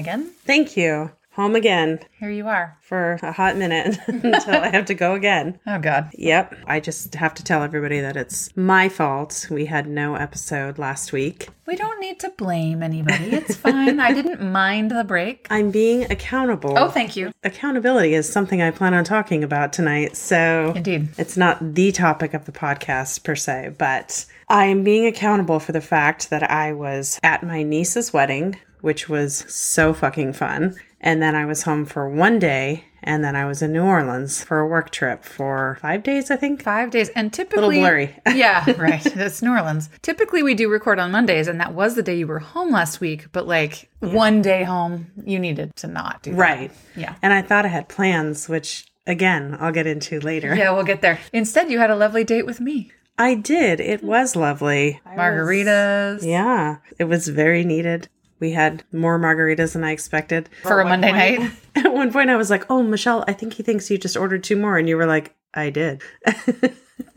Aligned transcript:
Megan. 0.00 0.30
Thank 0.46 0.78
you. 0.78 1.10
Home 1.34 1.54
again 1.54 2.00
Here 2.18 2.30
you 2.30 2.48
are. 2.48 2.76
for 2.80 3.18
a 3.22 3.30
hot 3.30 3.56
minute 3.56 3.96
until 4.08 4.56
I 4.56 4.68
have 4.68 4.86
to 4.86 4.94
go 4.94 5.14
again. 5.14 5.60
Oh, 5.66 5.78
God. 5.78 6.10
Yep. 6.14 6.54
I 6.66 6.80
just 6.80 7.14
have 7.14 7.34
to 7.34 7.44
tell 7.44 7.62
everybody 7.62 8.00
that 8.00 8.16
it's 8.16 8.54
my 8.56 8.88
fault. 8.88 9.46
We 9.50 9.66
had 9.66 9.86
no 9.86 10.14
episode 10.16 10.78
last 10.78 11.12
week. 11.12 11.48
We 11.66 11.76
don't 11.76 12.00
need 12.00 12.18
to 12.20 12.30
blame 12.30 12.82
anybody. 12.82 13.26
It's 13.26 13.54
fine. 13.54 14.00
I 14.00 14.12
didn't 14.12 14.40
mind 14.42 14.90
the 14.90 15.04
break. 15.04 15.46
I'm 15.50 15.70
being 15.70 16.10
accountable. 16.10 16.76
Oh, 16.76 16.88
thank 16.88 17.14
you. 17.14 17.30
Accountability 17.44 18.14
is 18.14 18.30
something 18.30 18.60
I 18.60 18.70
plan 18.70 18.92
on 18.94 19.04
talking 19.04 19.44
about 19.44 19.72
tonight. 19.72 20.16
So 20.16 20.72
Indeed. 20.74 21.08
it's 21.18 21.36
not 21.36 21.74
the 21.74 21.92
topic 21.92 22.34
of 22.34 22.46
the 22.46 22.52
podcast 22.52 23.22
per 23.22 23.36
se, 23.36 23.74
but 23.78 24.24
I 24.48 24.64
am 24.64 24.82
being 24.82 25.06
accountable 25.06 25.60
for 25.60 25.72
the 25.72 25.80
fact 25.80 26.30
that 26.30 26.50
I 26.50 26.72
was 26.72 27.20
at 27.22 27.44
my 27.44 27.62
niece's 27.62 28.12
wedding, 28.12 28.56
which 28.82 29.08
was 29.08 29.44
so 29.48 29.92
fucking 29.92 30.32
fun. 30.32 30.76
And 31.00 31.22
then 31.22 31.34
I 31.34 31.46
was 31.46 31.62
home 31.62 31.86
for 31.86 32.08
one 32.08 32.38
day, 32.38 32.84
and 33.02 33.24
then 33.24 33.34
I 33.34 33.46
was 33.46 33.62
in 33.62 33.72
New 33.72 33.82
Orleans 33.82 34.44
for 34.44 34.58
a 34.58 34.66
work 34.66 34.90
trip 34.90 35.24
for 35.24 35.78
five 35.80 36.02
days, 36.02 36.30
I 36.30 36.36
think. 36.36 36.62
Five 36.62 36.90
days. 36.90 37.08
And 37.10 37.32
typically. 37.32 37.68
Little 37.68 37.80
blurry. 37.80 38.16
yeah, 38.34 38.70
right. 38.78 39.02
That's 39.02 39.40
New 39.40 39.50
Orleans. 39.50 39.88
Typically, 40.02 40.42
we 40.42 40.54
do 40.54 40.68
record 40.68 40.98
on 40.98 41.10
Mondays, 41.10 41.48
and 41.48 41.58
that 41.60 41.72
was 41.72 41.94
the 41.94 42.02
day 42.02 42.18
you 42.18 42.26
were 42.26 42.38
home 42.38 42.70
last 42.70 43.00
week. 43.00 43.32
But 43.32 43.46
like 43.46 43.88
one 44.00 44.42
day 44.42 44.62
home, 44.62 45.10
you 45.24 45.38
needed 45.38 45.74
to 45.76 45.86
not 45.86 46.22
do 46.22 46.32
that. 46.32 46.36
Right. 46.36 46.72
Yeah. 46.94 47.14
And 47.22 47.32
I 47.32 47.40
thought 47.40 47.64
I 47.64 47.68
had 47.68 47.88
plans, 47.88 48.48
which 48.48 48.86
again, 49.06 49.56
I'll 49.58 49.72
get 49.72 49.86
into 49.86 50.20
later. 50.20 50.54
Yeah, 50.54 50.72
we'll 50.72 50.84
get 50.84 51.00
there. 51.00 51.18
Instead, 51.32 51.70
you 51.70 51.78
had 51.78 51.90
a 51.90 51.96
lovely 51.96 52.24
date 52.24 52.44
with 52.44 52.60
me. 52.60 52.92
I 53.16 53.34
did. 53.34 53.80
It 53.80 54.02
was 54.02 54.36
lovely. 54.36 55.00
Margaritas. 55.06 56.24
Yeah, 56.24 56.78
it 56.98 57.04
was 57.04 57.28
very 57.28 57.64
needed. 57.64 58.08
We 58.40 58.52
had 58.52 58.82
more 58.92 59.18
margaritas 59.18 59.74
than 59.74 59.84
I 59.84 59.92
expected. 59.92 60.48
For 60.62 60.80
a 60.80 60.84
Monday 60.84 61.12
night. 61.12 61.52
At 61.76 61.92
one 61.92 62.12
point, 62.12 62.30
I 62.30 62.36
was 62.36 62.50
like, 62.50 62.68
"Oh, 62.70 62.82
Michelle, 62.82 63.24
I 63.28 63.32
think 63.32 63.54
he 63.54 63.62
thinks 63.62 63.90
you 63.90 63.98
just 63.98 64.16
ordered 64.16 64.42
two 64.42 64.56
more," 64.56 64.78
and 64.78 64.88
you 64.88 64.96
were 64.96 65.06
like, 65.06 65.34
"I 65.54 65.70
did." 65.70 66.02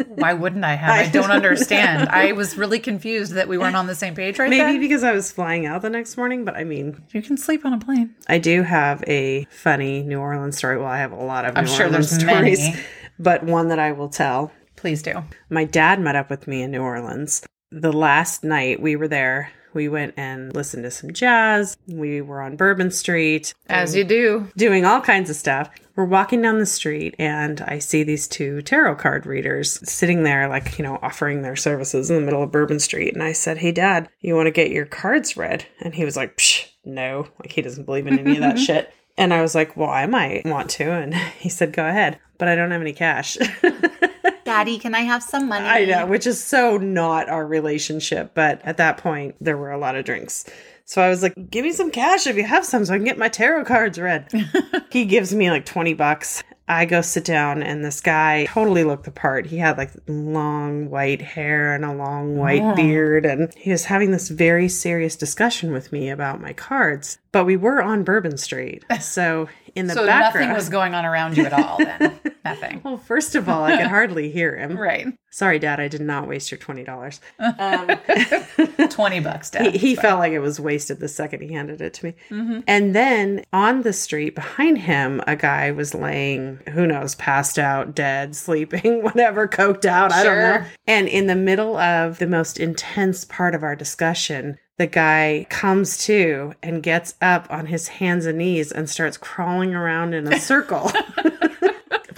Why 0.07 0.33
wouldn't 0.33 0.63
I 0.63 0.75
have? 0.75 0.89
I 0.91 1.09
don't 1.11 1.31
understand. 1.31 2.07
I 2.09 2.31
was 2.31 2.57
really 2.57 2.79
confused 2.79 3.33
that 3.33 3.47
we 3.47 3.57
weren't 3.57 3.75
on 3.75 3.87
the 3.87 3.95
same 3.95 4.15
page 4.15 4.39
right 4.39 4.49
Maybe 4.49 4.63
then. 4.73 4.79
because 4.79 5.03
I 5.03 5.11
was 5.11 5.31
flying 5.31 5.65
out 5.65 5.81
the 5.81 5.89
next 5.89 6.15
morning, 6.17 6.45
but 6.45 6.55
I 6.55 6.63
mean, 6.63 7.03
You 7.11 7.21
can 7.21 7.35
sleep 7.37 7.65
on 7.65 7.73
a 7.73 7.79
plane. 7.79 8.15
I 8.27 8.37
do 8.37 8.63
have 8.63 9.03
a 9.07 9.45
funny 9.51 10.01
New 10.03 10.19
Orleans 10.19 10.57
story. 10.57 10.77
Well, 10.77 10.87
I 10.87 10.99
have 10.99 11.11
a 11.11 11.23
lot 11.23 11.45
of 11.45 11.57
I'm 11.57 11.65
New 11.65 11.71
sure 11.71 11.85
Orleans 11.87 12.11
there's 12.11 12.21
stories, 12.23 12.59
many. 12.59 12.79
but 13.19 13.43
one 13.43 13.67
that 13.69 13.79
I 13.79 13.91
will 13.91 14.09
tell. 14.09 14.51
Please 14.77 15.01
do. 15.01 15.23
My 15.49 15.65
dad 15.65 15.99
met 15.99 16.15
up 16.15 16.29
with 16.29 16.47
me 16.47 16.61
in 16.61 16.71
New 16.71 16.81
Orleans. 16.81 17.45
The 17.71 17.91
last 17.93 18.43
night 18.43 18.81
we 18.81 18.95
were 18.95 19.07
there, 19.07 19.51
we 19.73 19.89
went 19.89 20.13
and 20.17 20.53
listened 20.55 20.83
to 20.83 20.91
some 20.91 21.13
jazz. 21.13 21.77
We 21.87 22.21
were 22.21 22.41
on 22.41 22.55
Bourbon 22.55 22.91
Street. 22.91 23.53
As 23.67 23.95
you 23.95 24.03
do. 24.03 24.49
doing 24.57 24.85
all 24.85 25.01
kinds 25.01 25.29
of 25.29 25.35
stuff. 25.35 25.69
We're 25.95 26.05
walking 26.05 26.41
down 26.41 26.57
the 26.57 26.65
street 26.65 27.15
and 27.19 27.61
I 27.61 27.77
see 27.77 28.01
these 28.01 28.27
two 28.27 28.63
tarot 28.63 28.95
card 28.95 29.27
readers 29.27 29.79
sitting 29.87 30.23
there, 30.23 30.47
like, 30.47 30.79
you 30.79 30.83
know, 30.83 30.97
offering 31.03 31.43
their 31.43 31.55
services 31.55 32.09
in 32.09 32.15
the 32.15 32.23
middle 32.23 32.41
of 32.41 32.51
Bourbon 32.51 32.79
Street. 32.79 33.13
And 33.13 33.21
I 33.21 33.31
said, 33.33 33.59
Hey, 33.59 33.71
dad, 33.71 34.09
you 34.19 34.35
want 34.35 34.47
to 34.47 34.51
get 34.51 34.71
your 34.71 34.85
cards 34.87 35.37
read? 35.37 35.65
And 35.81 35.93
he 35.93 36.03
was 36.03 36.17
like, 36.17 36.37
Psh, 36.37 36.67
no, 36.83 37.27
like 37.39 37.51
he 37.51 37.61
doesn't 37.61 37.85
believe 37.85 38.07
in 38.07 38.17
any 38.17 38.37
of 38.37 38.41
that 38.41 38.57
shit. 38.59 38.91
And 39.17 39.33
I 39.33 39.43
was 39.43 39.53
like, 39.53 39.77
Well, 39.77 39.89
I 39.89 40.07
might 40.07 40.45
want 40.45 40.71
to. 40.71 40.91
And 40.91 41.13
he 41.39 41.49
said, 41.49 41.73
Go 41.73 41.87
ahead, 41.87 42.19
but 42.39 42.47
I 42.47 42.55
don't 42.55 42.71
have 42.71 42.81
any 42.81 42.93
cash. 42.93 43.37
Daddy, 44.53 44.73
mm-hmm. 44.73 44.81
can 44.81 44.95
I 44.95 45.01
have 45.01 45.23
some 45.23 45.47
money? 45.47 45.65
I 45.65 45.85
know, 45.85 46.05
which 46.05 46.27
is 46.27 46.43
so 46.43 46.77
not 46.77 47.29
our 47.29 47.45
relationship. 47.45 48.31
But 48.33 48.61
at 48.63 48.77
that 48.77 48.97
point, 48.97 49.35
there 49.41 49.57
were 49.57 49.71
a 49.71 49.77
lot 49.77 49.95
of 49.95 50.05
drinks. 50.05 50.45
So 50.85 51.01
I 51.01 51.09
was 51.09 51.23
like, 51.23 51.33
give 51.49 51.63
me 51.63 51.71
some 51.71 51.91
cash 51.91 52.27
if 52.27 52.35
you 52.35 52.43
have 52.43 52.65
some 52.65 52.85
so 52.85 52.93
I 52.93 52.97
can 52.97 53.05
get 53.05 53.17
my 53.17 53.29
tarot 53.29 53.65
cards 53.65 53.97
read. 53.97 54.29
he 54.91 55.05
gives 55.05 55.33
me 55.33 55.49
like 55.49 55.65
20 55.65 55.93
bucks. 55.93 56.43
I 56.67 56.85
go 56.85 57.01
sit 57.01 57.25
down, 57.25 57.61
and 57.61 57.83
this 57.83 57.99
guy 57.99 58.45
totally 58.45 58.85
looked 58.85 59.03
the 59.03 59.11
part. 59.11 59.45
He 59.47 59.57
had 59.57 59.77
like 59.77 59.91
long 60.07 60.89
white 60.89 61.21
hair 61.21 61.75
and 61.75 61.83
a 61.83 61.93
long 61.93 62.37
white 62.37 62.61
oh. 62.61 62.73
beard, 62.73 63.25
and 63.25 63.53
he 63.55 63.71
was 63.71 63.85
having 63.85 64.11
this 64.11 64.29
very 64.29 64.69
serious 64.69 65.17
discussion 65.17 65.73
with 65.73 65.91
me 65.91 66.09
about 66.09 66.39
my 66.39 66.53
cards. 66.53 67.17
But 67.33 67.45
we 67.45 67.57
were 67.57 67.81
on 67.81 68.03
Bourbon 68.03 68.37
Street. 68.37 68.85
So 69.01 69.49
in 69.75 69.87
the 69.87 69.93
So 69.93 70.05
background. 70.05 70.47
nothing 70.49 70.55
was 70.55 70.69
going 70.69 70.93
on 70.93 71.05
around 71.05 71.37
you 71.37 71.45
at 71.45 71.53
all 71.53 71.77
then. 71.77 72.19
nothing. 72.45 72.81
well, 72.83 72.97
first 72.97 73.35
of 73.35 73.47
all, 73.49 73.63
I 73.63 73.77
could 73.77 73.87
hardly 73.97 74.31
hear 74.31 74.55
him. 74.57 74.77
Right. 74.77 75.07
Sorry, 75.31 75.57
Dad, 75.57 75.79
I 75.79 75.87
did 75.87 76.01
not 76.01 76.27
waste 76.27 76.51
your 76.51 76.59
$20. 76.59 77.19
Um, 77.39 78.87
20 78.89 79.19
bucks, 79.21 79.49
Dad. 79.49 79.71
he, 79.73 79.77
he 79.79 79.95
felt 79.95 80.19
like 80.19 80.31
it 80.31 80.39
was 80.39 80.59
wasted 80.59 80.99
the 80.99 81.07
second 81.07 81.41
he 81.41 81.53
handed 81.53 81.81
it 81.81 81.93
to 81.95 82.05
me. 82.05 82.15
Mm-hmm. 82.29 82.59
And 82.67 82.93
then 82.95 83.43
on 83.51 83.81
the 83.81 83.93
street 83.93 84.35
behind 84.35 84.77
him, 84.79 85.21
a 85.25 85.35
guy 85.35 85.71
was 85.71 85.95
laying, 85.95 86.59
who 86.69 86.85
knows, 86.85 87.15
passed 87.15 87.57
out, 87.57 87.95
dead, 87.95 88.35
sleeping, 88.35 89.01
whatever, 89.03 89.47
coked 89.47 89.85
out. 89.85 90.11
I 90.11 90.23
don't 90.23 90.37
know. 90.37 90.63
And 90.85 91.07
in 91.07 91.25
the 91.27 91.35
middle 91.35 91.77
of 91.77 92.19
the 92.19 92.27
most 92.27 92.59
intense 92.59 93.25
part 93.25 93.55
of 93.55 93.63
our 93.63 93.75
discussion, 93.75 94.59
the 94.77 94.87
guy 94.87 95.45
comes 95.49 95.97
to 96.05 96.53
and 96.63 96.81
gets 96.81 97.15
up 97.21 97.47
on 97.49 97.67
his 97.67 97.87
hands 97.87 98.25
and 98.25 98.37
knees 98.37 98.71
and 98.71 98.89
starts 98.89 99.17
crawling 99.17 99.73
around 99.75 100.13
in 100.13 100.31
a 100.31 100.39
circle. 100.39 100.91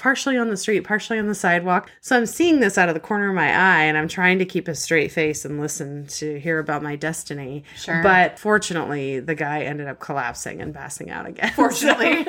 partially 0.06 0.38
on 0.38 0.50
the 0.50 0.58
street, 0.58 0.82
partially 0.82 1.18
on 1.18 1.26
the 1.26 1.34
sidewalk. 1.34 1.90
So 2.00 2.16
I'm 2.16 2.28
seeing 2.28 2.60
this 2.60 2.78
out 2.78 2.90
of 2.90 2.94
the 2.94 3.02
corner 3.02 3.30
of 3.30 3.34
my 3.34 3.48
eye 3.48 3.86
and 3.86 3.98
I'm 3.98 4.08
trying 4.08 4.38
to 4.38 4.46
keep 4.46 4.68
a 4.68 4.76
straight 4.76 5.12
face 5.12 5.46
and 5.46 5.60
listen 5.60 6.06
to 6.08 6.40
hear 6.40 6.60
about 6.60 6.84
my 6.84 6.96
destiny. 6.96 7.64
Sure. 7.76 8.04
But 8.04 8.38
fortunately, 8.38 9.20
the 9.20 9.34
guy 9.34 9.64
ended 9.64 9.88
up 9.88 10.00
collapsing 10.00 10.62
and 10.62 10.76
passing 10.76 11.10
out 11.10 11.26
again. 11.26 11.52
Fortunately. 11.56 12.24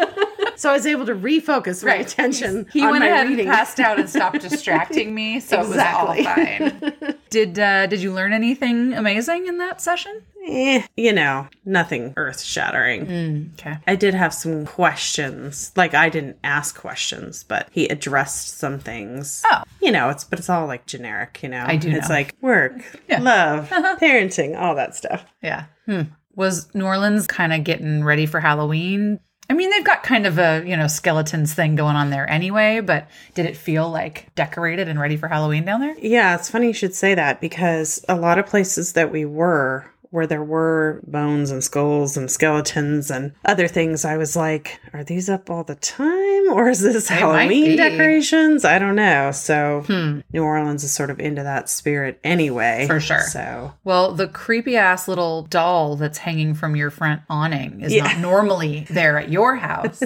So 0.60 0.70
I 0.70 0.72
was 0.72 0.86
able 0.86 1.04
to 1.06 1.14
refocus 1.14 1.84
my 1.84 1.94
attention 1.96 2.66
He 2.72 2.80
on 2.82 2.90
went 2.92 3.04
ahead 3.04 3.28
reading. 3.28 3.46
and 3.46 3.54
passed 3.54 3.78
out 3.78 3.98
and 3.98 4.08
stopped 4.08 4.40
distracting 4.48 5.14
me, 5.14 5.38
so 5.40 5.60
Exactly. 5.60 6.20
it 6.20 6.24
was 6.24 6.26
all 6.26 6.90
fine. 6.90 7.14
Did 7.30 7.58
uh, 7.58 7.86
did 7.86 8.00
you 8.00 8.12
learn 8.12 8.32
anything 8.32 8.94
amazing 8.94 9.46
in 9.48 9.58
that 9.58 9.80
session? 9.82 10.22
Eh, 10.48 10.82
you 10.96 11.12
know, 11.12 11.48
nothing 11.64 12.14
earth 12.16 12.40
shattering. 12.40 13.50
Okay. 13.58 13.76
I 13.86 13.96
did 13.96 14.14
have 14.14 14.32
some 14.32 14.64
questions. 14.64 15.72
Like 15.76 15.92
I 15.92 16.08
didn't 16.08 16.38
ask 16.44 16.76
questions, 16.78 17.44
but 17.44 17.68
he 17.72 17.88
addressed 17.88 18.56
some 18.58 18.78
things. 18.78 19.42
Oh. 19.50 19.62
You 19.82 19.90
know, 19.90 20.08
it's 20.08 20.22
but 20.24 20.38
it's 20.38 20.48
all 20.48 20.66
like 20.66 20.86
generic, 20.86 21.40
you 21.42 21.48
know. 21.48 21.64
I 21.66 21.76
do 21.76 21.90
It's 21.90 22.08
know. 22.08 22.14
like 22.14 22.34
work, 22.40 22.74
love, 23.18 23.68
parenting, 23.70 24.56
all 24.58 24.76
that 24.76 24.94
stuff. 24.94 25.24
Yeah. 25.42 25.64
Hmm. 25.84 26.02
Was 26.36 26.72
New 26.74 26.84
Orleans 26.84 27.26
kind 27.26 27.52
of 27.52 27.64
getting 27.64 28.04
ready 28.04 28.24
for 28.26 28.38
Halloween? 28.40 29.18
I 29.48 29.54
mean, 29.54 29.70
they've 29.70 29.84
got 29.84 30.02
kind 30.02 30.26
of 30.26 30.38
a, 30.38 30.64
you 30.66 30.76
know, 30.76 30.86
skeletons 30.88 31.54
thing 31.54 31.76
going 31.76 31.94
on 31.96 32.10
there 32.10 32.28
anyway, 32.28 32.80
but 32.80 33.08
did 33.34 33.46
it 33.46 33.56
feel 33.56 33.88
like 33.88 34.34
decorated 34.34 34.88
and 34.88 34.98
ready 34.98 35.16
for 35.16 35.28
Halloween 35.28 35.64
down 35.64 35.80
there? 35.80 35.94
Yeah, 35.98 36.34
it's 36.34 36.50
funny 36.50 36.68
you 36.68 36.72
should 36.72 36.94
say 36.94 37.14
that 37.14 37.40
because 37.40 38.04
a 38.08 38.16
lot 38.16 38.38
of 38.38 38.46
places 38.46 38.94
that 38.94 39.12
we 39.12 39.24
were 39.24 39.86
where 40.10 40.26
there 40.26 40.42
were 40.42 41.00
bones 41.06 41.50
and 41.50 41.62
skulls 41.62 42.16
and 42.16 42.30
skeletons 42.30 43.10
and 43.10 43.32
other 43.44 43.68
things, 43.68 44.04
I 44.04 44.16
was 44.16 44.36
like, 44.36 44.80
are 44.92 45.04
these 45.04 45.28
up 45.28 45.50
all 45.50 45.64
the 45.64 45.74
time 45.74 46.52
or 46.52 46.68
is 46.68 46.80
this 46.80 47.10
might 47.10 47.18
Halloween 47.18 47.76
decorations? 47.76 48.64
I 48.64 48.78
don't 48.78 48.96
know. 48.96 49.32
So 49.32 49.84
hmm. 49.86 50.20
New 50.32 50.42
Orleans 50.42 50.84
is 50.84 50.92
sort 50.92 51.10
of 51.10 51.18
into 51.20 51.42
that 51.42 51.68
spirit 51.68 52.20
anyway. 52.24 52.86
For 52.86 53.00
sure. 53.00 53.20
So 53.20 53.74
Well, 53.84 54.12
the 54.12 54.28
creepy 54.28 54.76
ass 54.76 55.08
little 55.08 55.42
doll 55.42 55.96
that's 55.96 56.18
hanging 56.18 56.54
from 56.54 56.76
your 56.76 56.90
front 56.90 57.22
awning 57.28 57.80
is 57.82 57.94
not 57.94 58.18
normally 58.20 58.86
there 58.90 59.18
at 59.18 59.30
your 59.30 59.56
house. 59.56 59.98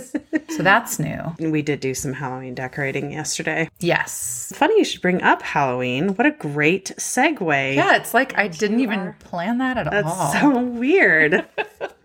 so 0.49 0.63
that's 0.63 0.99
new. 0.99 1.35
we 1.39 1.63
did 1.63 1.81
do 1.81 1.95
some 1.95 2.13
Halloween 2.13 2.55
decorating 2.55 3.13
yesterday. 3.13 3.69
Yes. 3.79 4.53
Funny 4.55 4.79
you 4.79 4.85
should 4.85 5.03
bring 5.03 5.23
up 5.23 5.43
Halloween. 5.43 6.15
What 6.15 6.27
a 6.27 6.31
great 6.31 6.93
segue. 6.97 7.75
Yeah, 7.75 7.97
it's 7.97 8.15
like 8.15 8.37
I 8.39 8.49
didn't 8.49 8.81
even 8.81 9.15
plan 9.21 9.59
that 9.59 9.77
at 9.77 9.90
That's 9.91 10.09
all. 10.09 10.33
so 10.33 10.59
weird. 10.61 11.47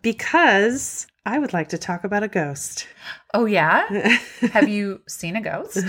because 0.02 1.08
I 1.26 1.40
would 1.40 1.54
like 1.54 1.70
to 1.70 1.78
talk 1.78 2.04
about 2.04 2.24
a 2.24 2.28
ghost. 2.28 2.88
oh, 3.34 3.46
yeah? 3.46 3.88
Have 4.54 4.70
you 4.70 5.02
seen 5.08 5.36
a 5.36 5.42
ghost? 5.42 5.80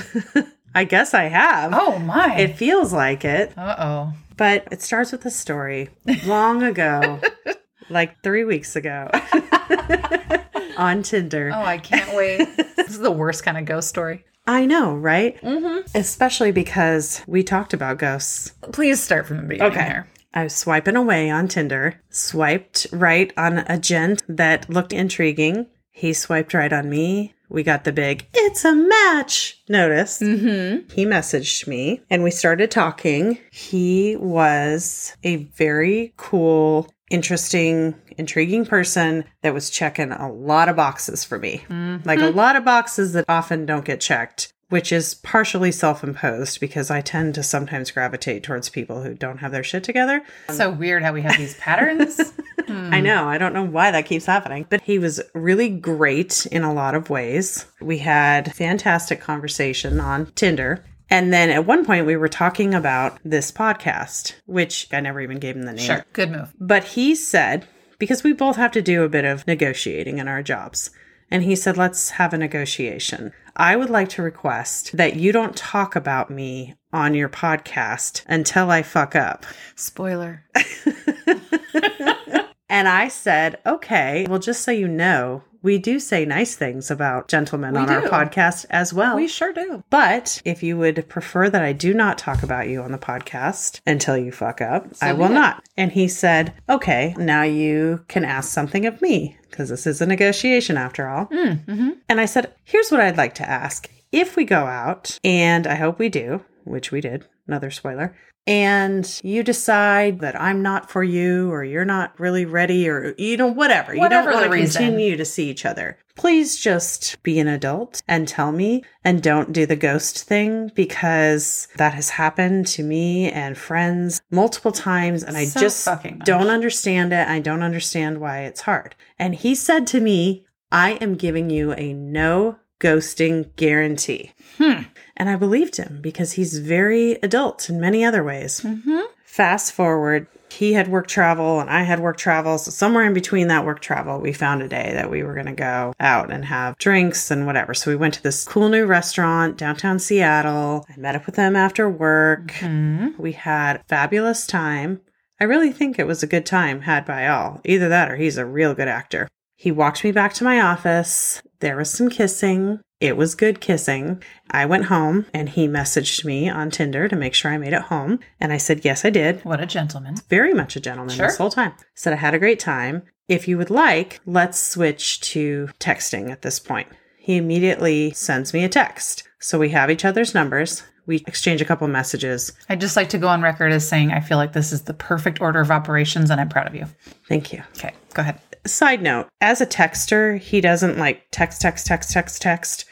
I 0.75 0.85
guess 0.85 1.15
I 1.15 1.25
have. 1.25 1.73
Oh, 1.75 1.99
my. 1.99 2.37
It 2.39 2.57
feels 2.57 2.93
like 2.93 3.25
it, 3.25 3.53
uh 3.57 3.77
oh. 3.79 4.13
but 4.37 4.67
it 4.71 4.83
starts 4.83 5.13
with 5.13 5.25
a 5.25 5.31
story 5.31 5.89
long 6.27 6.63
ago, 6.63 7.21
like 7.91 8.23
three 8.23 8.45
weeks 8.45 8.77
ago, 8.77 9.11
on 10.77 11.03
Tinder. 11.03 11.51
Oh, 11.55 11.63
I 11.63 11.79
can't 11.79 12.15
wait. 12.15 12.45
this 12.77 12.89
is 12.91 12.99
the 12.99 13.11
worst 13.11 13.43
kind 13.43 13.57
of 13.57 13.65
ghost 13.65 13.89
story. 13.89 14.25
I 14.47 14.67
know, 14.67 14.95
right? 14.95 15.41
Mm-hmm. 15.41 15.87
Especially 15.95 16.53
because 16.53 17.23
we 17.27 17.43
talked 17.43 17.73
about 17.73 17.99
ghosts. 17.99 18.51
Please 18.73 19.03
start 19.03 19.27
from 19.27 19.39
the 19.39 19.43
beginning 19.45 19.73
Okay. 19.73 19.85
here. 19.87 20.07
I 20.35 20.45
was 20.45 20.55
swiping 20.55 20.97
away 20.97 21.31
on 21.31 21.49
Tinder, 21.49 22.01
swiped 22.11 22.87
right 22.93 23.33
on 23.37 23.59
a 23.59 23.79
gent 23.79 24.23
that 24.29 24.69
looked 24.69 24.93
intriguing. 24.93 25.67
He 25.91 26.13
swiped 26.13 26.53
right 26.53 26.73
on 26.73 26.91
me. 26.91 27.35
We 27.49 27.63
got 27.63 27.85
the 27.85 27.93
big, 27.93 28.27
it's 28.35 28.65
a 28.65 28.75
match 28.75 29.63
notice. 29.69 30.19
Mm-hmm. 30.19 30.93
He 30.93 31.07
messaged 31.07 31.69
me 31.69 32.03
and 32.11 32.25
we 32.25 32.33
started 32.33 32.73
talking. 32.73 33.39
He 33.53 34.17
was 34.17 35.17
a 35.23 35.37
very 35.37 36.13
cool 36.17 36.91
interesting, 37.09 37.95
intriguing 38.19 38.67
person 38.67 39.25
that 39.43 39.55
was 39.55 39.71
checking 39.71 40.11
a 40.11 40.29
lot 40.31 40.69
of 40.69 40.75
boxes 40.75 41.23
for 41.23 41.39
me. 41.39 41.65
Like 42.05 42.19
a 42.19 42.31
lot 42.31 42.57
of 42.57 42.65
boxes 42.65 43.13
that 43.13 43.27
often 43.29 43.65
don't 43.65 43.85
get 43.85 44.01
checked, 44.01 44.53
which 44.69 44.93
is 44.93 45.15
partially 45.15 45.73
self 45.73 46.03
imposed 46.03 46.61
because 46.61 46.91
I 46.91 47.01
tend 47.01 47.35
to 47.37 47.43
sometimes 47.43 47.91
gravitate 47.91 48.43
towards 48.43 48.69
people 48.69 49.03
who 49.03 49.15
don't 49.15 49.39
have 49.39 49.53
their 49.53 49.65
shit 49.65 49.85
together. 49.85 50.23
So 50.51 50.71
weird 50.71 51.03
how 51.03 51.13
we 51.13 51.23
have 51.23 51.37
these 51.37 51.55
patterns. 51.57 52.21
I 52.69 53.01
know. 53.01 53.29
I 53.29 53.39
don't 53.39 53.55
know 53.55 53.65
why 53.65 53.93
that 53.93 54.07
keeps 54.07 54.27
happening, 54.27 54.67
but 54.69 54.81
he 54.81 54.99
was 54.99 55.21
really 55.35 55.69
great 55.69 56.47
in 56.47 56.63
a 56.63 56.73
lot 56.73 56.95
of 56.95 57.11
ways. 57.11 57.67
We 57.81 57.99
had 57.99 58.55
fantastic 58.55 59.21
conversation 59.21 60.01
on 60.01 60.33
Tinder. 60.35 60.85
And 61.09 61.33
then 61.33 61.51
at 61.51 61.67
one 61.67 61.85
point 61.85 62.07
we 62.07 62.17
were 62.17 62.29
talking 62.29 62.75
about 62.75 63.19
this 63.25 63.53
podcast, 63.53 64.35
which 64.47 64.89
I 64.93 65.01
never 65.01 65.21
even 65.21 65.39
gave 65.39 65.55
him 65.55 65.63
the 65.63 65.73
name. 65.73 65.87
sure. 65.87 66.05
Good 66.13 66.33
move. 66.33 66.53
But 66.59 66.83
he 66.83 67.15
said, 67.15 67.69
because 67.99 68.25
we 68.25 68.33
both 68.33 68.57
have 68.57 68.73
to 68.73 68.83
do 68.83 69.05
a 69.05 69.09
bit 69.09 69.25
of 69.25 69.47
negotiating 69.47 70.19
in 70.19 70.27
our 70.27 70.43
jobs. 70.43 70.91
And 71.31 71.43
he 71.43 71.57
said, 71.57 71.77
let's 71.77 72.11
have 72.11 72.33
a 72.33 72.39
negotiation. 72.39 73.33
I 73.57 73.77
would 73.77 73.91
like 73.91 74.09
to 74.11 74.23
request 74.23 74.97
that 74.97 75.17
you 75.17 75.33
don't 75.33 75.57
talk 75.57 75.97
about 75.97 76.31
me 76.31 76.75
on 76.93 77.15
your 77.15 77.29
podcast 77.29 78.23
until 78.27 78.71
I 78.71 78.83
fuck 78.83 79.17
up. 79.17 79.45
Spoiler. 79.75 80.45
And 82.69 82.89
I 82.89 83.09
said, 83.09 83.59
okay, 83.65 84.27
well, 84.29 84.41
just 84.41 84.63
so 84.63 84.73
you 84.73 84.89
know, 84.89 85.43
we 85.67 85.79
do 85.79 85.99
say 85.99 86.25
nice 86.25 86.55
things 86.55 86.91
about 86.93 87.27
gentlemen 87.27 87.75
We 87.75 87.81
on 87.81 87.91
our 87.91 88.03
podcast 88.03 88.67
as 88.71 88.95
well. 88.95 89.17
We 89.17 89.27
sure 89.27 89.53
do. 89.53 89.83
but 89.91 90.41
if 90.45 90.63
you 90.63 90.79
would 90.79 91.09
prefer 91.09 91.51
that 91.51 91.63
I 91.63 91.73
do 91.73 91.93
not 91.93 92.19
talk 92.19 92.45
about 92.45 92.69
you 92.69 92.83
on 92.83 92.93
the 92.93 92.99
podcast 92.99 93.81
until 93.85 94.17
you 94.17 94.31
fuck 94.31 94.61
up, 94.61 94.95
So 94.95 95.07
I 95.07 95.13
will 95.13 95.29
not. 95.29 95.65
And 95.77 95.91
he 95.91 96.07
said, 96.07 96.55
okay, 96.69 97.15
now 97.19 97.43
you 97.43 98.05
can 98.07 98.25
ask 98.25 98.51
something 98.51 98.87
of 98.87 99.03
me 99.03 99.37
because 99.51 99.69
this 99.69 99.89
is 99.89 100.01
a 100.01 100.07
negotiation 100.07 100.77
after 100.77 101.09
all. 101.09 101.27
Mm-hmm. 101.27 101.91
And 102.09 102.21
I 102.21 102.27
said, 102.27 102.55
here's 102.63 102.91
what 102.91 103.01
I'd 103.01 103.17
like 103.17 103.35
to 103.35 103.49
ask. 103.49 103.91
If 104.13 104.37
we 104.37 104.45
go 104.45 104.67
out, 104.67 105.19
and 105.25 105.67
I 105.67 105.75
hope 105.75 105.99
we 105.99 106.09
do, 106.09 106.45
which 106.67 106.91
we 106.91 107.01
did, 107.01 107.27
another 107.47 107.71
spoiler, 107.71 108.17
and 108.47 109.21
you 109.25 109.43
decide 109.43 110.21
that 110.21 110.41
I'm 110.41 110.63
not 110.63 110.89
for 110.89 111.03
you 111.03 111.51
or 111.51 111.65
you're 111.65 111.85
not 111.85 112.19
really 112.21 112.45
ready 112.45 112.89
or, 112.89 113.13
you 113.19 113.37
know, 113.37 113.49
whatever, 113.49 113.97
Whatever 113.97 114.31
you 114.31 114.37
don't 114.37 114.51
want 114.51 114.53
to 114.53 114.79
continue 114.79 115.17
to 115.17 115.25
see 115.25 115.51
each 115.51 115.67
other, 115.67 115.99
please 116.15 116.57
just 116.57 117.21
be 117.25 117.41
an 117.41 117.49
adult 117.49 118.03
and 118.07 118.29
tell 118.29 118.53
me 118.53 118.85
and 119.03 119.21
don't 119.21 119.53
do 119.53 119.67
the 119.67 119.75
ghost 119.75 120.23
thing 120.23 120.71
because 120.77 121.67
that 121.77 121.95
has 121.95 122.11
happened 122.11 122.69
to 122.69 122.85
me 122.85 123.33
and 123.33 123.59
friends 123.59 124.23
multiple 124.31 124.73
times 124.73 125.25
and 125.25 125.37
I 125.37 125.47
So 125.47 125.61
just 125.61 125.89
don't 126.25 126.49
understand 126.49 127.13
it. 127.13 127.27
I 127.27 127.41
don't 127.41 127.63
understand 127.63 128.21
why 128.21 128.43
it's 128.43 128.61
hard. 128.61 128.95
And 129.19 129.35
he 129.35 129.57
said 129.57 129.89
to 129.89 130.01
me, 130.01 130.47
I 130.71 130.93
am 130.93 131.17
giving 131.17 131.51
you 131.51 131.73
a 131.73 131.93
no 131.93 132.59
ghosting 132.79 133.55
guarantee. 133.57 134.33
Hmm. 134.59 134.83
And 135.17 135.29
I 135.29 135.37
believed 135.37 135.77
him 135.77 136.01
because 136.03 136.33
he's 136.33 136.59
very 136.59 137.13
adult 137.23 137.71
in 137.71 137.81
many 137.81 138.05
other 138.05 138.23
ways. 138.23 138.61
Mm-hmm. 138.61 139.01
Fast 139.25 139.73
forward, 139.73 140.27
he 140.51 140.73
had 140.73 140.89
work 140.89 141.07
travel 141.07 141.61
and 141.61 141.69
I 141.69 141.83
had 141.83 142.01
work 142.01 142.17
travel. 142.17 142.59
So, 142.59 142.71
somewhere 142.71 143.05
in 143.05 143.15
between 143.15 143.49
that 143.49 143.65
work 143.65 143.81
travel, 143.81 144.19
we 144.19 144.33
found 144.33 144.63
a 144.63 144.69
day 144.69 144.93
that 144.95 145.11
we 145.11 145.23
were 145.23 145.35
going 145.35 145.47
to 145.47 145.53
go 145.53 145.93
out 146.01 146.31
and 146.31 146.45
have 146.45 146.79
drinks 146.79 147.31
and 147.31 147.47
whatever. 147.47 147.75
So, 147.75 147.91
we 147.91 147.97
went 147.97 148.15
to 148.15 148.23
this 148.23 148.45
cool 148.45 148.69
new 148.69 148.87
restaurant 148.87 149.59
downtown 149.59 149.99
Seattle. 149.99 150.87
I 150.89 150.99
met 150.99 151.17
up 151.17 151.27
with 151.27 151.37
him 151.37 151.57
after 151.57 151.89
work. 151.89 152.49
Mm-hmm. 152.53 153.21
We 153.21 153.33
had 153.33 153.77
a 153.77 153.85
fabulous 153.89 154.47
time. 154.47 155.01
I 155.41 155.45
really 155.45 155.73
think 155.73 155.99
it 155.99 156.07
was 156.07 156.23
a 156.23 156.29
good 156.29 156.47
time 156.47 156.83
had 156.83 157.05
by 157.05 157.29
all. 157.29 157.61
Either 157.65 157.89
that 157.89 158.11
or 158.11 158.17
he's 158.17 158.39
a 158.39 158.47
real 158.47 158.75
good 158.75 158.89
actor. 158.89 159.29
He 159.55 159.71
walked 159.71 160.05
me 160.05 160.13
back 160.13 160.33
to 160.35 160.45
my 160.45 160.61
office. 160.61 161.43
There 161.61 161.77
was 161.77 161.91
some 161.91 162.09
kissing. 162.09 162.81
It 163.01 163.17
was 163.17 163.35
good 163.35 163.61
kissing. 163.61 164.23
I 164.51 164.65
went 164.65 164.87
home 164.87 165.27
and 165.35 165.51
he 165.51 165.69
messaged 165.69 166.25
me 166.25 166.49
on 166.49 166.71
Tinder 166.71 167.09
to 167.09 167.17
make 167.17 167.35
sure 167.35 167.51
I 167.51 167.59
made 167.59 167.75
it 167.75 167.83
home. 167.83 168.21
And 168.41 168.53
I 168.53 168.57
said, 168.57 168.85
Yes, 168.85 169.05
I 169.05 169.11
did. 169.11 169.45
What 169.45 169.61
a 169.61 169.67
gentleman. 169.67 170.17
Very 170.31 170.55
much 170.55 170.77
a 170.77 170.81
gentleman 170.81 171.15
Sure. 171.15 171.27
this 171.27 171.37
whole 171.37 171.51
time. 171.51 171.75
Said, 171.95 172.15
I 172.15 172.17
had 172.17 172.33
a 172.35 172.39
great 172.39 172.59
time. 172.59 173.03
If 173.29 173.49
you 173.49 173.59
would 173.59 173.71
like, 173.71 174.21
let's 174.25 174.59
switch 174.59 175.21
to 175.33 175.69
texting 175.79 176.31
at 176.31 176.43
this 176.43 176.59
point. 176.59 176.89
He 177.19 177.37
immediately 177.37 178.13
sends 178.13 178.55
me 178.55 178.65
a 178.65 178.69
text. 178.69 179.25
So 179.41 179.59
we 179.59 179.71
have 179.71 179.91
each 179.91 180.05
other's 180.05 180.33
numbers. 180.35 180.83
We 181.07 181.17
exchange 181.27 181.61
a 181.61 181.65
couple 181.65 181.87
messages. 181.89 182.53
I'd 182.69 182.81
just 182.81 182.97
like 182.97 183.11
to 183.11 183.19
go 183.19 183.29
on 183.29 183.43
record 183.43 183.73
as 183.73 183.87
saying 183.87 184.11
I 184.11 184.21
feel 184.21 184.39
like 184.39 184.53
this 184.55 184.73
is 184.73 184.83
the 184.83 184.95
perfect 184.95 185.41
order 185.41 185.61
of 185.61 185.71
operations 185.71 186.31
and 186.31 186.41
I'm 186.41 186.49
proud 186.49 186.67
of 186.67 186.75
you. 186.75 186.87
Thank 187.29 187.53
you. 187.53 187.63
Okay, 187.77 187.93
go 188.15 188.23
ahead. 188.23 188.41
Side 188.67 189.03
note, 189.03 189.29
as 189.41 189.61
a 189.61 189.67
texter, 189.67 190.39
he 190.39 190.61
doesn't 190.61 190.99
like 190.99 191.23
text, 191.31 191.61
text, 191.61 191.87
text, 191.87 192.11
text, 192.11 192.43
text, 192.43 192.85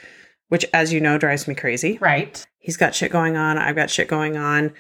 which, 0.49 0.65
as 0.73 0.93
you 0.93 1.01
know, 1.01 1.19
drives 1.19 1.49
me 1.49 1.55
crazy. 1.55 1.99
Right. 2.01 2.45
He's 2.59 2.77
got 2.77 2.95
shit 2.95 3.13
going 3.13 3.37
on. 3.37 3.59
I've 3.59 3.77
got 3.77 3.91
shit 3.91 4.09
going 4.09 4.37
on. 4.37 4.73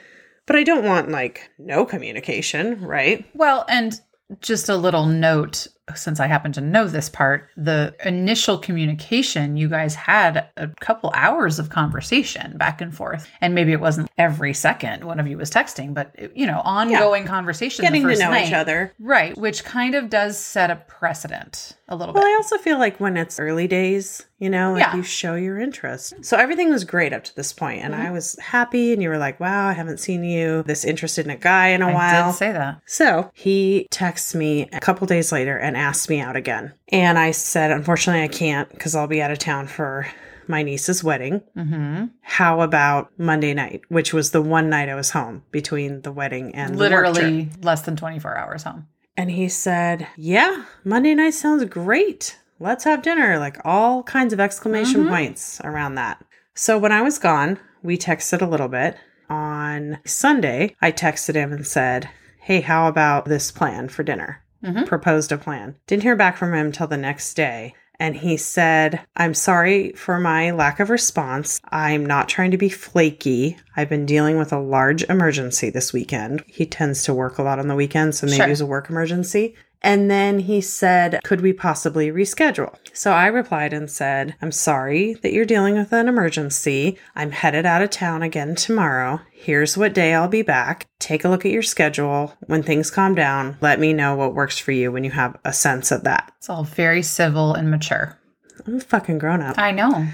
But 0.47 0.57
I 0.57 0.63
don't 0.63 0.85
want 0.85 1.11
like 1.11 1.51
no 1.59 1.85
communication, 1.85 2.81
right? 2.83 3.25
Well, 3.35 3.65
and 3.69 4.01
just 4.41 4.69
a 4.69 4.77
little 4.77 5.07
note 5.07 5.67
since 5.95 6.19
I 6.21 6.27
happen 6.27 6.53
to 6.53 6.61
know 6.61 6.87
this 6.89 7.09
part, 7.09 7.49
the 7.57 7.95
initial 8.05 8.57
communication, 8.59 9.57
you 9.57 9.69
guys 9.69 9.95
had 9.95 10.49
a 10.57 10.69
couple 10.81 11.11
hours 11.15 11.59
of 11.59 11.69
conversation 11.71 12.57
back 12.57 12.81
and 12.81 12.95
forth. 12.95 13.29
And 13.41 13.55
maybe 13.55 13.73
it 13.73 13.81
wasn't 13.81 14.11
every 14.17 14.55
second 14.55 15.05
one 15.05 15.21
of 15.21 15.27
you 15.27 15.37
was 15.37 15.51
texting, 15.51 15.93
but 15.95 16.15
you 16.35 16.47
know, 16.47 16.61
ongoing 16.65 17.27
conversation. 17.27 17.85
the 17.85 17.91
Getting 17.91 18.09
to 18.09 18.17
know 18.19 18.31
night. 18.31 18.49
each 18.49 18.55
other. 18.55 18.93
Right, 18.99 19.37
which 19.37 19.65
kind 19.65 19.95
of 19.95 20.09
does 20.11 20.39
set 20.39 20.71
a 20.71 20.77
precedent 20.77 21.77
a 21.89 21.97
little 21.97 22.15
Well, 22.15 22.25
bit. 22.25 22.31
I 22.31 22.35
also 22.37 22.57
feel 22.59 22.79
like 22.79 22.99
when 22.99 23.17
it's 23.19 23.39
early 23.39 23.69
days, 23.69 24.25
you 24.39 24.49
know, 24.51 24.73
like 24.73 24.81
Yeah. 24.81 24.97
you 24.97 25.03
show 25.03 25.35
your 25.35 25.59
interest. 25.59 26.15
So 26.25 26.37
everything 26.39 26.71
was 26.71 26.85
great 26.85 27.13
up 27.13 27.25
to 27.25 27.37
this 27.37 27.53
point, 27.53 27.83
and 27.85 27.93
Mm-hmm. 27.95 28.07
I 28.07 28.11
was 28.11 28.39
happy. 28.41 28.93
And 28.93 29.03
you 29.03 29.09
were 29.11 29.19
like, 29.19 29.39
"Wow, 29.39 29.69
I 29.69 29.73
haven't 29.75 29.99
seen 30.01 30.25
you 30.25 30.63
this 30.65 30.85
interested 30.85 31.25
in 31.27 31.31
a 31.31 31.37
guy 31.37 31.69
in 31.69 31.83
a 31.83 31.89
I 31.89 31.95
while." 31.95 32.31
did 32.31 32.37
say 32.39 32.53
that. 32.53 32.81
So 32.87 33.31
he 33.35 33.87
texts 33.91 34.35
me 34.35 34.69
a 34.73 34.81
couple 34.81 35.07
days 35.07 35.31
later 35.31 35.57
and 35.59 35.74
asks 35.77 36.09
me 36.09 36.21
out 36.21 36.37
again. 36.37 36.73
And 36.89 37.19
I 37.19 37.31
said, 37.33 37.71
unfortunately, 37.71 38.23
I 38.23 38.29
can't 38.29 38.69
because 38.71 38.95
I'll 38.95 39.07
be 39.07 39.23
out 39.23 39.31
of 39.31 39.39
town 39.39 39.67
for 39.67 40.07
my 40.47 40.63
niece's 40.63 41.03
wedding. 41.03 41.41
hmm 41.55 42.05
How 42.21 42.61
about 42.61 43.11
Monday 43.19 43.55
night, 43.55 43.83
which 43.89 44.13
was 44.13 44.31
the 44.31 44.43
one 44.43 44.69
night 44.69 44.89
I 44.89 44.95
was 44.95 45.11
home 45.11 45.43
between 45.51 46.03
the 46.03 46.13
wedding 46.13 46.55
and. 46.55 46.77
Literally 46.77 47.49
less 47.63 47.83
than 47.83 47.97
24 47.97 48.37
hours 48.37 48.63
home. 48.65 48.87
And 49.17 49.31
he 49.31 49.49
said, 49.49 50.07
Yeah, 50.17 50.65
Monday 50.85 51.15
night 51.15 51.35
sounds 51.35 51.65
great. 51.67 52.39
Let's 52.61 52.85
have 52.85 53.03
dinner. 53.03 53.39
Like 53.39 53.59
all 53.65 54.03
kinds 54.03 54.33
of 54.33 54.41
exclamation 54.41 55.05
Mhm. 55.05 55.09
points 55.09 55.61
around 55.65 55.95
that. 55.95 56.23
So 56.55 56.79
when 56.79 56.93
I 56.93 57.01
was 57.03 57.19
gone, 57.19 57.59
we 57.83 57.97
texted 57.99 58.43
a 58.43 58.47
little 58.47 58.69
bit. 58.69 58.97
On 59.31 59.99
Sunday, 60.05 60.77
I 60.83 60.93
texted 60.93 61.35
him 61.35 61.53
and 61.53 61.67
said, 61.67 62.11
Hey, 62.41 62.61
how 62.61 62.87
about 62.89 63.25
this 63.25 63.51
plan 63.51 63.89
for 63.89 64.03
dinner? 64.03 64.43
Mhm. 64.65 64.87
Proposed 64.87 65.31
a 65.33 65.37
plan. 65.39 65.75
Didn't 65.87 66.03
hear 66.03 66.17
back 66.17 66.37
from 66.37 66.55
him 66.55 66.73
till 66.73 66.87
the 66.87 66.97
next 66.97 67.35
day. 67.35 67.75
And 68.01 68.17
he 68.17 68.37
said, 68.37 69.01
I'm 69.17 69.35
sorry 69.35 69.93
for 69.93 70.19
my 70.19 70.51
lack 70.51 70.81
of 70.81 70.91
response. 70.91 71.61
I'm 71.71 72.05
not 72.05 72.29
trying 72.29 72.51
to 72.51 72.57
be 72.57 72.69
flaky. 72.69 73.57
I've 73.77 73.89
been 73.89 74.05
dealing 74.07 74.37
with 74.37 74.53
a 74.53 74.59
large 74.59 75.05
emergency 75.05 75.71
this 75.71 75.93
weekend. 75.93 76.43
He 76.49 76.67
tends 76.67 77.05
to 77.05 77.15
work 77.15 77.39
a 77.39 77.43
lot 77.45 77.61
on 77.61 77.69
the 77.69 77.77
weekends, 77.77 78.19
so 78.19 78.27
maybe 78.27 78.37
Sure. 78.39 78.47
it 78.47 78.51
was 78.51 78.61
a 78.61 78.67
work 78.67 78.91
emergency. 78.91 79.55
And 79.85 80.11
then 80.11 80.39
he 80.39 80.63
said, 80.63 81.21
Could 81.25 81.43
we 81.43 81.53
possibly 81.53 82.11
reschedule? 82.11 82.75
So 82.95 83.13
I 83.13 83.27
replied 83.27 83.75
and 83.75 83.91
said, 83.91 84.35
I'm 84.41 84.51
sorry 84.51 85.13
that 85.23 85.35
you're 85.35 85.45
dealing 85.45 85.75
with 85.75 85.93
an 85.93 86.09
emergency. 86.09 86.99
I'm 87.15 87.33
headed 87.33 87.67
out 87.67 87.83
of 87.83 87.91
town 87.91 88.23
again 88.23 88.55
tomorrow. 88.55 89.21
Here's 89.31 89.77
what 89.77 89.93
day 89.93 90.15
I'll 90.15 90.27
be 90.27 90.41
back. 90.41 90.87
Take 91.01 91.23
a 91.23 91.29
look 91.29 91.45
at 91.45 91.53
your 91.53 91.63
schedule. 91.63 92.33
When 92.47 92.63
things 92.63 92.91
calm 92.91 93.15
down, 93.15 93.59
let 93.61 93.79
me 93.79 93.93
know 93.93 94.17
what 94.17 94.35
works 94.35 94.59
for 94.59 94.73
you 94.73 94.91
when 94.91 95.05
you 95.05 95.11
have 95.11 95.37
a 95.45 95.53
sense 95.53 95.93
of 95.93 96.03
that. 96.05 96.33
It's 96.39 96.49
all 96.49 96.65
very 96.65 97.03
civil 97.03 97.53
and 97.53 97.71
mature. 97.71 98.19
I'm 98.67 98.77
a 98.77 98.81
fucking 98.81 99.19
grown 99.19 99.43
up. 99.43 99.59
I 99.59 99.71
know. 99.71 100.09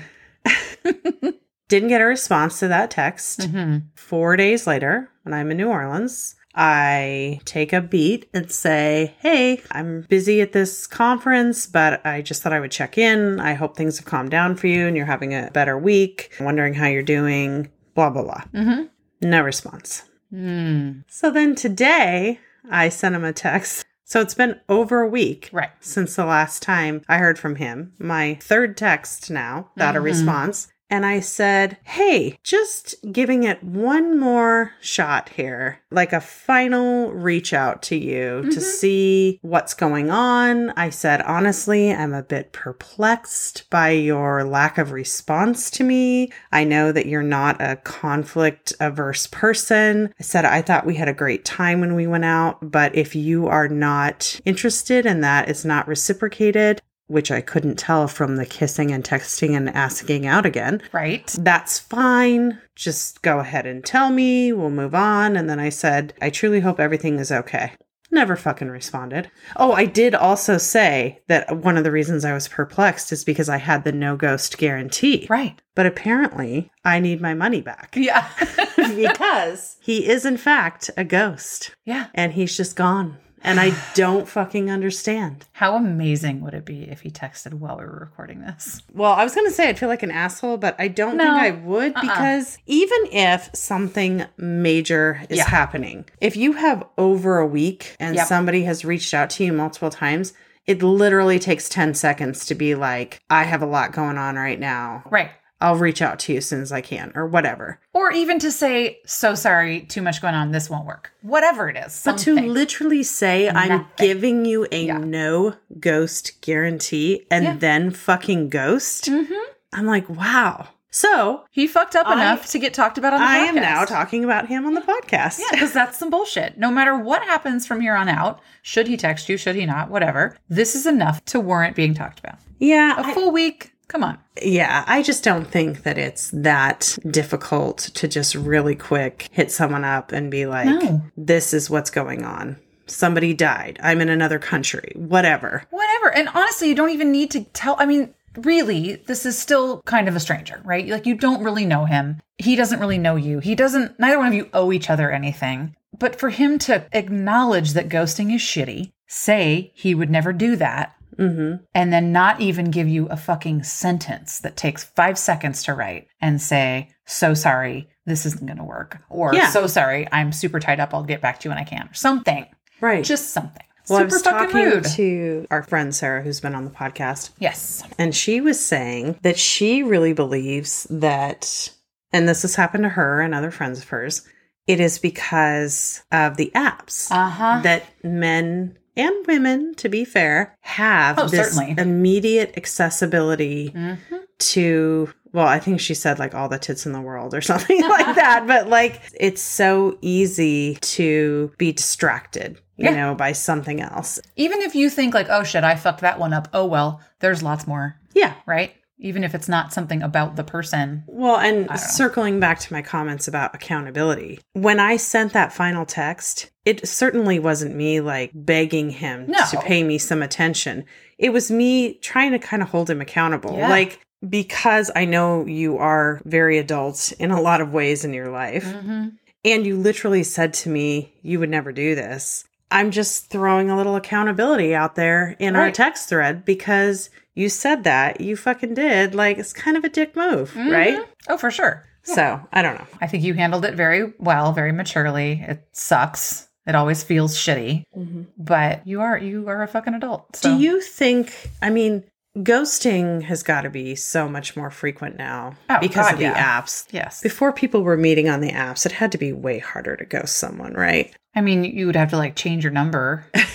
Didn't 1.69 1.91
get 1.91 2.01
a 2.01 2.07
response 2.07 2.59
to 2.59 2.67
that 2.69 2.91
text. 2.91 3.45
hmm 3.45 3.79
Four 3.95 4.37
days 4.37 4.67
later, 4.67 5.09
when 5.23 5.33
I'm 5.33 5.53
in 5.53 5.59
New 5.59 5.69
Orleans, 5.69 6.35
I 6.55 7.41
take 7.45 7.73
a 7.73 7.81
beat 7.81 8.29
and 8.35 8.51
say, 8.51 9.15
Hey, 9.21 9.63
I'm 9.71 10.03
busy 10.09 10.41
at 10.41 10.53
this 10.53 10.87
conference, 10.87 11.67
but 11.67 12.05
I 12.05 12.23
just 12.23 12.43
thought 12.43 12.53
I 12.53 12.61
would 12.61 12.71
check 12.73 12.99
in. 12.99 13.39
I 13.41 13.55
hope 13.55 13.77
things 13.77 13.99
have 13.99 14.07
calmed 14.07 14.31
down 14.31 14.57
for 14.57 14.67
you 14.67 14.87
and 14.87 14.97
you're 14.97 15.07
having 15.07 15.33
a 15.33 15.51
better 15.53 15.79
week. 15.79 16.33
I'm 16.39 16.45
wondering 16.47 16.75
how 16.75 16.87
you're 16.87 17.03
doing. 17.03 17.71
Blah, 17.95 18.11
blah, 18.11 18.23
blah. 18.23 18.43
Mm-hmm. 18.55 19.29
No 19.29 19.43
response. 19.43 20.05
Mm. 20.33 21.05
So 21.09 21.31
then 21.31 21.55
today, 21.55 22.39
I 22.71 22.89
sent 22.89 23.15
him 23.15 23.25
a 23.25 23.33
text. 23.33 23.85
So 24.05 24.21
it's 24.21 24.35
been 24.35 24.61
over 24.69 25.01
a 25.03 25.09
week 25.09 25.51
Right. 25.53 25.71
since 25.81 26.17
the 26.17 26.25
last 26.25 26.63
time 26.63 27.03
I 27.09 27.19
heard 27.19 27.39
from 27.39 27.57
him. 27.57 27.93
My 27.99 28.39
third 28.41 28.77
text 28.77 29.31
now, 29.31 29.71
without 29.77 29.95
a 29.97 30.01
Mhm. 30.01 30.05
response. 30.05 30.69
And 30.91 31.07
I 31.07 31.21
said, 31.21 31.79
Hey, 31.85 32.37
just 32.43 32.97
giving 33.13 33.45
it 33.45 33.63
one 33.63 34.19
more 34.19 34.73
shot 34.81 35.31
here, 35.31 35.81
like 35.91 36.13
a 36.13 36.21
final 36.21 37.13
reach 37.13 37.53
out 37.53 37.83
to 37.85 37.97
you 37.97 38.43
to 38.43 38.49
mm-hmm. 38.49 38.61
see 38.61 39.39
what's 39.43 39.75
going 39.75 40.11
on. 40.11 40.71
I 40.71 40.91
said, 40.91 41.23
Honestly, 41.23 41.93
I'm 41.93 42.13
a 42.13 42.23
bit 42.23 42.53
perplexed 42.53 43.71
by 43.71 43.91
your 43.91 44.45
lack 44.45 44.77
of 44.77 44.93
response 44.93 45.71
to 45.73 45.85
me. 45.85 46.33
I 46.53 46.65
know 46.65 46.93
that 46.93 47.07
you're 47.07 47.23
not 47.23 47.61
a 47.61 47.77
conflict 47.77 48.73
averse 48.81 49.27
person. 49.29 50.13
I 50.19 50.23
said, 50.23 50.45
I 50.45 50.63
thought 50.63 50.87
we 50.87 50.97
had 50.97 51.09
a 51.09 51.15
great 51.15 51.45
time 51.45 51.81
when 51.81 51.95
we 51.95 52.07
went 52.07 52.25
out, 52.25 52.71
but 52.71 52.95
if 52.95 53.15
you 53.15 53.47
are 53.47 53.69
not 53.69 54.41
interested 54.45 55.07
in 55.07 55.21
that, 55.21 55.49
it's 55.49 55.65
not 55.65 55.87
reciprocated, 55.87 56.83
which 57.11 57.31
I 57.31 57.41
couldn't 57.41 57.77
tell 57.79 58.07
from 58.09 58.37
the 58.37 58.47
kissing 58.47 58.93
and 58.93 59.03
texting 59.03 59.57
and 59.57 59.69
asking 59.71 60.27
out 60.27 60.47
again. 60.47 60.81
Right. 60.93 61.27
That's 61.39 61.79
fine. 61.79 62.61
Just 62.77 63.23
go 63.23 63.41
ahead 63.41 63.67
and 63.67 63.85
tell 63.85 64.11
me. 64.11 64.53
We'll 64.53 64.71
move 64.71 64.95
on. 64.95 65.37
And 65.37 65.51
then 65.51 65.59
I 65.59 65.69
said, 65.71 66.15
I 66.23 66.31
truly 66.31 66.61
hope 66.61 66.79
everything 66.79 67.19
is 67.19 67.33
okay. 67.33 67.73
Never 68.13 68.35
fucking 68.35 68.69
responded. 68.69 69.31
Oh, 69.57 69.73
I 69.73 69.85
did 69.85 70.17
also 70.17 70.59
say 70.59 71.21
that 71.29 71.59
one 71.59 71.77
of 71.77 71.85
the 71.85 71.93
reasons 71.93 72.25
I 72.25 72.33
was 72.33 72.49
perplexed 72.49 73.13
is 73.13 73.23
because 73.23 73.49
I 73.49 73.59
had 73.59 73.85
the 73.85 73.93
no 73.93 74.17
ghost 74.17 74.59
guarantee. 74.59 75.27
Right. 75.31 75.61
But 75.77 75.87
apparently, 75.87 76.71
I 76.85 76.99
need 76.99 77.21
my 77.21 77.35
money 77.35 77.61
back 77.61 77.95
Yeah. 77.97 78.29
because 78.77 79.77
he 79.81 80.09
is, 80.09 80.25
in 80.25 80.37
fact, 80.37 80.91
a 80.97 81.05
ghost 81.05 81.75
yeah. 81.85 82.07
and 82.15 82.33
he's 82.33 82.57
just 82.57 82.75
gone. 82.75 83.19
And 83.43 83.59
I 83.59 83.73
don't 83.95 84.29
fucking 84.29 84.71
understand. 84.71 85.47
How 85.53 85.75
amazing 85.75 86.43
would 86.43 86.53
it 86.53 86.65
be 86.67 86.83
if 86.91 87.01
he 87.01 87.11
texted 87.11 87.55
while 87.55 87.79
we 87.79 87.85
were 87.85 87.99
recording 88.11 88.43
this? 88.43 88.83
Well, 88.93 89.13
I 89.13 89.25
was 89.25 89.35
going 89.35 89.47
to 89.47 89.53
say 89.53 89.69
I'd 89.69 89.79
feel 89.79 89.89
like 89.89 90.03
an 90.03 90.11
asshole, 90.11 90.59
but 90.59 90.77
I 90.79 90.89
don't 90.89 91.17
No. 91.17 91.25
think 91.25 91.37
I 91.37 91.51
would 91.53 91.93
Uh-uh. 91.97 92.01
because 92.03 92.59
even 92.67 92.99
if 93.11 93.49
something 93.55 94.25
major 94.37 95.23
is 95.31 95.39
Yeah. 95.39 95.49
happening, 95.49 96.05
if 96.21 96.37
you 96.37 96.53
have 96.53 96.85
over 96.99 97.39
a 97.39 97.47
week 97.47 97.97
and 97.99 98.15
Yep. 98.17 98.27
somebody 98.27 98.65
has 98.65 98.85
reached 98.85 99.15
out 99.15 99.31
to 99.31 99.45
you 99.45 99.53
multiple 99.55 99.91
times, 99.91 100.35
it 100.67 100.83
literally 100.83 101.39
takes 101.39 101.69
10 101.69 101.95
seconds 101.95 102.45
to 102.47 102.55
be 102.55 102.75
like, 102.75 103.21
I 103.31 103.45
have 103.45 103.63
a 103.63 103.67
lot 103.67 103.93
going 103.93 104.19
on 104.19 104.37
right 104.37 104.61
now. 104.61 105.03
Right. 105.11 105.31
I'll 105.61 105.77
reach 105.77 106.01
out 106.01 106.19
to 106.21 106.33
you 106.33 106.39
as 106.39 106.47
soon 106.47 106.63
as 106.63 106.73
I 106.73 106.81
can, 106.81 107.13
or 107.15 107.27
whatever. 107.27 107.79
Or 107.93 108.11
even 108.13 108.39
to 108.39 108.51
say, 108.51 108.99
so 109.05 109.35
sorry, 109.35 109.83
too 109.83 110.01
much 110.03 110.23
going 110.23 110.35
on, 110.35 110.53
this 110.53 110.71
won't 110.71 110.87
work. 110.87 111.13
Whatever 111.23 111.69
it 111.69 111.77
is. 111.77 112.01
But 112.05 112.19
to 112.19 112.35
literally 112.35 113.03
say, 113.03 113.49
I'm 113.51 113.87
giving 113.97 114.45
you 114.47 114.67
a 114.73 114.85
Yeah. 114.87 114.99
no 114.99 115.57
ghost 115.79 116.41
guarantee 116.41 117.27
and 117.31 117.45
Yeah. 117.45 117.57
then 117.59 117.91
fucking 117.91 118.49
ghost, 118.49 119.05
Mhm. 119.11 119.29
I'm 119.73 119.87
like, 119.87 120.09
wow. 120.09 120.69
So 120.93 121.45
He 121.51 121.69
fucked 121.69 121.95
up 121.95 122.09
I- 122.09 122.15
enough 122.15 122.47
to 122.51 122.59
get 122.59 122.75
talked 122.75 122.99
about 122.99 123.13
on 123.13 123.21
the 123.21 123.27
I 123.27 123.39
podcast. 123.39 123.43
I 123.43 123.47
am 123.47 123.55
now 123.57 123.85
talking 123.85 124.25
about 124.25 124.49
him 124.49 124.67
on 124.67 124.75
the 124.75 124.81
podcast. 124.81 125.39
Yeah, 125.39 125.47
because 125.53 125.73
that's 125.73 125.99
some 125.99 126.11
bullshit. 126.11 126.59
No 126.59 126.71
matter 126.71 126.97
what 126.97 127.23
happens 127.23 127.65
from 127.67 127.81
here 127.81 127.95
on 127.95 128.09
out, 128.09 128.41
should 128.63 128.89
he 128.89 128.97
text 128.97 129.29
you, 129.29 129.37
should 129.37 129.55
he 129.55 129.67
not, 129.67 129.89
whatever, 129.91 130.37
this 130.49 130.75
is 130.75 130.87
enough 130.87 131.25
to 131.27 131.39
warrant 131.39 131.77
being 131.77 131.95
talked 131.95 132.19
about. 132.19 132.39
Yeah, 132.59 132.97
A 132.99 133.05
I- 133.07 133.15
full 133.15 133.31
week, 133.31 133.73
come 133.91 134.05
on. 134.05 134.19
yeah. 134.41 134.85
I 134.87 135.03
just 135.03 135.23
don't 135.25 135.45
think 135.47 135.83
that 135.83 135.99
it's 135.99 136.31
that 136.33 136.97
difficult 137.11 137.79
to 137.95 138.07
just 138.09 138.35
really 138.35 138.75
quick 138.77 139.29
hit 139.33 139.51
someone 139.51 139.85
up 139.85 140.13
and 140.13 140.31
be 140.31 140.47
like, 140.47 140.67
No. 140.67 141.03
"This 141.17 141.53
is 141.53 141.69
what's 141.69 141.91
going 141.91 142.25
on. 142.25 142.57
Somebody 142.87 143.35
died. 143.35 143.79
I'm 143.83 144.01
in 144.01 144.09
another 144.09 144.39
country. 144.39 144.93
Whatever." 144.97 145.65
Whatever. 145.71 146.15
And 146.15 146.29
honestly, 146.29 146.69
you 146.69 146.75
don't 146.75 146.91
even 146.91 147.13
need 147.13 147.31
to 147.33 147.45
tell. 147.53 147.77
I 147.79 147.87
mean, 147.87 148.15
really, 148.37 148.97
this 149.07 149.27
is 149.27 149.37
still 149.39 149.83
kind 149.87 150.09
of 150.09 150.15
a 150.17 150.21
stranger, 150.21 150.61
right? 150.65 150.87
Like, 150.87 151.05
you 151.07 151.17
don't 151.17 151.43
really 151.43 151.67
know 151.67 151.85
him. 151.85 152.21
He 152.39 152.55
doesn't 152.57 152.81
really 152.81 152.99
know 152.99 153.17
you. 153.17 153.41
He 153.41 153.55
doesn't, 153.55 153.99
neither 153.99 154.19
one 154.19 154.29
of 154.29 154.35
you 154.35 154.49
owe 154.55 154.73
each 154.73 154.89
other 154.89 155.11
anything. 155.11 155.75
But 155.99 156.17
for 156.19 156.31
him 156.31 156.59
to 156.61 156.87
acknowledge 156.93 157.73
that 157.73 157.89
ghosting 157.89 158.33
is 158.35 158.41
shitty, 158.41 158.93
say 159.09 159.73
he 159.75 159.95
would 159.95 160.09
never 160.11 160.33
do 160.33 160.55
that, 160.57 160.95
hmm 161.21 161.55
and 161.75 161.93
then 161.93 162.13
not 162.13 162.41
even 162.41 162.71
give 162.71 162.89
you 162.89 163.07
a 163.09 163.17
fucking 163.17 163.63
sentence 163.63 164.41
that 164.41 164.57
takes 164.57 164.85
five 164.85 165.19
seconds 165.19 165.63
to 165.65 165.75
write 165.75 166.09
and 166.21 166.41
say, 166.41 166.89
so 167.07 167.35
sorry, 167.35 167.89
this 168.07 168.25
isn't 168.27 168.47
going 168.47 168.57
to 168.59 168.65
work. 168.65 168.99
Or, 169.11 169.35
Yeah. 169.35 169.51
so 169.51 169.67
sorry, 169.67 170.09
I'm 170.11 170.33
super 170.33 170.59
tied 170.61 170.81
up. 170.81 170.95
I'll 170.95 171.05
get 171.05 171.21
back 171.21 171.39
to 171.41 171.45
you 171.49 171.51
when 171.51 171.59
I 171.59 171.65
can. 171.65 171.87
Or 171.89 171.95
something. 171.95 172.47
Right. 172.81 173.05
Just 173.05 173.31
something. 173.31 173.63
well, 173.89 173.99
I 173.99 174.03
super 174.03 174.15
was 174.15 174.23
talking 174.23 174.57
rude. 174.57 174.85
to 174.97 175.47
our 175.51 175.63
friend 175.63 175.95
Sarah, 175.95 176.23
who's 176.23 176.41
been 176.41 176.55
on 176.55 176.65
the 176.65 176.71
podcast, 176.71 177.31
yes. 177.39 177.83
and 177.99 178.15
she 178.15 178.41
was 178.41 178.65
saying 178.65 179.19
that 179.23 179.39
she 179.39 179.83
really 179.83 180.13
believes 180.15 180.87
that, 180.91 181.71
and 182.13 182.29
this 182.29 182.43
has 182.43 182.55
happened 182.55 182.85
to 182.85 182.89
her 182.91 183.21
and 183.21 183.35
other 183.35 183.51
friends 183.51 183.79
of 183.81 183.89
hers, 183.89 184.23
it 184.67 184.81
is 184.81 184.99
because 184.99 186.03
of 186.13 186.37
the 186.37 186.51
apps 186.55 187.11
Uh 187.11 187.29
huh. 187.29 187.61
that 187.65 187.85
men 188.05 188.79
and 188.97 189.27
women, 189.27 189.75
to 189.77 189.89
be 189.89 190.05
fair, 190.05 190.57
have 190.61 191.19
Oh, 191.19 191.27
this 191.29 191.55
certainly. 191.55 191.75
immediate 191.79 192.55
accessibility 192.57 193.69
hmm 193.69 193.95
to 194.39 195.13
well 195.35 195.47
i 195.47 195.59
think 195.59 195.79
she 195.81 195.93
said 195.93 196.19
like 196.19 196.35
all 196.35 196.49
the 196.49 196.59
tits 196.59 196.87
in 196.87 196.93
the 196.93 197.01
world 197.01 197.35
or 197.35 197.43
something 197.53 197.79
like 197.83 198.17
that 198.17 198.47
but 198.47 198.71
like 198.71 199.03
it's 199.21 199.43
so 199.43 199.99
easy 200.01 200.77
to 200.81 201.53
be 201.59 201.73
distracted 201.73 202.59
you 202.79 202.87
Yeah. 202.87 202.95
know 202.97 203.15
by 203.15 203.33
something 203.33 203.83
else 203.83 204.19
Even 204.37 204.63
if 204.63 204.75
you 204.75 204.89
think, 204.89 205.13
like, 205.13 205.27
oh 205.29 205.43
shit, 205.45 205.63
I 205.63 205.77
fucked 205.77 206.01
that 206.01 206.19
one 206.19 206.33
up. 206.33 206.49
Oh 206.55 206.65
well, 206.65 207.03
there's 207.19 207.43
lots 207.43 207.67
more, 207.67 207.97
yeah 208.15 208.33
right? 208.47 208.73
Even 209.03 209.25
if 209.25 209.35
it's 209.35 209.49
not 209.49 209.73
something 209.73 210.03
about 210.03 210.37
the 210.37 210.45
person. 210.45 211.05
well 211.07 211.37
and 211.39 211.67
know. 211.69 211.77
circling 211.77 212.39
back 212.39 212.59
to 212.61 212.73
my 212.73 212.83
comments 212.83 213.27
about 213.29 213.55
accountability 213.55 214.39
when 214.53 214.79
i 214.79 214.97
sent 214.97 215.33
that 215.33 215.53
final 215.53 215.87
text 215.87 216.51
it 216.65 216.87
certainly 216.87 217.39
wasn't 217.39 217.75
me 217.75 218.01
like 218.01 218.31
begging 218.35 218.91
him 218.91 219.27
No. 219.29 219.39
to 219.51 219.61
pay 219.61 219.83
me 219.83 219.97
some 219.99 220.23
attention 220.23 220.85
it 221.19 221.31
was 221.33 221.51
me 221.51 221.95
trying 221.95 222.33
to 222.33 222.39
kind 222.39 222.63
of 222.63 222.69
hold 222.69 222.91
him 222.91 223.01
accountable 223.01 223.57
Yeah. 223.57 223.69
like 223.71 224.01
because 224.29 224.91
i 224.95 225.05
know 225.07 225.47
you 225.47 225.79
are 225.79 226.21
very 226.25 226.59
adult 226.59 227.13
in 227.19 227.31
a 227.31 227.41
lot 227.41 227.61
of 227.61 227.73
ways 227.73 228.05
in 228.05 228.13
your 228.13 228.29
life 228.31 228.65
Mm-hmm. 228.67 229.09
and 229.45 229.67
you 229.67 229.77
literally 229.79 230.23
said 230.25 230.53
to 230.55 230.69
me 230.69 231.15
you 231.23 231.39
would 231.41 231.49
never 231.51 231.73
do 231.73 231.95
this 231.95 232.45
i'm 232.71 232.91
just 232.91 233.31
throwing 233.31 233.71
a 233.71 233.77
little 233.77 233.97
accountability 233.97 234.75
out 234.75 234.95
there 234.95 235.37
in 235.39 235.57
our 235.57 235.71
text 235.71 236.09
thread 236.11 236.45
because 236.45 237.09
you 237.41 237.49
said 237.49 237.85
that 237.85 238.21
you 238.21 238.37
fucking 238.37 238.75
did 238.75 239.15
like 239.15 239.39
it's 239.39 239.53
kind 239.53 239.77
of 239.77 239.85
a 239.85 239.89
dick 239.89 240.15
move 240.17 240.51
mm-hmm. 240.53 240.71
right 240.71 240.99
Oh, 241.29 241.37
for 241.37 241.51
sure. 241.51 241.85
so 242.03 242.41
i 242.53 242.63
don't 242.63 242.77
know 242.79 242.87
I 243.01 243.07
think 243.07 243.25
you 243.25 243.35
handled 243.35 243.65
it 243.65 243.75
very 243.75 244.13
well, 244.19 244.53
very 244.53 244.73
maturely. 244.73 245.43
It 245.47 245.67
sucks. 245.73 246.49
It 246.67 246.75
always 246.75 247.03
feels 247.03 247.35
shitty, 247.37 247.85
mm-hmm. 247.97 248.23
but 248.37 248.87
you 248.87 249.01
are 249.01 249.17
you 249.19 249.49
are 249.49 249.63
a 249.63 249.67
fucking 249.69 249.95
adult. 249.95 250.37
So. 250.37 250.51
do 250.57 250.63
you 250.63 250.81
think 250.81 251.51
i 251.63 251.71
mean 251.71 252.05
ghosting 252.39 253.23
has 253.23 253.43
got 253.43 253.63
to 253.63 253.71
be 253.71 253.97
so 253.97 254.29
much 254.29 254.57
more 254.57 254.71
frequent 254.71 255.17
now 255.17 255.55
Oh, 255.69 255.79
because 255.81 256.07
God, 256.07 256.13
of 256.15 256.19
the 256.19 256.25
yeah. 256.27 256.61
apps 256.61 256.87
Yes. 256.93 257.23
before 257.23 257.53
people 257.53 257.83
were 257.83 257.97
meeting 257.97 258.29
on 258.29 258.41
the 258.41 258.53
apps 258.53 258.87
it 258.87 258.93
had 258.93 259.11
to 259.13 259.19
be 259.19 259.33
way 259.33 259.59
harder 259.59 259.97
to 259.97 260.05
ghost 260.05 260.37
someone 260.37 260.75
right 260.75 261.13
I 261.35 261.43
mean, 261.43 261.63
you 261.63 261.87
would 261.87 261.95
have 261.97 262.11
to 262.11 262.17
like 262.17 262.35
change 262.35 262.65
your 262.65 262.73
number. 262.73 263.25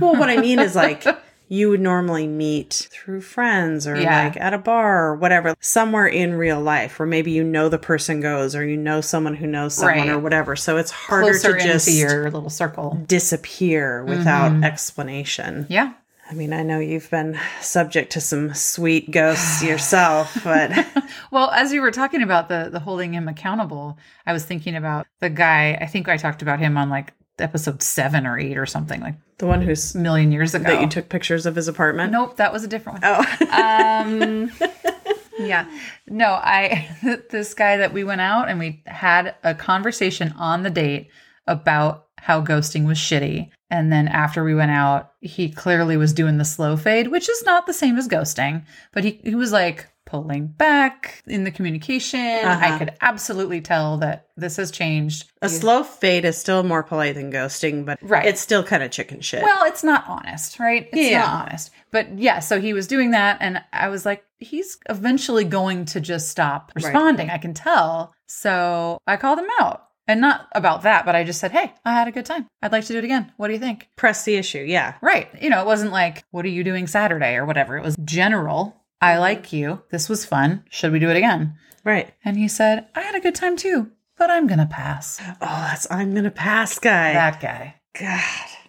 Well, 0.00 0.16
what 0.16 0.28
I 0.28 0.38
mean 0.38 0.58
is 0.58 0.74
like 0.74 1.04
you 1.48 1.68
would 1.68 1.80
normally 1.80 2.26
meet 2.26 2.88
through 2.90 3.20
friends 3.20 3.86
or 3.86 3.96
Yeah. 4.00 4.24
like 4.24 4.36
at 4.38 4.54
a 4.54 4.58
bar 4.58 5.06
or 5.08 5.14
whatever, 5.14 5.54
somewhere 5.60 6.06
in 6.06 6.34
real 6.34 6.60
life 6.60 6.98
where 6.98 7.06
maybe 7.06 7.30
you 7.32 7.44
know 7.44 7.68
the 7.68 7.78
person 7.78 8.20
goes 8.20 8.56
or 8.56 8.64
you 8.66 8.76
know 8.76 9.00
someone 9.00 9.34
who 9.34 9.46
knows 9.46 9.74
someone 9.74 9.98
Right. 9.98 10.08
or 10.08 10.18
whatever. 10.18 10.56
So 10.56 10.76
it's 10.78 10.90
harder 10.90 11.30
Closer 11.32 11.56
to 11.58 11.62
just 11.64 11.86
into 11.86 11.98
your 12.00 12.30
little 12.30 12.48
circle. 12.50 12.98
disappear 13.06 14.04
without 14.04 14.52
Mm-hmm. 14.52 14.64
explanation. 14.64 15.66
Yeah. 15.68 15.92
I 16.30 16.32
mean, 16.32 16.54
I 16.54 16.62
know 16.62 16.78
you've 16.78 17.10
been 17.10 17.38
subject 17.60 18.12
to 18.12 18.20
some 18.22 18.54
sweet 18.54 19.10
ghosts 19.10 19.62
yourself, 19.62 20.34
but 20.44 20.70
Well, 21.30 21.50
as 21.50 21.70
you 21.72 21.82
were 21.82 21.90
talking 21.90 22.22
about 22.22 22.48
the 22.48 22.70
the 22.72 22.80
holding 22.80 23.12
him 23.12 23.28
accountable, 23.28 23.98
I 24.26 24.32
was 24.32 24.44
thinking 24.46 24.74
about 24.74 25.06
the 25.20 25.28
guy. 25.28 25.74
I 25.78 25.84
think 25.86 26.08
I 26.08 26.16
talked 26.16 26.40
about 26.40 26.58
him 26.60 26.78
on 26.78 26.88
like 26.88 27.12
episode 27.38 27.82
seven 27.82 28.26
or 28.26 28.38
eight 28.38 28.56
or 28.56 28.66
something 28.66 29.00
like 29.00 29.14
the 29.38 29.46
one 29.46 29.60
who's 29.60 29.94
a 29.94 29.98
million 29.98 30.30
years 30.32 30.54
ago. 30.54 30.64
that 30.64 30.80
you 30.80 30.88
took 30.88 31.08
pictures 31.08 31.46
of 31.46 31.56
his 31.56 31.66
apartment. 31.68 32.12
Nope, 32.12 32.36
that 32.36 32.52
was 32.52 32.62
a 32.64 32.68
different 32.68 33.02
one. 33.02 33.16
Oh. 33.16 33.46
um 33.50 34.50
yeah 35.38 35.66
no 36.06 36.28
i 36.42 36.88
this 37.30 37.54
guy 37.54 37.76
that 37.78 37.92
we 37.92 38.04
went 38.04 38.20
out 38.20 38.48
and 38.48 38.58
we 38.60 38.82
had 38.86 39.34
a 39.42 39.52
conversation 39.54 40.32
on 40.38 40.62
the 40.62 40.70
date 40.70 41.08
about 41.48 42.06
how 42.18 42.40
ghosting 42.40 42.86
was 42.86 42.98
shitty 42.98 43.50
and 43.68 43.92
then 43.92 44.06
after 44.06 44.44
we 44.44 44.54
went 44.54 44.70
out 44.70 45.12
he 45.20 45.50
clearly 45.50 45.96
was 45.96 46.12
doing 46.12 46.38
the 46.38 46.44
slow 46.44 46.76
fade 46.76 47.08
which 47.08 47.28
is 47.28 47.42
not 47.44 47.66
the 47.66 47.72
same 47.72 47.98
as 47.98 48.06
ghosting 48.06 48.64
but 48.92 49.02
he, 49.02 49.20
he 49.24 49.34
was 49.34 49.50
like 49.50 49.88
pulling 50.14 50.46
back 50.46 51.22
in 51.26 51.42
the 51.42 51.50
communication 51.50 52.20
i 52.20 52.68
Uh-huh. 52.68 52.78
could 52.78 52.92
absolutely 53.00 53.60
tell 53.60 53.98
that 53.98 54.28
this 54.36 54.56
has 54.58 54.70
changed 54.70 55.30
A 55.42 55.48
slow 55.48 55.82
fade 55.82 56.24
is 56.24 56.38
still 56.38 56.62
more 56.62 56.82
polite 56.84 57.16
than 57.16 57.32
ghosting, 57.32 57.84
but 57.84 57.98
Right. 58.00 58.26
it's 58.26 58.40
still 58.40 58.62
kind 58.62 58.82
of 58.82 58.90
chicken 58.90 59.20
shit. 59.20 59.42
Well, 59.42 59.64
it's 59.66 59.84
not 59.84 60.04
honest, 60.08 60.58
right? 60.60 60.88
It's 60.92 61.10
Yeah. 61.10 61.20
not 61.20 61.46
honest. 61.46 61.70
But 61.90 62.18
yeah, 62.18 62.38
so 62.38 62.60
he 62.60 62.72
was 62.72 62.86
doing 62.86 63.10
that 63.10 63.38
and 63.40 63.62
I 63.72 63.88
was 63.88 64.06
like, 64.06 64.24
he's 64.38 64.78
eventually 64.88 65.44
going 65.44 65.84
to 65.86 66.00
just 66.00 66.28
stop 66.30 66.72
responding. 66.74 67.28
I 67.30 67.38
can 67.38 67.54
tell. 67.54 68.12
So 68.28 68.98
I 69.06 69.16
called 69.16 69.38
him 69.40 69.50
out. 69.60 69.80
And 70.06 70.20
not 70.20 70.48
about 70.54 70.82
that, 70.82 71.06
but 71.06 71.14
I 71.16 71.24
just 71.24 71.40
said, 71.40 71.50
Hey, 71.52 71.72
I 71.84 71.94
had 71.94 72.08
a 72.08 72.12
good 72.12 72.26
time. 72.26 72.46
I'd 72.60 72.72
like 72.72 72.84
to 72.84 72.92
do 72.92 72.98
it 72.98 73.04
again. 73.04 73.32
What 73.38 73.46
do 73.48 73.54
you 73.54 73.58
think? 73.58 73.88
Press 73.96 74.24
the 74.24 74.34
issue. 74.36 74.58
Yeah. 74.66 74.94
Right. 75.00 75.28
You 75.40 75.48
know, 75.48 75.60
it 75.62 75.66
wasn't 75.66 75.92
like, 75.92 76.24
What 76.30 76.44
are 76.44 76.50
you 76.50 76.62
doing 76.62 76.86
Saturday 76.86 77.36
or 77.36 77.46
whatever. 77.46 77.78
It 77.78 77.82
was 77.82 77.96
general. 78.04 78.76
I 79.00 79.18
like 79.18 79.52
you. 79.52 79.82
This 79.90 80.08
was 80.08 80.24
fun. 80.24 80.64
Should 80.70 80.92
we 80.92 80.98
do 80.98 81.10
it 81.10 81.16
again? 81.16 81.56
Right. 81.84 82.12
And 82.24 82.36
he 82.38 82.48
said, 82.48 82.88
I 82.94 83.00
had 83.02 83.14
a 83.14 83.20
good 83.20 83.34
time 83.34 83.56
too, 83.56 83.90
but 84.16 84.30
I'm 84.30 84.46
going 84.46 84.58
to 84.60 84.66
pass. 84.66 85.20
Oh, 85.22 85.34
that's 85.40 85.86
I'm 85.90 86.14
gonna 86.14 86.30
pass 86.30 86.78
guy. 86.78 87.12
That 87.12 87.40
guy. 87.40 87.74
God. 87.98 88.20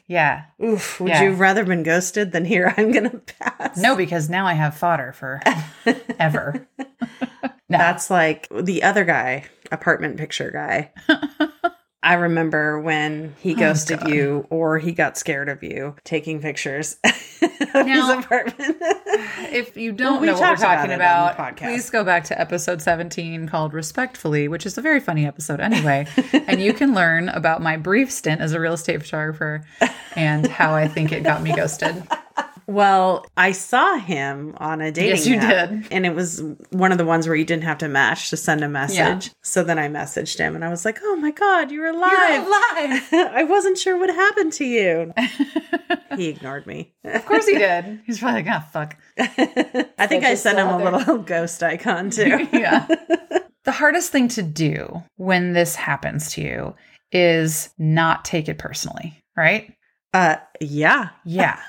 Yeah. 0.08 0.44
Oof. 0.64 1.00
Would 1.00 1.10
Yeah. 1.10 1.24
you 1.24 1.32
rather 1.34 1.64
been 1.66 1.84
ghosted 1.84 2.32
than 2.32 2.46
here? 2.46 2.74
I'm 2.78 2.92
gonna 2.92 3.10
pass. 3.40 3.78
No, 3.78 3.96
because 3.96 4.30
now 4.30 4.46
I 4.46 4.54
have 4.54 4.76
fodder 4.78 5.14
for 5.14 5.42
ever. 6.20 6.68
No. 7.68 7.80
That's 7.80 8.12
like 8.12 8.48
the 8.52 8.84
other 8.84 9.04
guy, 9.06 9.46
apartment 9.72 10.18
picture 10.18 10.52
guy. 10.52 10.92
I 12.06 12.14
remember 12.14 12.80
when 12.80 13.34
he 13.42 13.56
oh, 13.56 13.58
ghosted 13.58 14.00
Oh, 14.04 14.08
you 14.08 14.48
or 14.52 14.78
he 14.78 14.92
got 14.92 15.18
scared 15.18 15.50
of 15.50 15.64
you 15.64 15.96
taking 16.04 16.40
pictures 16.40 16.98
of 17.04 17.88
Now- 17.88 18.16
his 18.16 18.26
apartment. 18.26 18.78
If 19.52 19.78
you 19.78 19.92
don't 19.94 20.14
Well, 20.14 20.22
we 20.22 20.28
know 20.28 20.34
what 20.34 20.42
we're 20.42 20.48
talked 20.48 20.60
about 20.60 20.76
talking 20.76 20.92
about, 20.92 21.58
please 21.58 21.90
go 21.90 22.04
back 22.04 22.26
to 22.26 22.40
episode 22.40 22.82
17 22.82 23.48
called 23.48 23.74
Respectfully, 23.74 24.48
which 24.50 24.66
is 24.66 24.78
a 24.78 24.82
very 24.82 25.00
funny 25.00 25.26
episode 25.26 25.62
anyway. 25.62 26.06
and 26.34 26.62
you 26.62 26.74
can 26.74 26.94
learn 26.94 27.30
about 27.30 27.62
my 27.62 27.78
brief 27.78 28.12
stint 28.12 28.42
as 28.42 28.52
a 28.52 28.60
real 28.60 28.74
estate 28.74 29.02
photographer 29.02 29.64
and 30.16 30.46
how 30.48 30.74
I 30.76 30.88
think 30.90 31.12
it 31.14 31.24
got 31.24 31.42
me 31.42 31.56
ghosted. 31.56 32.04
Well, 32.68 33.26
I 33.38 33.52
saw 33.52 33.98
him 33.98 34.56
on 34.58 34.82
a 34.82 34.92
dating 34.92 35.10
Yes, 35.12 35.28
you 35.28 35.36
app, 35.38 35.70
did. 35.70 35.88
and 35.92 36.06
it 36.06 36.16
was 36.16 36.42
one 36.72 36.92
of 36.92 36.98
the 36.98 37.06
ones 37.06 37.28
where 37.28 37.36
you 37.36 37.46
didn't 37.46 37.64
have 37.64 37.78
to 37.80 37.88
match 37.88 38.30
to 38.32 38.38
send 38.38 38.64
a 38.64 38.70
message. 38.70 38.96
Yeah. 38.96 39.20
So 39.44 39.64
then 39.64 39.78
I 39.80 39.88
messaged 39.88 40.38
him 40.40 40.56
and 40.56 40.66
I 40.66 40.70
was 40.70 40.84
like, 40.86 41.00
"Oh 41.04 41.16
my 41.18 41.32
god, 41.32 41.72
you're 41.72 41.88
alive!" 41.88 42.12
You're 42.12 42.42
alive. 42.48 43.04
I 43.34 43.44
wasn't 43.48 43.78
sure 43.78 43.98
what 43.98 44.10
happened 44.10 44.54
to 44.54 44.66
you. 44.66 45.14
he 46.16 46.28
ignored 46.30 46.66
me. 46.66 46.94
Of 47.04 47.26
course 47.26 47.46
he 47.48 47.58
did. 47.58 48.02
He's 48.06 48.20
probably 48.20 48.44
like, 48.44 48.52
ah, 48.52 48.68
fuck. 48.72 48.98
I 49.18 50.08
think 50.08 50.24
I 50.24 50.32
just 50.32 50.44
sent 50.44 50.58
him 50.58 50.68
a 50.68 50.78
little 50.84 51.18
ghost 51.20 51.62
icon 51.62 52.10
too. 52.10 52.48
yeah. 52.52 52.88
The 53.64 53.72
hardest 53.72 54.12
thing 54.12 54.28
to 54.30 54.44
do 54.44 55.04
when 55.18 55.54
this 55.54 55.76
happens 55.76 56.32
to 56.34 56.42
you 56.42 56.76
is 57.12 57.70
not 57.78 58.26
take 58.26 58.48
it 58.50 58.58
personally, 58.58 59.22
right? 59.36 59.74
Uh, 60.14 60.36
yeah. 60.62 61.10
Yeah. 61.26 61.60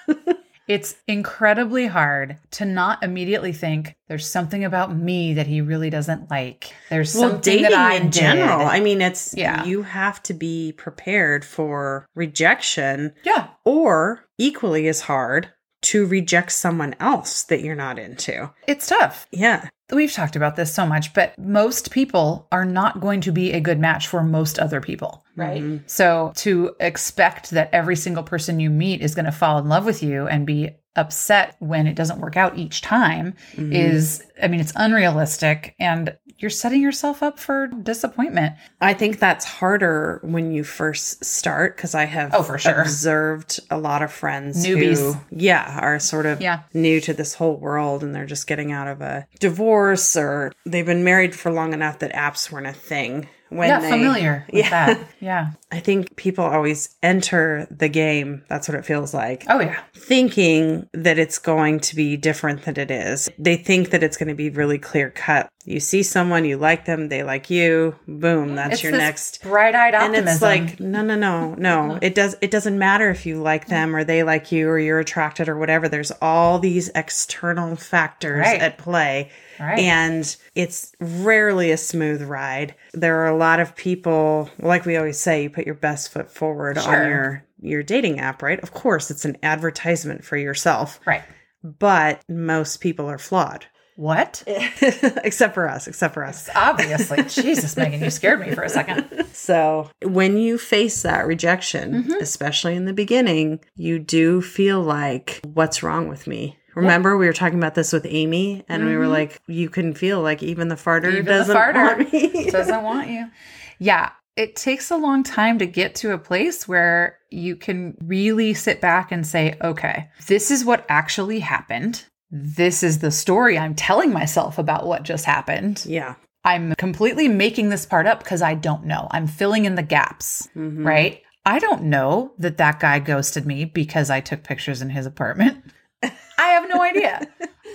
It's 0.68 0.96
incredibly 1.06 1.87
hard 1.87 2.37
to 2.52 2.64
not 2.64 3.02
immediately 3.02 3.52
think 3.52 3.94
there's 4.08 4.26
something 4.26 4.64
about 4.64 4.94
me 4.96 5.35
that 5.35 5.46
he 5.46 5.61
really 5.61 5.90
doesn't 5.90 6.30
like. 6.30 6.73
There's 6.90 7.14
Well, 7.14 7.30
something 7.30 7.40
dating 7.40 7.70
that 7.70 7.75
I 7.75 7.94
in 7.94 8.02
did. 8.11 8.14
general. 8.14 8.66
I 8.66 8.80
mean, 8.80 9.00
it's 9.00 9.35
Yeah. 9.37 9.64
you 9.64 9.82
have 9.82 10.23
to 10.25 10.35
be 10.35 10.73
prepared 10.73 11.44
for 11.44 12.06
rejection, 12.14 13.12
yeah. 13.25 13.49
or 13.64 14.25
equally 14.38 14.88
as 14.88 15.00
hard 15.02 15.49
to 15.87 16.05
reject 16.07 16.50
someone 16.50 16.97
else 16.99 17.45
that 17.45 17.61
you're 17.61 17.76
not 17.76 17.99
into. 17.99 18.52
It's 18.66 18.88
tough. 18.88 19.26
Yeah. 19.31 19.69
We've 19.93 20.12
talked 20.12 20.35
about 20.35 20.57
this 20.57 20.75
so 20.75 20.85
much, 20.85 21.14
but 21.14 21.38
most 21.38 21.93
people 21.93 22.49
are 22.50 22.64
not 22.64 23.00
going 23.00 23.21
to 23.21 23.31
be 23.31 23.52
a 23.52 23.61
good 23.61 23.78
match 23.78 24.09
for 24.09 24.25
most 24.25 24.59
other 24.59 24.81
people. 24.81 25.25
Right. 25.37 25.81
So 25.87 26.33
to 26.37 26.75
expect 26.81 27.50
that 27.50 27.71
every 27.73 27.95
single 27.95 28.25
person 28.25 28.59
you 28.59 28.69
meet 28.69 29.00
is 29.00 29.14
going 29.14 29.26
to 29.26 29.33
fall 29.33 29.59
in 29.59 29.69
love 29.69 29.85
with 29.85 30.02
you 30.02 30.26
and 30.26 30.45
be 30.45 30.71
upset 30.97 31.57
when 31.61 31.87
it 31.87 31.94
doesn't 31.94 32.20
work 32.20 32.37
out 32.37 32.59
each 32.59 32.81
time 32.83 33.35
Mm-hmm. 33.57 33.73
is, 33.73 34.23
I 34.42 34.49
mean, 34.49 34.61
it's 34.61 34.73
unrealistic 34.77 35.75
and 35.79 36.16
you're 36.38 36.51
setting 36.51 36.83
yourself 36.83 37.23
up 37.23 37.38
for 37.38 37.66
disappointment. 37.68 38.55
I 38.81 38.92
think 38.92 39.18
that's 39.18 39.44
harder 39.47 40.20
when 40.23 40.51
you 40.53 40.64
first 40.64 41.25
start 41.25 41.77
because 41.77 41.94
I 41.94 42.05
have 42.05 42.35
Oh, 42.35 42.42
for 42.42 42.59
sure. 42.59 42.83
observed 42.83 43.61
a 43.70 43.79
lot 43.79 44.03
of 44.03 44.12
friends 44.12 44.64
Newbies. 44.66 44.99
who, 45.14 45.18
yeah, 45.31 45.79
are 45.81 45.99
sort 45.99 46.27
of 46.27 46.40
Yeah. 46.42 46.61
new 46.75 47.01
to 47.01 47.14
this 47.14 47.35
whole 47.35 47.57
world 47.57 48.03
and 48.03 48.14
they're 48.14 48.27
just 48.27 48.47
getting 48.47 48.70
out 48.73 48.88
of 48.88 49.01
a 49.01 49.27
divorce 49.40 50.14
or 50.16 50.53
they've 50.66 50.85
been 50.87 51.05
married 51.05 51.35
for 51.35 51.51
long 51.51 51.73
enough 51.73 52.01
that 52.01 52.12
apps 52.12 52.51
weren't 52.53 52.66
a 52.66 52.73
thing. 52.73 53.29
When 53.49 53.68
yeah, 53.68 53.79
they, 53.79 53.90
familiar 53.90 54.44
with 54.53 54.64
Yeah. 54.64 54.70
that. 54.70 55.01
Yeah. 55.20 55.47
I 55.77 55.81
think 55.81 56.17
people 56.17 56.45
always 56.45 56.97
enter 57.03 57.67
the 57.71 57.89
game. 57.89 58.43
That's 58.49 58.69
what 58.69 58.77
it 58.79 58.85
feels 58.87 59.12
like. 59.12 59.45
Oh, 59.49 59.61
yeah. 59.61 59.79
Thinking 59.95 60.89
that 60.93 61.19
it's 61.19 61.39
going 61.39 61.81
to 61.81 61.95
be 61.97 62.17
different 62.17 62.62
than 62.65 62.79
it 62.79 62.91
is. 62.91 63.29
They 63.39 63.57
think 63.57 63.91
that 63.91 64.03
it's 64.03 64.17
going 64.17 64.29
to 64.29 64.35
be 64.35 64.51
really 64.51 64.79
clear 64.79 65.11
cut. 65.11 65.49
You 65.65 65.81
see 65.81 66.03
someone, 66.05 66.45
you 66.45 66.57
like 66.57 66.85
them, 66.85 67.09
they 67.09 67.25
like 67.25 67.51
you. 67.51 67.97
Boom, 68.07 68.55
that's 68.55 68.75
It's 68.75 68.83
your 68.85 68.93
next 68.93 69.43
bright-eyed 69.43 69.95
optimism. 69.95 70.27
and 70.27 70.29
it's 70.29 70.41
like 70.43 70.79
no 70.81 71.03
no 71.03 71.17
no 71.17 71.55
no 71.55 71.91
uh-huh. 71.91 71.99
it 72.03 72.15
does 72.15 72.37
it 72.41 72.53
doesn't 72.53 72.79
matter 72.79 73.11
if 73.11 73.27
you 73.27 73.43
like 73.43 73.67
them 73.67 73.95
or 73.97 74.05
they 74.05 74.23
like 74.23 74.53
you 74.53 74.69
or 74.69 74.79
you're 74.79 75.01
attracted 75.01 75.49
or 75.49 75.59
whatever 75.59 75.89
there's 75.89 76.12
all 76.23 76.61
these 76.61 76.89
external 76.95 77.75
factors 77.75 78.41
Right. 78.47 78.61
at 78.61 78.79
play 78.79 79.31
Right. 79.59 79.79
and 79.81 80.37
it's 80.55 80.93
rarely 81.01 81.73
a 81.73 81.77
smooth 81.77 82.23
ride 82.23 82.75
there 82.93 83.19
are 83.23 83.27
a 83.27 83.37
lot 83.37 83.59
of 83.59 83.75
people 83.75 84.49
like 84.61 84.85
we 84.87 84.97
always 84.97 85.19
say 85.19 85.43
you 85.45 85.51
put 85.51 85.65
your 85.66 85.74
best 85.74 86.11
foot 86.12 86.31
forward 86.31 86.81
Sure. 86.81 87.02
on 87.02 87.11
your 87.11 87.44
your 87.61 87.83
dating 87.83 88.20
app 88.20 88.40
right 88.42 88.61
of 88.61 88.72
course 88.72 89.11
it's 89.11 89.24
an 89.24 89.37
advertisement 89.42 90.24
for 90.24 90.37
yourself 90.37 91.00
right. 91.07 91.22
but 91.62 92.22
most 92.29 92.79
people 92.81 93.07
are 93.11 93.18
flawed 93.18 93.66
What? 93.96 94.42
except 95.24 95.55
for 95.55 95.68
us 95.68 95.88
except 95.88 96.14
for 96.14 96.24
us 96.24 96.48
Obviously. 96.55 97.22
Jesus, 97.42 97.76
Megan, 97.76 98.02
you 98.02 98.11
scared 98.11 98.40
me 98.40 98.55
for 98.55 98.62
a 98.62 98.68
second. 98.68 99.26
So 99.33 99.90
when 100.02 100.37
you 100.37 100.59
face 100.59 101.02
that 101.02 101.26
rejection, 101.26 102.02
mm-hmm. 102.05 102.12
especially 102.20 102.74
in 102.76 102.85
the 102.85 102.92
beginning, 102.92 103.61
you 103.74 103.98
do 103.98 104.42
feel 104.42 104.83
like, 104.83 105.40
what's 105.44 105.83
wrong 105.83 106.09
with 106.09 106.26
me? 106.26 106.59
Remember, 106.74 107.16
we 107.16 107.26
were 107.26 107.33
talking 107.33 107.59
about 107.59 107.74
this 107.74 107.90
with 107.92 108.05
Amy, 108.07 108.64
and 108.68 108.85
we 108.85 108.96
were 108.96 109.05
mm-hmm. 109.05 109.12
like, 109.12 109.40
you 109.46 109.70
can 109.70 109.94
feel 109.94 110.20
like 110.20 110.42
even 110.42 110.68
the 110.68 110.74
farter 110.74 111.11
Even 111.11 111.24
doesn't 111.24 111.57
farter 111.57 111.96
want 111.98 112.12
me. 112.12 112.50
doesn't 112.50 112.83
want 112.83 113.09
you. 113.09 113.31
Yeah, 113.79 114.11
it 114.37 114.55
takes 114.57 114.90
a 114.90 114.96
long 114.96 115.22
time 115.22 115.59
to 115.59 115.66
get 115.66 115.94
to 115.96 116.12
a 116.12 116.18
place 116.18 116.68
where 116.68 117.18
you 117.31 117.57
can 117.57 117.96
really 118.03 118.53
sit 118.55 118.81
back 118.81 119.11
and 119.12 119.27
say, 119.27 119.57
okay, 119.62 120.09
this 120.27 120.51
is 120.51 120.64
what 120.64 120.85
actually 120.88 121.40
happened. 121.40 122.05
This 122.31 122.83
is 122.83 122.99
the 122.99 123.11
story 123.11 123.59
I'm 123.59 123.75
telling 123.75 124.12
myself 124.12 124.59
about 124.59 124.87
what 124.87 125.03
just 125.05 125.25
happened. 125.25 125.85
yeah. 125.87 126.14
I'm 126.44 126.77
completely 126.77 127.27
making 127.27 127.70
this 127.70 127.87
part 127.87 128.07
up 128.07 128.20
because 128.20 128.40
I 128.40 128.55
don't 128.55 128.85
know. 128.85 129.09
I'm 129.11 129.27
filling 129.27 129.64
in 129.64 129.75
the 129.75 129.83
gaps, 129.83 130.49
Mm-hmm. 130.55 130.87
right? 130.87 131.22
I 131.44 131.59
don't 131.59 131.85
know 131.85 132.33
that 132.38 132.57
that 132.59 132.79
guy 132.79 132.99
ghosted 133.01 133.46
me 133.46 133.64
because 133.64 134.11
I 134.11 134.20
took 134.20 134.44
pictures 134.44 134.81
in 134.83 134.90
his 134.90 135.07
apartment. 135.07 135.64
I 136.05 136.11
have 136.38 136.68
no 136.68 136.83
idea. 136.83 137.27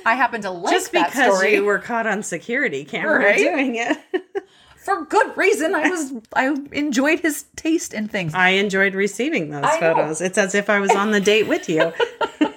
I 0.05 0.15
happen 0.15 0.41
to 0.43 0.51
like 0.51 0.73
Just 0.73 0.91
because 0.93 1.43
you 1.43 1.65
were 1.65 1.79
caught 1.79 2.07
on 2.07 2.23
security 2.23 2.85
camera 2.85 3.19
Right? 3.19 3.37
doing 3.37 3.75
it. 3.75 3.97
for 4.83 5.05
good 5.05 5.35
reason. 5.37 5.75
I 5.75 5.89
was 5.89 6.13
I 6.33 6.55
enjoyed 6.71 7.19
his 7.19 7.45
taste 7.55 7.93
in 7.93 8.07
things. 8.07 8.33
I 8.33 8.49
enjoyed 8.49 8.95
receiving 8.95 9.49
those 9.49 9.63
I 9.63 9.73
know. 9.79 9.79
photos. 9.79 10.21
It's 10.21 10.37
as 10.37 10.55
if 10.55 10.69
I 10.69 10.79
was 10.79 10.91
on 10.91 11.11
the 11.11 11.21
date 11.21 11.47
with 11.47 11.69
you. 11.69 11.91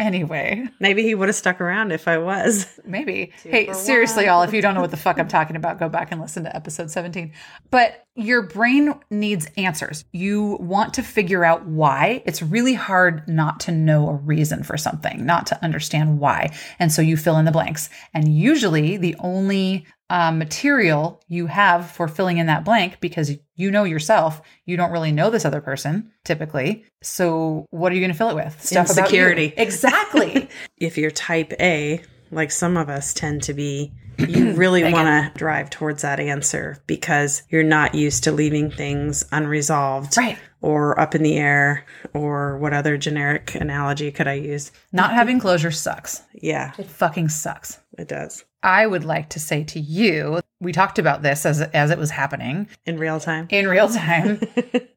Anyway, 0.00 0.64
Maybe 0.78 1.02
he 1.02 1.14
would 1.16 1.28
have 1.28 1.34
stuck 1.34 1.60
around 1.60 1.90
if 1.90 2.06
I 2.06 2.18
was. 2.18 2.78
maybe. 2.84 3.32
hey, 3.42 3.72
seriously, 3.72 4.24
one. 4.24 4.32
all 4.32 4.42
if 4.42 4.52
you 4.52 4.62
don't 4.62 4.74
know 4.74 4.80
what 4.80 4.92
the 4.92 4.96
fuck 4.96 5.18
I'm 5.18 5.26
talking 5.26 5.56
about, 5.56 5.80
go 5.80 5.88
back 5.88 6.12
and 6.12 6.20
listen 6.20 6.44
to 6.44 6.54
episode 6.54 6.90
17. 6.90 7.32
But 7.72 8.06
your 8.14 8.42
brain 8.42 8.94
needs 9.10 9.48
answers. 9.56 10.04
You 10.12 10.56
want 10.60 10.94
to 10.94 11.02
figure 11.02 11.44
out 11.44 11.66
why. 11.66 12.22
It's 12.26 12.42
really 12.42 12.74
hard 12.74 13.28
not 13.28 13.58
to 13.60 13.72
know 13.72 14.08
a 14.08 14.14
reason 14.14 14.62
for 14.62 14.76
something, 14.76 15.26
not 15.26 15.46
to 15.48 15.62
understand 15.64 16.20
why. 16.20 16.56
And 16.78 16.92
so 16.92 17.02
you 17.02 17.16
fill 17.16 17.36
in 17.36 17.44
the 17.44 17.50
blanks. 17.50 17.90
And 18.14 18.28
usually 18.32 18.98
the 18.98 19.16
only 19.18 19.84
um, 20.10 20.38
material 20.38 21.20
you 21.28 21.46
have 21.46 21.90
for 21.90 22.08
filling 22.08 22.38
in 22.38 22.46
that 22.46 22.64
blank 22.64 22.98
because 23.00 23.32
you 23.56 23.70
know 23.70 23.84
yourself, 23.84 24.40
you 24.64 24.76
don't 24.76 24.92
really 24.92 25.12
know 25.12 25.30
this 25.30 25.44
other 25.44 25.60
person 25.60 26.10
typically. 26.24 26.84
So 27.02 27.66
what 27.70 27.92
are 27.92 27.94
you 27.94 28.00
going 28.00 28.12
to 28.12 28.16
fill 28.16 28.30
it 28.30 28.34
with? 28.34 28.60
Stuff 28.62 28.90
about 28.90 29.12
you. 29.12 29.20
Insecurity. 29.20 29.54
Exactly. 29.68 30.48
if 30.78 30.96
you're 30.96 31.10
type 31.10 31.52
A, 31.60 32.02
like 32.30 32.50
some 32.50 32.76
of 32.76 32.88
us 32.88 33.12
tend 33.12 33.42
to 33.44 33.54
be, 33.54 33.92
you 34.18 34.52
really 34.54 34.90
want 34.92 35.06
to 35.06 35.38
drive 35.38 35.70
towards 35.70 36.02
that 36.02 36.20
answer 36.20 36.78
because 36.86 37.42
you're 37.50 37.62
not 37.62 37.94
used 37.94 38.24
to 38.24 38.32
leaving 38.32 38.70
things 38.70 39.24
unresolved 39.30 40.16
right. 40.16 40.38
or 40.60 40.98
up 40.98 41.14
in 41.14 41.22
the 41.22 41.36
air 41.36 41.84
or 42.14 42.58
what 42.58 42.72
other 42.72 42.96
generic 42.96 43.54
analogy 43.54 44.10
could 44.10 44.26
I 44.26 44.34
use? 44.34 44.72
Not 44.92 45.12
having 45.12 45.38
closure 45.38 45.70
sucks. 45.70 46.22
Yeah, 46.34 46.72
It 46.78 46.86
fucking 46.86 47.28
sucks. 47.28 47.78
It 47.98 48.08
does. 48.08 48.44
I 48.62 48.86
would 48.86 49.04
like 49.04 49.30
to 49.30 49.40
say 49.40 49.64
to 49.64 49.80
you 49.80 50.40
we 50.60 50.72
talked 50.72 50.98
about 50.98 51.22
this 51.22 51.46
as 51.46 51.60
as 51.60 51.90
it 51.90 51.98
was 51.98 52.10
happening. 52.10 52.68
In 52.84 52.98
real 52.98 53.20
time. 53.20 53.46
in 53.50 53.68
real 53.68 53.88
time. 53.88 54.40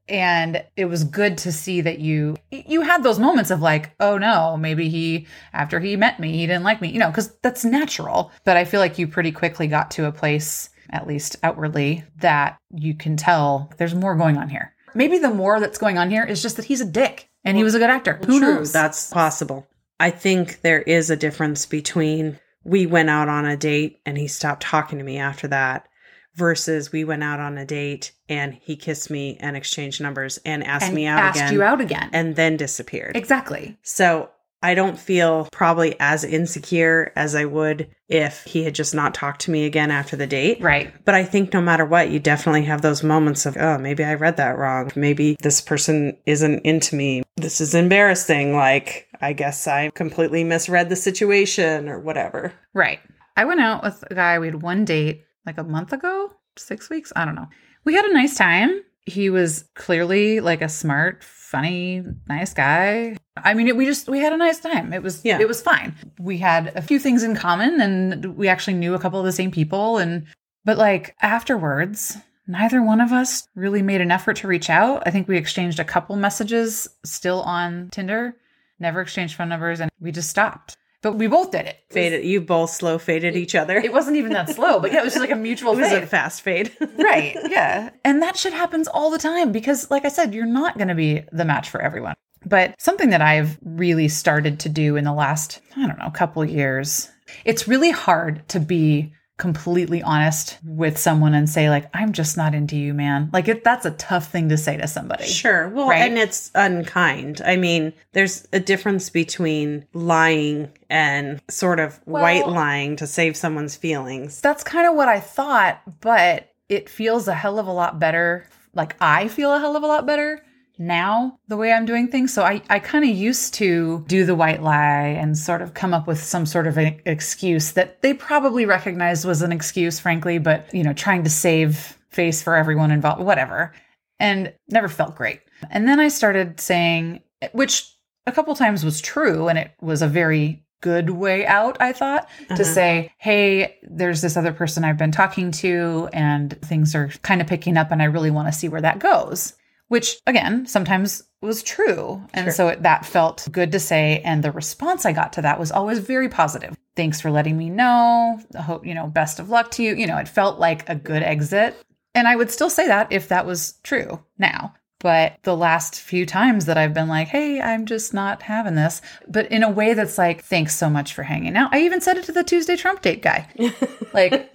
And 0.10 0.66
it 0.76 0.86
was 0.86 1.06
good 1.06 1.38
to 1.38 1.54
see 1.54 1.80
that 1.80 2.00
you 2.00 2.36
you 2.52 2.82
had 2.82 3.02
those 3.02 3.18
moments 3.18 3.50
of 3.50 3.62
like 3.62 3.96
oh 4.02 4.18
no 4.18 4.58
maybe 4.58 4.90
he 4.90 5.26
after 5.54 5.80
he 5.80 5.96
met 5.96 6.20
me 6.20 6.34
he 6.34 6.48
didn't 6.48 6.64
like 6.64 6.82
me 6.82 6.90
you 6.90 7.00
know 7.00 7.08
because 7.08 7.34
that's 7.42 7.64
natural. 7.64 8.30
But 8.44 8.58
i 8.58 8.66
feel 8.66 8.82
like 8.82 9.00
you 9.00 9.08
pretty 9.08 9.32
quickly 9.32 9.68
got 9.68 9.92
to 9.92 10.08
a 10.08 10.12
place 10.12 10.70
at 10.90 11.08
least 11.08 11.38
outwardly 11.44 12.04
that 12.18 12.58
you 12.76 12.94
can 12.94 13.16
tell 13.16 13.72
there's 13.78 13.96
more 13.96 14.16
going 14.16 14.38
on 14.38 14.50
here. 14.50 14.74
Maybe 14.94 15.18
the 15.18 15.34
more 15.34 15.62
that's 15.62 15.78
going 15.78 15.98
on 15.98 16.10
here 16.10 16.26
is 16.26 16.42
just 16.42 16.58
that 16.58 16.66
he's 16.66 16.82
a 16.82 16.86
dick 16.86 17.30
and 17.46 17.56
he 17.56 17.64
was 17.64 17.76
a 17.76 17.80
good 17.80 17.90
actor. 17.90 18.20
Who 18.26 18.40
True, 18.40 18.56
knows? 18.56 18.74
That's 18.74 19.10
possible. 19.12 19.66
I 20.00 20.10
think 20.10 20.62
there 20.62 20.82
is 20.82 21.10
a 21.10 21.16
difference 21.16 21.66
between 21.66 22.40
we 22.64 22.86
went 22.86 23.10
out 23.10 23.30
on 23.30 23.46
a 23.46 23.58
date 23.58 24.00
and 24.06 24.18
he 24.18 24.28
stopped 24.28 24.64
talking 24.64 24.98
to 25.00 25.04
me 25.04 25.18
after 25.18 25.48
that 25.48 25.88
versus 26.36 26.92
we 26.92 27.04
went 27.04 27.24
out 27.24 27.40
on 27.40 27.58
a 27.58 27.66
date 27.66 28.14
and 28.30 28.54
he 28.54 28.76
kissed 28.76 29.10
me 29.10 29.38
and 29.40 29.58
exchanged 29.58 30.02
numbers 30.02 30.40
and 30.46 30.64
asked 30.64 30.86
and 30.86 30.96
me 30.96 31.06
out 31.06 31.20
asked 31.20 31.40
again 31.40 31.54
you 31.54 31.64
out 31.64 31.82
again 31.82 32.10
and 32.14 32.36
then 32.36 32.58
disappeared. 32.58 33.16
exactly 33.18 33.78
So 33.84 34.30
I 34.64 34.76
don't 34.76 35.00
feel 35.00 35.48
probably 35.52 35.96
as 36.00 36.24
insecure 36.24 37.12
as 37.16 37.36
I 37.36 37.46
would 37.46 37.90
if 38.08 38.44
he 38.44 38.64
had 38.64 38.76
just 38.76 38.94
not 38.94 39.14
talked 39.14 39.42
to 39.42 39.52
me 39.52 39.66
again 39.66 39.90
after 39.90 40.16
the 40.16 40.28
date. 40.28 40.62
right 40.62 40.94
But 41.06 41.16
I 41.16 41.24
think 41.24 41.54
no 41.54 41.62
matter 41.62 41.86
what, 41.86 42.12
you 42.12 42.20
definitely 42.20 42.64
have 42.66 42.82
those 42.82 43.04
moments 43.04 43.46
of, 43.46 43.58
oh, 43.58 43.78
maybe 43.78 44.04
I 44.04 44.14
read 44.16 44.38
that 44.38 44.58
wrong. 44.58 44.92
Maybe 44.96 45.38
this 45.42 45.62
person 45.62 46.18
isn't 46.26 46.60
into 46.60 46.96
me. 46.96 47.24
This 47.38 47.62
is 47.62 47.74
embarrassing. 47.74 48.56
Like, 48.56 49.08
I 49.22 49.34
guess 49.34 49.68
I 49.68 49.90
completely 49.92 50.44
misread 50.44 50.90
the 50.90 50.96
situation 50.96 51.90
or 51.90 52.00
whatever. 52.00 52.54
Right. 52.74 53.00
I 53.38 53.46
went 53.46 53.62
out 53.62 53.84
with 53.84 54.04
a 54.10 54.16
guy, 54.16 54.38
we 54.40 54.48
had 54.48 54.62
one 54.62 54.86
date 54.86 55.24
like 55.46 55.58
a 55.58 55.64
month 55.64 55.94
ago, 55.94 56.32
six 56.58 56.90
weeks. 56.90 57.12
I 57.16 57.26
don't 57.26 57.36
know. 57.36 57.48
We 57.84 57.96
had 57.96 58.06
a 58.06 58.14
nice 58.14 58.38
time. 58.38 58.82
He 59.06 59.30
was 59.30 59.66
clearly 59.74 60.40
like 60.40 60.62
a 60.62 60.70
smart, 60.70 61.24
funny, 61.52 62.04
nice 62.28 62.54
guy. 62.54 63.18
I 63.38 63.54
mean, 63.54 63.68
it, 63.68 63.76
we 63.76 63.86
just, 63.86 64.08
we 64.08 64.20
had 64.20 64.34
a 64.34 64.38
nice 64.38 64.60
time. 64.60 64.94
It 64.94 65.04
was, 65.04 65.24
Yeah. 65.26 65.40
it 65.40 65.48
was 65.48 65.62
fine. 65.62 65.94
We 66.20 66.38
had 66.38 66.72
a 66.76 66.82
few 66.82 66.98
things 66.98 67.24
in 67.24 67.36
common 67.36 67.82
and 67.82 68.38
we 68.38 68.48
actually 68.48 68.76
knew 68.76 68.94
a 68.96 69.00
couple 69.00 69.20
of 69.20 69.26
the 69.26 69.32
same 69.32 69.52
people. 69.52 69.98
And, 69.98 70.26
but 70.64 70.78
like 70.78 71.16
afterwards, 71.22 72.18
neither 72.48 72.82
one 72.82 73.02
of 73.02 73.12
us 73.12 73.48
really 73.56 73.82
made 73.82 74.02
an 74.02 74.12
effort 74.12 74.38
to 74.38 74.48
reach 74.48 74.70
out. 74.70 75.04
I 75.06 75.12
think 75.12 75.28
we 75.28 75.38
exchanged 75.38 75.80
a 75.80 75.84
couple 75.86 76.16
messages 76.16 76.88
still 77.04 77.42
on 77.42 77.90
Tinder, 77.92 78.36
never 78.80 79.02
exchanged 79.02 79.36
phone 79.36 79.50
numbers, 79.50 79.80
and 79.80 79.92
we 80.00 80.12
just 80.12 80.30
stopped. 80.30 80.78
But 81.02 81.14
we 81.14 81.28
both 81.28 81.52
did 81.52 81.66
it. 81.66 81.78
Faded. 81.90 82.24
You 82.26 82.42
both 82.42 82.70
slow 82.70 83.00
faded 83.00 83.36
each 83.36 83.56
other. 83.56 83.78
It 83.78 83.92
wasn't 83.92 84.18
even 84.18 84.34
that 84.34 84.50
slow, 84.50 84.80
but 84.80 84.92
yeah, 84.92 85.00
it 85.00 85.04
was 85.04 85.14
just 85.14 85.22
like 85.22 85.32
a 85.32 85.36
mutual 85.36 85.74
It 85.78 85.82
was 85.82 85.92
a 85.92 86.06
fast 86.06 86.42
fade. 86.42 86.72
right. 86.98 87.36
Yeah. 87.50 87.90
And 88.06 88.22
that 88.22 88.38
shit 88.38 88.54
happens 88.54 88.88
all 88.88 89.10
the 89.10 89.18
time 89.18 89.52
because, 89.52 89.90
like 89.90 90.06
I 90.06 90.10
said, 90.10 90.34
you're 90.34 90.46
not 90.46 90.78
going 90.78 90.90
to 90.90 90.96
be 90.96 91.24
the 91.32 91.46
match 91.46 91.70
for 91.70 91.82
everyone. 91.82 92.14
But 92.46 92.76
something 92.80 93.10
that 93.10 93.22
I've 93.22 93.58
really 93.64 94.08
started 94.08 94.60
to 94.62 94.70
do 94.70 94.96
in 94.96 95.04
the 95.04 95.14
last, 95.14 95.60
I 95.76 95.88
don't 95.88 96.00
know, 96.00 96.10
couple 96.12 96.44
years, 96.46 97.10
it's 97.46 97.68
really 97.68 97.92
hard 97.92 98.48
to 98.50 98.60
be 98.60 99.14
completely 99.42 100.04
honest 100.04 100.60
with 100.64 101.00
someone 101.00 101.34
and 101.34 101.50
say, 101.50 101.68
like, 101.68 101.90
I'm 101.96 102.14
just 102.14 102.38
not 102.38 102.54
into 102.54 102.78
you, 102.78 102.94
man. 102.94 103.32
Like, 103.34 103.48
it, 103.48 103.64
that's 103.64 103.88
a 103.88 103.92
tough 103.92 104.32
thing 104.32 104.50
to 104.50 104.58
say 104.58 104.78
to 104.78 104.88
somebody. 104.88 105.26
Sure. 105.26 105.68
Well, 105.68 105.90
Right? 105.90 106.04
and 106.04 106.16
it's 106.16 106.52
unkind. 106.54 107.42
I 107.44 107.58
mean, 107.58 107.92
there's 108.14 108.48
a 108.54 108.60
difference 108.60 109.10
between 109.10 109.88
lying 109.94 110.70
and 110.92 111.42
sort 111.50 111.80
of 111.80 112.00
white 112.06 112.48
lying 112.48 112.98
to 112.98 113.08
save 113.08 113.36
someone's 113.36 113.76
feelings. 113.76 114.40
That's 114.42 114.64
kind 114.64 114.88
of 114.88 114.94
what 114.94 115.08
I 115.08 115.20
thought, 115.20 115.82
but 116.02 116.54
it 116.70 116.88
feels 116.88 117.28
a 117.28 117.34
hell 117.34 117.58
of 117.58 117.66
a 117.66 117.74
lot 117.74 117.98
better. 118.00 118.46
Like 118.76 118.96
I 119.02 119.28
feel 119.28 119.52
a 119.54 119.60
hell 119.60 119.76
of 119.76 119.82
a 119.82 119.88
lot 119.88 120.06
better 120.06 120.44
now 120.88 121.40
the 121.48 121.58
way 121.58 121.72
I'm 121.72 121.86
doing 121.86 122.08
things. 122.08 122.34
So 122.34 122.44
I, 122.44 122.62
I 122.70 122.80
kind 122.80 123.04
of 123.04 123.16
used 123.16 123.54
to 123.56 124.04
do 124.08 124.26
the 124.26 124.36
white 124.36 124.62
lie 124.62 125.08
and 125.20 125.38
sort 125.38 125.62
of 125.62 125.74
come 125.74 125.94
up 125.94 126.08
with 126.08 126.22
some 126.22 126.46
sort 126.46 126.68
of 126.68 126.78
an 126.78 127.00
excuse 127.06 127.72
that 127.74 128.02
they 128.02 128.14
probably 128.14 128.66
recognized 128.66 129.26
was 129.26 129.42
an 129.42 129.52
excuse, 129.52 130.00
frankly, 130.00 130.38
but 130.38 130.74
you 130.74 130.84
know, 130.84 130.94
trying 130.94 131.24
to 131.24 131.30
save 131.30 131.98
face 132.10 132.42
for 132.42 132.56
everyone 132.56 132.92
involved, 132.92 133.22
whatever. 133.22 133.74
And 134.20 134.54
never 134.70 134.88
felt 134.88 135.16
great. 135.16 135.42
And 135.70 135.88
then 135.88 136.00
I 136.00 136.08
started 136.10 136.60
saying, 136.60 137.22
which 137.54 137.92
a 138.28 138.32
couple 138.32 138.54
times 138.56 138.86
was 138.86 139.02
true, 139.02 139.48
and 139.48 139.58
it 139.58 139.72
was 139.82 140.04
a 140.04 140.08
very 140.08 140.64
good 140.82 141.10
way 141.12 141.46
out, 141.46 141.78
I 141.80 141.92
thought, 141.92 142.28
to 142.50 142.54
Uh-huh. 142.54 142.64
say, 142.64 143.12
hey, 143.18 143.78
there's 143.84 144.22
this 144.22 144.38
other 144.38 144.54
person 144.54 144.84
I've 144.84 144.98
been 144.98 145.12
talking 145.12 145.52
to, 145.54 146.08
and 146.14 146.60
things 146.62 146.94
are 146.94 147.08
kind 147.24 147.42
of 147.42 147.48
picking 147.48 147.78
up, 147.78 147.92
and 147.92 148.02
I 148.02 148.06
really 148.06 148.30
want 148.32 148.48
to 148.48 148.52
see 148.52 148.68
where 148.68 148.82
that 148.82 149.00
goes. 149.00 149.54
Which, 149.92 150.22
again, 150.26 150.66
sometimes 150.68 151.22
was 151.42 151.62
true. 151.64 152.24
And 152.34 152.46
Sure. 152.46 152.54
so 152.54 152.68
it, 152.70 152.84
that 152.84 153.06
felt 153.06 153.46
good 153.52 153.74
to 153.74 153.80
say. 153.80 154.22
And 154.24 154.42
the 154.42 154.52
response 154.54 155.06
I 155.06 155.12
got 155.12 155.34
to 155.34 155.42
that 155.42 155.60
was 155.60 155.70
always 155.70 156.00
very 156.00 156.30
positive. 156.30 156.78
Thanks 156.96 157.20
for 157.20 157.30
letting 157.30 157.58
me 157.58 157.70
know. 157.70 158.40
I 158.58 158.62
hope, 158.62 158.86
you 158.86 158.94
know, 158.94 159.08
best 159.08 159.38
of 159.40 159.50
luck 159.50 159.70
to 159.72 159.84
you. 159.84 159.94
You 159.96 160.08
know, 160.08 160.18
it 160.18 160.30
felt 160.30 160.60
like 160.60 160.88
a 160.88 160.96
good 160.96 161.24
exit. 161.24 161.76
And 162.16 162.26
I 162.26 162.38
would 162.38 162.50
still 162.52 162.70
say 162.70 162.88
that 162.88 163.12
if 163.12 163.28
that 163.28 163.46
was 163.46 163.74
true 163.84 164.24
now. 164.38 164.74
But 165.00 165.34
the 165.44 165.58
last 165.58 166.00
few 166.00 166.26
times 166.26 166.68
that 166.68 166.78
I've 166.78 166.94
been 166.94 167.10
like, 167.10 167.28
hey, 167.28 167.60
I'm 167.60 167.86
just 167.86 168.14
not 168.14 168.44
having 168.44 168.76
this, 168.76 169.02
but 169.28 169.52
in 169.52 169.64
a 169.64 169.70
way 169.70 169.94
that's 169.94 170.18
like, 170.18 170.44
thanks 170.44 170.76
so 170.78 170.90
much 170.90 171.14
for 171.14 171.24
hanging 171.24 171.58
out. 171.58 171.74
I 171.74 171.82
even 171.82 172.00
said 172.00 172.18
it 172.18 172.24
to 172.26 172.32
the 172.32 172.44
Tuesday 172.44 172.78
Trump 172.78 173.02
date 173.02 173.22
guy. 173.24 173.48
like, 174.14 174.54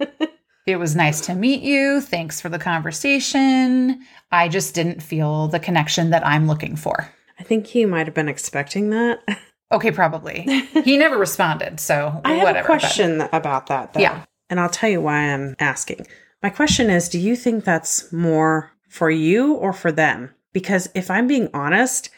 it 0.67 0.75
was 0.77 0.95
nice 0.95 1.21
to 1.21 1.33
meet 1.33 1.61
you. 1.63 2.01
Thanks 2.01 2.39
for 2.41 2.49
the 2.49 2.59
conversation. 2.59 4.01
I 4.31 4.49
just 4.49 4.75
didn't 4.75 5.01
feel 5.01 5.47
the 5.47 5.59
connection 5.59 6.09
that 6.11 6.25
I'm 6.27 6.45
looking 6.47 6.75
for. 6.75 7.09
I 7.39 7.43
think 7.43 7.67
he 7.67 7.85
might 7.85 8.05
have 8.05 8.13
been 8.13 8.29
expecting 8.29 8.91
that. 8.91 9.19
Okay, 9.69 9.91
probably. 9.91 10.43
he 10.85 10.95
never 10.95 11.17
responded. 11.17 11.81
So, 11.81 12.21
I 12.23 12.35
have 12.35 12.43
whatever. 12.47 12.59
a 12.59 12.61
but- 12.61 12.79
question 12.79 13.19
about 13.33 13.67
that, 13.67 13.91
though. 13.91 13.99
Yeah. 13.99 14.23
And 14.49 14.61
I'll 14.61 14.69
tell 14.69 14.89
you 14.89 15.01
why 15.01 15.17
I'm 15.17 15.57
asking. 15.59 16.07
My 16.41 16.49
question 16.49 16.89
is 16.89 17.09
do 17.09 17.19
you 17.19 17.35
think 17.35 17.65
that's 17.65 18.09
more 18.13 18.71
for 18.87 19.09
you 19.11 19.55
or 19.55 19.73
for 19.73 19.91
them? 19.91 20.33
Because 20.53 20.87
if 20.95 21.11
I'm 21.11 21.27
being 21.27 21.49
honest, 21.53 22.09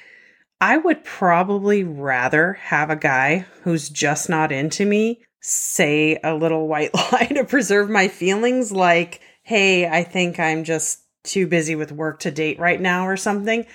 I 0.62 0.78
would 0.78 1.04
probably 1.04 1.84
rather 1.84 2.54
have 2.54 2.92
a 2.92 2.96
guy 2.96 3.48
who's 3.64 3.90
just 3.90 4.30
not 4.30 4.52
into 4.52 4.86
me 4.86 5.20
say 5.42 6.20
a 6.24 6.34
little 6.36 6.68
white 6.68 6.94
lie 7.12 7.28
to 7.34 7.44
preserve 7.44 7.90
my 7.90 8.08
feelings, 8.08 8.72
like, 8.72 9.22
hey, 9.44 9.88
I 9.88 10.04
think 10.04 10.40
I'm 10.40 10.64
just 10.64 11.00
too 11.24 11.48
busy 11.48 11.76
with 11.76 11.92
work 11.92 12.20
to 12.22 12.32
date 12.32 12.60
right 12.60 12.80
now 12.80 13.08
or 13.08 13.18
something. 13.18 13.66